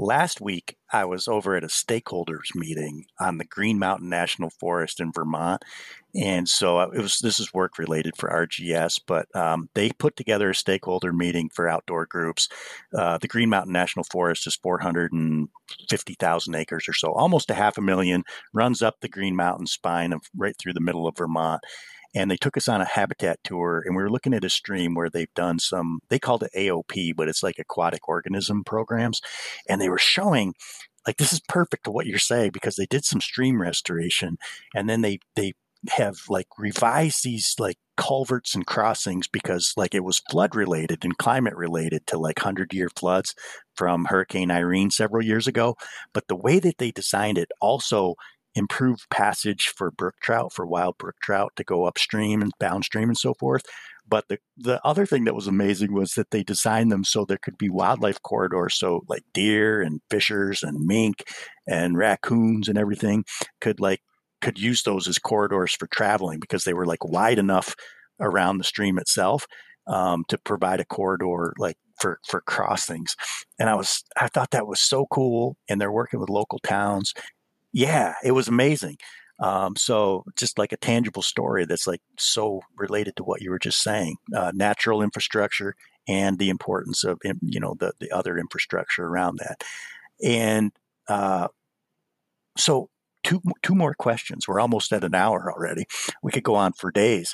Last 0.00 0.40
week, 0.40 0.76
I 0.92 1.06
was 1.06 1.26
over 1.26 1.56
at 1.56 1.64
a 1.64 1.66
stakeholders 1.66 2.54
meeting 2.54 3.06
on 3.18 3.38
the 3.38 3.44
Green 3.44 3.80
Mountain 3.80 4.08
National 4.08 4.48
Forest 4.48 5.00
in 5.00 5.10
Vermont, 5.10 5.64
and 6.14 6.48
so 6.48 6.78
uh, 6.78 6.86
it 6.94 7.00
was. 7.00 7.18
This 7.18 7.40
is 7.40 7.52
work 7.52 7.78
related 7.78 8.16
for 8.16 8.28
RGS, 8.28 9.00
but 9.08 9.26
um, 9.34 9.68
they 9.74 9.90
put 9.90 10.14
together 10.14 10.50
a 10.50 10.54
stakeholder 10.54 11.12
meeting 11.12 11.50
for 11.52 11.68
outdoor 11.68 12.06
groups. 12.06 12.48
Uh, 12.96 13.18
the 13.18 13.26
Green 13.26 13.48
Mountain 13.48 13.72
National 13.72 14.04
Forest 14.04 14.46
is 14.46 14.54
four 14.54 14.78
hundred 14.78 15.12
and 15.12 15.48
fifty 15.90 16.14
thousand 16.14 16.54
acres 16.54 16.88
or 16.88 16.92
so, 16.92 17.12
almost 17.12 17.50
a 17.50 17.54
half 17.54 17.76
a 17.76 17.82
million. 17.82 18.22
Runs 18.54 18.82
up 18.82 19.00
the 19.00 19.08
Green 19.08 19.34
Mountain 19.34 19.66
spine 19.66 20.12
of 20.12 20.20
right 20.36 20.54
through 20.60 20.74
the 20.74 20.80
middle 20.80 21.08
of 21.08 21.16
Vermont 21.16 21.60
and 22.14 22.30
they 22.30 22.36
took 22.36 22.56
us 22.56 22.68
on 22.68 22.80
a 22.80 22.86
habitat 22.86 23.38
tour 23.44 23.82
and 23.84 23.96
we 23.96 24.02
were 24.02 24.10
looking 24.10 24.34
at 24.34 24.44
a 24.44 24.50
stream 24.50 24.94
where 24.94 25.10
they've 25.10 25.32
done 25.34 25.58
some 25.58 26.00
they 26.08 26.18
called 26.18 26.42
it 26.42 26.50
aop 26.56 27.14
but 27.16 27.28
it's 27.28 27.42
like 27.42 27.58
aquatic 27.58 28.08
organism 28.08 28.64
programs 28.64 29.20
and 29.68 29.80
they 29.80 29.88
were 29.88 29.98
showing 29.98 30.54
like 31.06 31.16
this 31.16 31.32
is 31.32 31.40
perfect 31.48 31.84
to 31.84 31.90
what 31.90 32.06
you're 32.06 32.18
saying 32.18 32.50
because 32.52 32.76
they 32.76 32.86
did 32.86 33.04
some 33.04 33.20
stream 33.20 33.60
restoration 33.60 34.36
and 34.74 34.88
then 34.88 35.00
they 35.00 35.18
they 35.36 35.52
have 35.90 36.18
like 36.28 36.48
revised 36.58 37.22
these 37.22 37.54
like 37.58 37.78
culverts 37.96 38.54
and 38.54 38.66
crossings 38.66 39.28
because 39.28 39.72
like 39.76 39.94
it 39.94 40.04
was 40.04 40.22
flood 40.30 40.54
related 40.54 41.04
and 41.04 41.18
climate 41.18 41.54
related 41.54 42.06
to 42.06 42.18
like 42.18 42.38
100 42.38 42.72
year 42.72 42.88
floods 42.96 43.34
from 43.74 44.06
hurricane 44.06 44.50
irene 44.50 44.90
several 44.90 45.24
years 45.24 45.46
ago 45.46 45.76
but 46.12 46.26
the 46.28 46.36
way 46.36 46.58
that 46.58 46.78
they 46.78 46.90
designed 46.90 47.38
it 47.38 47.50
also 47.60 48.14
improved 48.58 49.06
passage 49.10 49.72
for 49.76 49.90
brook 49.90 50.16
trout, 50.20 50.52
for 50.52 50.66
wild 50.66 50.98
brook 50.98 51.16
trout 51.22 51.52
to 51.56 51.64
go 51.64 51.86
upstream 51.86 52.42
and 52.42 52.52
downstream 52.60 53.08
and 53.08 53.18
so 53.18 53.34
forth. 53.34 53.62
But 54.08 54.28
the, 54.28 54.38
the 54.56 54.80
other 54.84 55.04
thing 55.06 55.24
that 55.24 55.34
was 55.34 55.46
amazing 55.46 55.92
was 55.92 56.12
that 56.12 56.30
they 56.30 56.42
designed 56.42 56.90
them 56.90 57.04
so 57.04 57.24
there 57.24 57.38
could 57.38 57.58
be 57.58 57.68
wildlife 57.68 58.22
corridors. 58.22 58.78
So 58.78 59.02
like 59.08 59.22
deer 59.34 59.82
and 59.82 60.00
fishers 60.10 60.62
and 60.62 60.86
mink 60.86 61.24
and 61.66 61.96
raccoons 61.96 62.68
and 62.68 62.78
everything 62.78 63.24
could 63.60 63.80
like 63.80 64.00
could 64.40 64.58
use 64.58 64.82
those 64.82 65.08
as 65.08 65.18
corridors 65.18 65.74
for 65.74 65.88
traveling 65.88 66.38
because 66.38 66.64
they 66.64 66.72
were 66.72 66.86
like 66.86 67.04
wide 67.04 67.38
enough 67.38 67.74
around 68.20 68.58
the 68.58 68.64
stream 68.64 68.98
itself 68.98 69.46
um, 69.88 70.24
to 70.28 70.38
provide 70.38 70.80
a 70.80 70.84
corridor 70.84 71.52
like 71.58 71.76
for 72.00 72.18
for 72.26 72.40
crossings. 72.40 73.14
And 73.58 73.68
I 73.68 73.74
was 73.74 74.04
I 74.16 74.28
thought 74.28 74.52
that 74.52 74.66
was 74.66 74.80
so 74.80 75.06
cool. 75.10 75.56
And 75.68 75.80
they're 75.80 75.92
working 75.92 76.20
with 76.20 76.30
local 76.30 76.60
towns 76.60 77.12
yeah, 77.78 78.14
it 78.24 78.32
was 78.32 78.48
amazing. 78.48 78.98
Um, 79.38 79.76
so 79.76 80.24
just 80.36 80.58
like 80.58 80.72
a 80.72 80.76
tangible 80.76 81.22
story 81.22 81.64
that's 81.64 81.86
like 81.86 82.00
so 82.18 82.60
related 82.76 83.14
to 83.16 83.22
what 83.22 83.40
you 83.40 83.50
were 83.50 83.58
just 83.60 83.80
saying, 83.84 84.16
uh, 84.34 84.50
natural 84.52 85.00
infrastructure 85.00 85.76
and 86.08 86.40
the 86.40 86.48
importance 86.48 87.04
of 87.04 87.20
you 87.40 87.60
know 87.60 87.76
the 87.78 87.92
the 88.00 88.10
other 88.10 88.36
infrastructure 88.36 89.06
around 89.06 89.38
that, 89.38 89.62
and 90.20 90.72
uh, 91.06 91.46
so 92.56 92.90
two 93.22 93.40
two 93.62 93.76
more 93.76 93.94
questions. 93.94 94.48
We're 94.48 94.58
almost 94.58 94.92
at 94.92 95.04
an 95.04 95.14
hour 95.14 95.52
already. 95.52 95.86
We 96.20 96.32
could 96.32 96.42
go 96.42 96.56
on 96.56 96.72
for 96.72 96.90
days. 96.90 97.32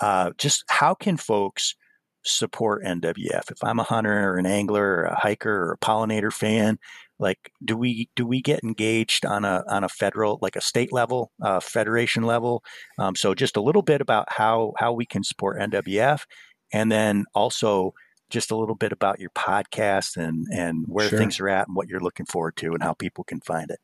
Uh, 0.00 0.32
just 0.38 0.64
how 0.68 0.94
can 0.94 1.16
folks 1.16 1.76
support 2.24 2.82
NWF? 2.82 3.52
If 3.52 3.62
I'm 3.62 3.78
a 3.78 3.84
hunter 3.84 4.30
or 4.30 4.38
an 4.38 4.46
angler 4.46 4.84
or 4.84 5.04
a 5.04 5.20
hiker 5.20 5.54
or 5.54 5.72
a 5.74 5.78
pollinator 5.78 6.32
fan, 6.32 6.80
like 7.24 7.50
do 7.64 7.76
we 7.76 8.08
do 8.14 8.26
we 8.26 8.40
get 8.40 8.62
engaged 8.62 9.24
on 9.24 9.44
a 9.44 9.64
on 9.68 9.82
a 9.82 9.88
federal 9.88 10.38
like 10.42 10.54
a 10.54 10.60
state 10.60 10.92
level 10.92 11.32
uh, 11.42 11.58
federation 11.58 12.22
level 12.22 12.62
um, 12.98 13.16
so 13.16 13.34
just 13.34 13.56
a 13.56 13.62
little 13.62 13.82
bit 13.82 14.00
about 14.00 14.30
how 14.30 14.72
how 14.78 14.92
we 14.92 15.06
can 15.06 15.24
support 15.24 15.58
nwf 15.58 16.20
and 16.72 16.92
then 16.92 17.24
also 17.34 17.92
just 18.30 18.50
a 18.50 18.56
little 18.56 18.74
bit 18.74 18.92
about 18.92 19.18
your 19.18 19.30
podcast 19.30 20.16
and 20.16 20.46
and 20.52 20.84
where 20.86 21.08
sure. 21.08 21.18
things 21.18 21.40
are 21.40 21.48
at 21.48 21.66
and 21.66 21.74
what 21.74 21.88
you're 21.88 22.00
looking 22.00 22.26
forward 22.26 22.56
to 22.56 22.72
and 22.74 22.82
how 22.82 22.92
people 22.92 23.24
can 23.24 23.40
find 23.40 23.70
it 23.70 23.80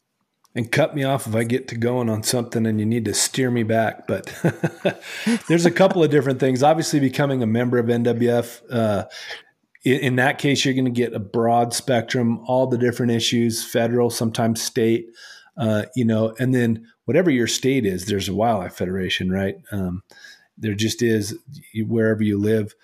and 0.55 0.71
cut 0.71 0.95
me 0.95 1.05
off 1.05 1.27
if 1.27 1.35
I 1.35 1.45
get 1.45 1.69
to 1.69 1.77
going 1.77 2.11
on 2.11 2.23
something 2.23 2.67
and 2.67 2.81
you 2.81 2.87
need 2.87 3.05
to 3.05 3.15
steer 3.15 3.53
me 3.53 3.63
back. 3.63 4.09
But 4.09 4.35
there's 5.49 5.65
a 5.65 5.71
couple 5.71 6.03
of 6.03 6.11
different 6.11 6.41
things. 6.41 6.65
Obviously, 6.65 6.99
becoming 6.99 7.41
a 7.41 7.47
member 7.47 7.79
of 7.79 7.87
NWF 7.87 8.61
uh, 8.69 9.05
in, 9.83 10.17
that 10.17 10.39
case, 10.39 10.65
you're 10.65 10.75
going 10.75 10.85
to 10.85 10.91
get 10.91 11.15
a 11.15 11.19
broad 11.19 11.73
spectrum, 11.73 12.41
all 12.45 12.67
the 12.67 12.79
different 12.79 13.13
issues, 13.13 13.65
federal, 13.65 14.11
sometimes 14.11 14.61
state, 14.61 15.07
uh, 15.57 15.85
you 15.97 16.05
know, 16.05 16.35
and 16.39 16.55
then 16.55 16.87
whatever 17.07 17.31
your 17.31 17.47
state 17.47 17.87
is, 17.87 18.07
there's 18.07 18.29
a 18.29 18.35
wildlife 18.35 18.75
federation, 18.75 19.31
right? 19.31 19.57
Um, 19.73 20.03
there 20.59 20.75
just 20.75 21.03
is 21.03 21.39
wherever 21.87 22.23
you 22.23 22.39
live. 22.39 22.75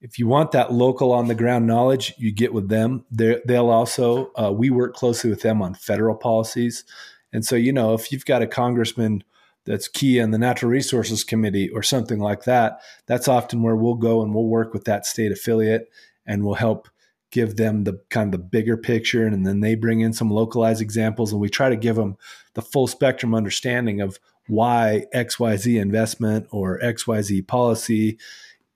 If 0.00 0.18
you 0.18 0.28
want 0.28 0.52
that 0.52 0.72
local 0.72 1.12
on 1.12 1.28
the 1.28 1.34
ground 1.34 1.66
knowledge, 1.66 2.14
you 2.18 2.32
get 2.32 2.52
with 2.52 2.68
them. 2.68 3.04
they 3.10 3.40
will 3.46 3.70
also, 3.70 4.30
uh, 4.36 4.52
we 4.52 4.70
work 4.70 4.94
closely 4.94 5.30
with 5.30 5.42
them 5.42 5.60
on 5.60 5.74
federal 5.74 6.14
policies. 6.14 6.84
And 7.32 7.44
so, 7.44 7.56
you 7.56 7.72
know, 7.72 7.94
if 7.94 8.12
you've 8.12 8.26
got 8.26 8.42
a 8.42 8.46
congressman 8.46 9.24
that's 9.64 9.88
key 9.88 10.18
in 10.18 10.30
the 10.30 10.38
natural 10.38 10.70
resources 10.70 11.24
committee 11.24 11.70
or 11.70 11.82
something 11.82 12.20
like 12.20 12.44
that, 12.44 12.80
that's 13.06 13.28
often 13.28 13.62
where 13.62 13.76
we'll 13.76 13.94
go 13.94 14.22
and 14.22 14.34
we'll 14.34 14.46
work 14.46 14.72
with 14.72 14.84
that 14.84 15.06
state 15.06 15.32
affiliate 15.32 15.88
and 16.26 16.44
we'll 16.44 16.54
help 16.54 16.88
give 17.30 17.56
them 17.56 17.84
the 17.84 18.00
kind 18.10 18.32
of 18.32 18.40
the 18.40 18.46
bigger 18.46 18.76
picture 18.76 19.26
and 19.26 19.44
then 19.44 19.60
they 19.60 19.74
bring 19.74 20.00
in 20.00 20.12
some 20.12 20.30
localized 20.30 20.80
examples 20.80 21.32
and 21.32 21.40
we 21.40 21.48
try 21.48 21.68
to 21.68 21.76
give 21.76 21.96
them 21.96 22.16
the 22.54 22.62
full 22.62 22.86
spectrum 22.86 23.34
understanding 23.34 24.00
of 24.00 24.20
why 24.46 25.04
xyz 25.12 25.80
investment 25.80 26.46
or 26.52 26.78
xyz 26.80 27.44
policy 27.46 28.18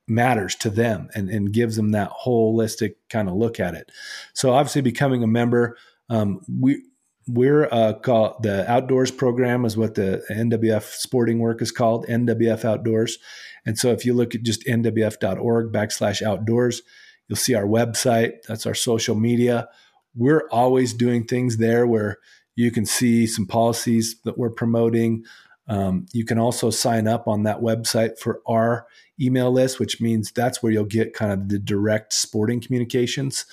matters 0.08 0.54
to 0.54 0.70
them 0.70 1.08
and, 1.14 1.28
and 1.28 1.52
gives 1.52 1.76
them 1.76 1.90
that 1.90 2.10
holistic 2.24 2.94
kind 3.10 3.28
of 3.28 3.34
look 3.34 3.60
at 3.60 3.74
it. 3.74 3.92
So 4.32 4.52
obviously 4.52 4.82
becoming 4.82 5.22
a 5.22 5.28
member 5.28 5.76
um, 6.10 6.40
we 6.48 6.82
we're 7.30 7.68
uh, 7.70 7.92
called 7.92 8.42
the 8.42 8.68
outdoors 8.70 9.10
program 9.10 9.66
is 9.66 9.76
what 9.76 9.94
the 9.94 10.24
nwf 10.30 10.94
sporting 10.94 11.38
work 11.38 11.60
is 11.60 11.70
called 11.70 12.06
nwf 12.06 12.64
outdoors. 12.64 13.18
And 13.66 13.78
so 13.78 13.92
if 13.92 14.06
you 14.06 14.14
look 14.14 14.34
at 14.34 14.42
just 14.42 14.64
nwf.org 14.64 15.70
backslash 15.70 16.22
outdoors 16.22 16.80
You'll 17.28 17.36
see 17.36 17.54
our 17.54 17.66
website. 17.66 18.42
That's 18.48 18.66
our 18.66 18.74
social 18.74 19.14
media. 19.14 19.68
We're 20.14 20.48
always 20.50 20.94
doing 20.94 21.24
things 21.24 21.58
there 21.58 21.86
where 21.86 22.18
you 22.56 22.70
can 22.70 22.86
see 22.86 23.26
some 23.26 23.46
policies 23.46 24.16
that 24.24 24.38
we're 24.38 24.50
promoting. 24.50 25.24
Um, 25.68 26.06
you 26.12 26.24
can 26.24 26.38
also 26.38 26.70
sign 26.70 27.06
up 27.06 27.28
on 27.28 27.42
that 27.42 27.60
website 27.60 28.18
for 28.18 28.40
our 28.46 28.86
email 29.20 29.52
list, 29.52 29.78
which 29.78 30.00
means 30.00 30.32
that's 30.32 30.62
where 30.62 30.72
you'll 30.72 30.84
get 30.84 31.14
kind 31.14 31.30
of 31.30 31.50
the 31.50 31.58
direct 31.58 32.12
sporting 32.14 32.60
communications. 32.60 33.44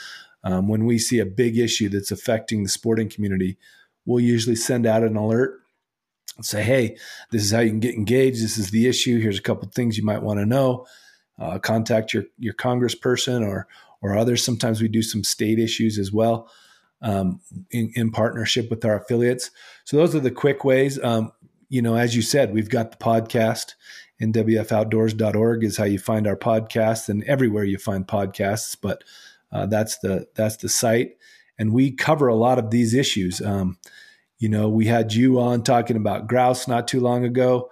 Um, 0.44 0.68
when 0.68 0.86
we 0.86 0.98
see 0.98 1.20
a 1.20 1.26
big 1.26 1.58
issue 1.58 1.90
that's 1.90 2.12
affecting 2.12 2.64
the 2.64 2.70
sporting 2.70 3.10
community, 3.10 3.58
we'll 4.06 4.24
usually 4.24 4.56
send 4.56 4.86
out 4.86 5.04
an 5.04 5.18
alert 5.18 5.60
and 6.38 6.46
say, 6.46 6.64
hey, 6.64 6.98
this 7.32 7.44
is 7.44 7.52
how 7.52 7.60
you 7.60 7.70
can 7.70 7.80
get 7.80 7.96
engaged. 7.96 8.44
This 8.44 8.58
is 8.58 8.72
the 8.72 8.88
issue. 8.88 9.20
Here's 9.20 9.40
a 9.40 9.44
couple 9.44 9.68
things 9.70 9.98
you 9.98 10.06
might 10.06 10.24
want 10.24 10.40
to 10.40 10.46
know 10.46 10.88
uh, 11.40 11.60
contact 11.60 12.14
your 12.14 12.24
your 12.38 12.54
congressperson 12.54 13.46
or 13.46 13.68
or 14.02 14.18
others. 14.18 14.44
Sometimes 14.44 14.82
we 14.82 14.88
do 14.88 15.02
some 15.02 15.24
state 15.24 15.60
issues 15.60 15.98
as 15.98 16.12
well 16.12 16.50
um, 17.02 17.42
in, 17.72 17.92
in, 17.96 18.12
partnership 18.12 18.70
with 18.70 18.86
our 18.86 18.98
affiliates. 18.98 19.52
So 19.84 19.98
those 19.98 20.16
are 20.16 20.20
the 20.20 20.32
quick 20.32 20.64
ways. 20.64 21.02
Um, 21.04 21.32
you 21.70 21.82
know, 21.82 21.96
as 21.96 22.16
you 22.16 22.22
said, 22.22 22.54
we've 22.54 22.70
got 22.70 22.92
the 22.92 22.98
podcast. 22.98 23.74
NWFOutdoors.org 24.22 25.64
is 25.64 25.78
how 25.78 25.84
you 25.84 26.00
find 26.00 26.26
our 26.26 26.38
podcast, 26.38 27.10
and 27.10 27.24
everywhere 27.26 27.66
you 27.66 27.78
find 27.78 28.08
podcasts. 28.08 28.78
But 28.82 29.04
uh, 29.52 29.66
that's 29.66 29.98
the 30.00 30.28
that's 30.36 30.58
the 30.58 30.70
site, 30.70 31.18
and 31.60 31.74
we 31.74 31.92
cover 31.92 32.28
a 32.28 32.36
lot 32.36 32.58
of 32.58 32.72
these 32.72 32.94
issues. 32.94 33.42
Um, 33.42 33.78
you 34.38 34.48
know, 34.48 34.70
we 34.70 34.86
had 34.86 35.14
you 35.14 35.40
on 35.40 35.64
talking 35.64 35.98
about 35.98 36.28
grouse 36.28 36.68
not 36.68 36.88
too 36.88 37.02
long 37.02 37.26
ago. 37.26 37.70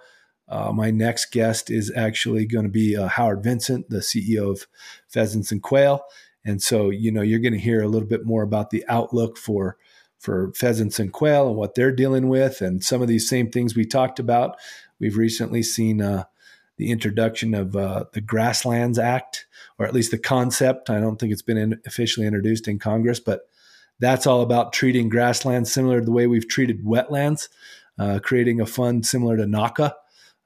Uh, 0.48 0.72
my 0.72 0.90
next 0.90 1.32
guest 1.32 1.70
is 1.70 1.92
actually 1.96 2.46
going 2.46 2.64
to 2.64 2.70
be 2.70 2.96
uh, 2.96 3.08
Howard 3.08 3.42
Vincent, 3.42 3.88
the 3.88 3.98
CEO 3.98 4.50
of 4.50 4.66
Pheasants 5.08 5.50
and 5.50 5.62
Quail. 5.62 6.04
And 6.44 6.62
so, 6.62 6.90
you 6.90 7.10
know, 7.10 7.22
you're 7.22 7.40
going 7.40 7.54
to 7.54 7.58
hear 7.58 7.82
a 7.82 7.88
little 7.88 8.08
bit 8.08 8.26
more 8.26 8.42
about 8.42 8.70
the 8.70 8.84
outlook 8.88 9.38
for 9.38 9.76
for 10.18 10.52
pheasants 10.54 10.98
and 10.98 11.12
quail 11.12 11.48
and 11.48 11.56
what 11.56 11.74
they're 11.74 11.92
dealing 11.92 12.28
with, 12.28 12.62
and 12.62 12.82
some 12.82 13.02
of 13.02 13.08
these 13.08 13.28
same 13.28 13.50
things 13.50 13.76
we 13.76 13.84
talked 13.84 14.18
about. 14.18 14.56
We've 14.98 15.18
recently 15.18 15.62
seen 15.62 16.00
uh, 16.00 16.24
the 16.78 16.90
introduction 16.90 17.54
of 17.54 17.76
uh, 17.76 18.04
the 18.14 18.22
Grasslands 18.22 18.98
Act, 18.98 19.46
or 19.78 19.84
at 19.84 19.92
least 19.92 20.10
the 20.10 20.18
concept. 20.18 20.88
I 20.88 20.98
don't 20.98 21.18
think 21.20 21.30
it's 21.30 21.42
been 21.42 21.58
in, 21.58 21.80
officially 21.86 22.26
introduced 22.26 22.66
in 22.68 22.78
Congress, 22.78 23.20
but 23.20 23.48
that's 24.00 24.26
all 24.26 24.40
about 24.40 24.72
treating 24.72 25.10
grasslands 25.10 25.70
similar 25.70 26.00
to 26.00 26.06
the 26.06 26.12
way 26.12 26.26
we've 26.26 26.48
treated 26.48 26.84
wetlands, 26.84 27.48
uh, 27.98 28.18
creating 28.22 28.60
a 28.60 28.66
fund 28.66 29.06
similar 29.06 29.36
to 29.36 29.44
NAWCA, 29.44 29.92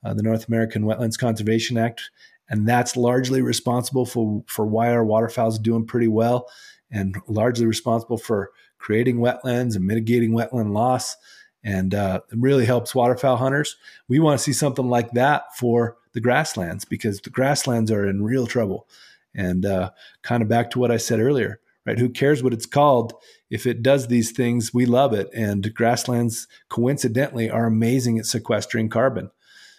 uh, 0.04 0.14
the 0.14 0.22
North 0.22 0.48
American 0.48 0.84
Wetlands 0.84 1.18
Conservation 1.18 1.76
Act, 1.76 2.10
and 2.48 2.66
that's 2.66 2.96
largely 2.96 3.42
responsible 3.42 4.06
for 4.06 4.42
for 4.46 4.66
why 4.66 4.90
our 4.90 5.04
waterfowl 5.04 5.48
is 5.48 5.58
doing 5.58 5.86
pretty 5.86 6.08
well, 6.08 6.48
and 6.90 7.16
largely 7.26 7.66
responsible 7.66 8.18
for 8.18 8.50
creating 8.78 9.18
wetlands 9.18 9.74
and 9.74 9.84
mitigating 9.84 10.30
wetland 10.30 10.72
loss, 10.72 11.16
and 11.64 11.94
uh, 11.94 12.20
it 12.30 12.38
really 12.38 12.64
helps 12.64 12.94
waterfowl 12.94 13.36
hunters. 13.36 13.76
We 14.08 14.18
want 14.18 14.38
to 14.38 14.44
see 14.44 14.52
something 14.52 14.88
like 14.88 15.12
that 15.12 15.56
for 15.56 15.96
the 16.12 16.20
grasslands 16.20 16.84
because 16.84 17.20
the 17.20 17.30
grasslands 17.30 17.90
are 17.90 18.06
in 18.06 18.22
real 18.22 18.46
trouble, 18.46 18.88
and 19.34 19.66
uh, 19.66 19.90
kind 20.22 20.42
of 20.42 20.48
back 20.48 20.70
to 20.70 20.78
what 20.78 20.90
I 20.90 20.96
said 20.96 21.20
earlier, 21.20 21.60
right? 21.84 21.98
Who 21.98 22.08
cares 22.08 22.42
what 22.42 22.54
it's 22.54 22.66
called? 22.66 23.14
If 23.50 23.66
it 23.66 23.82
does 23.82 24.08
these 24.08 24.30
things, 24.30 24.72
we 24.72 24.86
love 24.86 25.12
it, 25.12 25.28
and 25.34 25.74
grasslands 25.74 26.46
coincidentally 26.68 27.50
are 27.50 27.66
amazing 27.66 28.18
at 28.18 28.26
sequestering 28.26 28.88
carbon. 28.88 29.30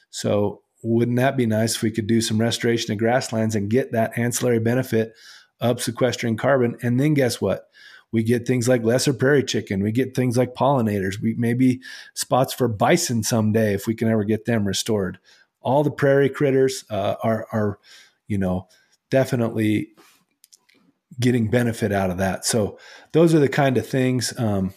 So 0.10 0.62
wouldn't 0.84 1.18
that 1.18 1.38
be 1.38 1.46
nice 1.46 1.76
if 1.76 1.82
we 1.82 1.92
could 1.92 2.08
do 2.08 2.22
some 2.22 2.40
restoration 2.40 2.92
of 2.92 3.00
grasslands 3.00 3.56
and 3.56 3.70
get 3.70 3.92
that 3.92 4.18
ancillary 4.18 4.60
benefit 4.60 5.14
of 5.60 5.82
sequestering 5.82 6.38
carbon? 6.38 6.78
And 6.82 7.00
then 7.00 7.14
guess 7.14 7.42
what? 7.42 7.70
We 8.12 8.24
get 8.24 8.48
things 8.48 8.68
like 8.68 8.84
lesser 8.84 9.14
prairie 9.14 9.44
chicken. 9.44 9.84
We 9.84 9.92
get 9.92 10.16
things 10.16 10.38
like 10.38 10.56
pollinators. 10.56 11.22
We 11.22 11.36
maybe 11.38 11.82
spots 12.16 12.54
for 12.54 12.68
bison 12.68 13.24
someday 13.24 13.74
if 13.74 13.86
we 13.86 13.94
can 13.94 14.08
ever 14.08 14.24
get 14.24 14.46
them 14.46 14.66
restored. 14.66 15.20
All 15.62 15.84
the 15.84 15.92
prairie 15.92 16.30
critters 16.30 16.86
uh, 16.90 17.16
are, 17.22 17.46
are, 17.52 17.80
you 18.28 18.38
know, 18.38 18.68
definitely 19.12 19.90
getting 21.20 21.50
benefit 21.50 21.92
out 21.92 22.10
of 22.10 22.18
that. 22.18 22.46
So 22.46 22.80
those 23.12 23.36
are 23.36 23.40
the 23.40 23.50
kind 23.50 23.78
of 23.78 23.86
things. 23.86 24.34
Um, 24.40 24.74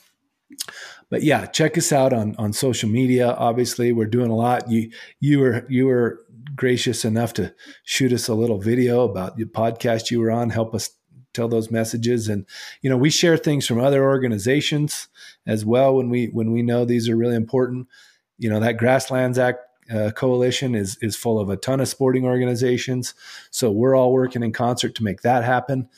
but 1.12 1.22
yeah, 1.22 1.44
check 1.44 1.76
us 1.76 1.92
out 1.92 2.14
on 2.14 2.34
on 2.38 2.54
social 2.54 2.88
media. 2.88 3.32
Obviously, 3.32 3.92
we're 3.92 4.06
doing 4.06 4.30
a 4.30 4.34
lot. 4.34 4.70
You 4.70 4.90
you 5.20 5.40
were 5.40 5.66
you 5.68 5.84
were 5.84 6.24
gracious 6.56 7.04
enough 7.04 7.34
to 7.34 7.54
shoot 7.84 8.14
us 8.14 8.28
a 8.28 8.34
little 8.34 8.58
video 8.58 9.02
about 9.02 9.36
the 9.36 9.44
podcast 9.44 10.10
you 10.10 10.20
were 10.20 10.30
on. 10.30 10.48
Help 10.48 10.74
us 10.74 10.88
tell 11.34 11.48
those 11.48 11.70
messages, 11.70 12.28
and 12.28 12.46
you 12.80 12.88
know 12.88 12.96
we 12.96 13.10
share 13.10 13.36
things 13.36 13.66
from 13.66 13.78
other 13.78 14.02
organizations 14.02 15.08
as 15.46 15.66
well 15.66 15.94
when 15.94 16.08
we 16.08 16.28
when 16.28 16.50
we 16.50 16.62
know 16.62 16.86
these 16.86 17.10
are 17.10 17.16
really 17.16 17.36
important. 17.36 17.88
You 18.38 18.48
know 18.48 18.60
that 18.60 18.78
Grasslands 18.78 19.38
Act 19.38 19.58
uh, 19.94 20.12
coalition 20.12 20.74
is 20.74 20.96
is 21.02 21.14
full 21.14 21.38
of 21.38 21.50
a 21.50 21.58
ton 21.58 21.80
of 21.80 21.88
sporting 21.88 22.24
organizations, 22.24 23.12
so 23.50 23.70
we're 23.70 23.94
all 23.94 24.14
working 24.14 24.42
in 24.42 24.54
concert 24.54 24.94
to 24.94 25.04
make 25.04 25.20
that 25.20 25.44
happen. 25.44 25.90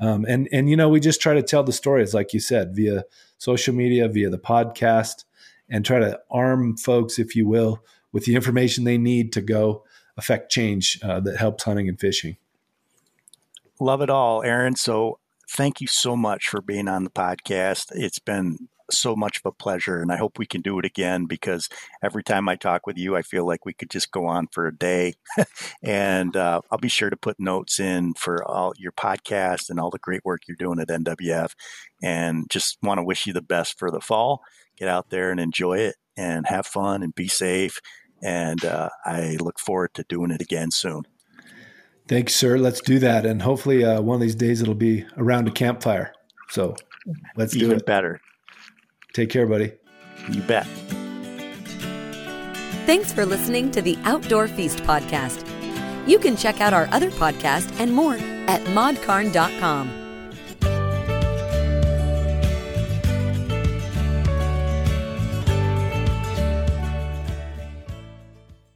Um, 0.00 0.26
and 0.28 0.48
and 0.50 0.68
you 0.68 0.76
know 0.76 0.88
we 0.88 0.98
just 0.98 1.20
try 1.20 1.34
to 1.34 1.42
tell 1.42 1.62
the 1.62 1.72
stories 1.72 2.14
like 2.14 2.34
you 2.34 2.40
said 2.40 2.74
via 2.74 3.04
social 3.38 3.74
media, 3.74 4.08
via 4.08 4.30
the 4.30 4.38
podcast, 4.38 5.24
and 5.68 5.84
try 5.84 5.98
to 5.98 6.20
arm 6.30 6.76
folks, 6.76 7.18
if 7.18 7.34
you 7.34 7.46
will, 7.46 7.82
with 8.12 8.24
the 8.24 8.34
information 8.34 8.84
they 8.84 8.98
need 8.98 9.32
to 9.32 9.40
go 9.40 9.84
affect 10.16 10.50
change 10.50 10.98
uh, 11.02 11.20
that 11.20 11.36
helps 11.36 11.64
hunting 11.64 11.88
and 11.88 12.00
fishing. 12.00 12.36
Love 13.78 14.00
it 14.00 14.08
all, 14.08 14.42
Aaron. 14.42 14.74
So 14.76 15.18
thank 15.48 15.80
you 15.80 15.86
so 15.86 16.16
much 16.16 16.48
for 16.48 16.60
being 16.60 16.88
on 16.88 17.04
the 17.04 17.10
podcast. 17.10 17.92
It's 17.92 18.18
been 18.18 18.68
so 18.90 19.16
much 19.16 19.38
of 19.38 19.46
a 19.46 19.52
pleasure, 19.52 20.00
and 20.00 20.12
I 20.12 20.16
hope 20.16 20.38
we 20.38 20.46
can 20.46 20.60
do 20.60 20.78
it 20.78 20.84
again 20.84 21.26
because 21.26 21.68
every 22.02 22.22
time 22.22 22.48
I 22.48 22.56
talk 22.56 22.86
with 22.86 22.96
you, 22.96 23.16
I 23.16 23.22
feel 23.22 23.46
like 23.46 23.64
we 23.64 23.72
could 23.72 23.90
just 23.90 24.10
go 24.10 24.26
on 24.26 24.48
for 24.52 24.66
a 24.66 24.76
day. 24.76 25.14
and 25.82 26.36
uh, 26.36 26.60
I'll 26.70 26.78
be 26.78 26.88
sure 26.88 27.10
to 27.10 27.16
put 27.16 27.40
notes 27.40 27.80
in 27.80 28.14
for 28.14 28.44
all 28.44 28.72
your 28.78 28.92
podcast 28.92 29.70
and 29.70 29.80
all 29.80 29.90
the 29.90 29.98
great 29.98 30.24
work 30.24 30.42
you're 30.46 30.56
doing 30.56 30.80
at 30.80 30.88
NWF. 30.88 31.52
And 32.02 32.46
just 32.50 32.78
want 32.82 32.98
to 32.98 33.04
wish 33.04 33.26
you 33.26 33.32
the 33.32 33.42
best 33.42 33.78
for 33.78 33.90
the 33.90 34.00
fall. 34.00 34.42
Get 34.76 34.88
out 34.88 35.10
there 35.10 35.30
and 35.30 35.40
enjoy 35.40 35.78
it 35.78 35.96
and 36.16 36.46
have 36.46 36.66
fun 36.66 37.02
and 37.02 37.14
be 37.14 37.28
safe. 37.28 37.80
And 38.22 38.64
uh, 38.64 38.90
I 39.04 39.36
look 39.40 39.58
forward 39.58 39.94
to 39.94 40.04
doing 40.08 40.30
it 40.30 40.40
again 40.40 40.70
soon. 40.70 41.02
Thanks, 42.08 42.34
sir. 42.34 42.56
Let's 42.56 42.80
do 42.80 42.98
that. 43.00 43.26
And 43.26 43.42
hopefully, 43.42 43.84
uh, 43.84 44.00
one 44.00 44.14
of 44.14 44.20
these 44.20 44.36
days 44.36 44.62
it'll 44.62 44.74
be 44.74 45.04
around 45.16 45.48
a 45.48 45.50
campfire. 45.50 46.12
So 46.50 46.76
let's 47.36 47.52
do 47.52 47.64
Even 47.64 47.78
it. 47.78 47.86
better. 47.86 48.20
Take 49.16 49.30
care, 49.30 49.46
buddy. 49.46 49.72
You 50.30 50.42
bet. 50.42 50.66
Thanks 52.84 53.14
for 53.14 53.24
listening 53.24 53.70
to 53.70 53.80
the 53.80 53.96
Outdoor 54.04 54.46
Feast 54.46 54.80
podcast. 54.80 55.42
You 56.06 56.18
can 56.18 56.36
check 56.36 56.60
out 56.60 56.74
our 56.74 56.86
other 56.92 57.10
podcast 57.10 57.80
and 57.80 57.94
more 57.94 58.16
at 58.46 58.62
modcarn.com. 58.74 59.95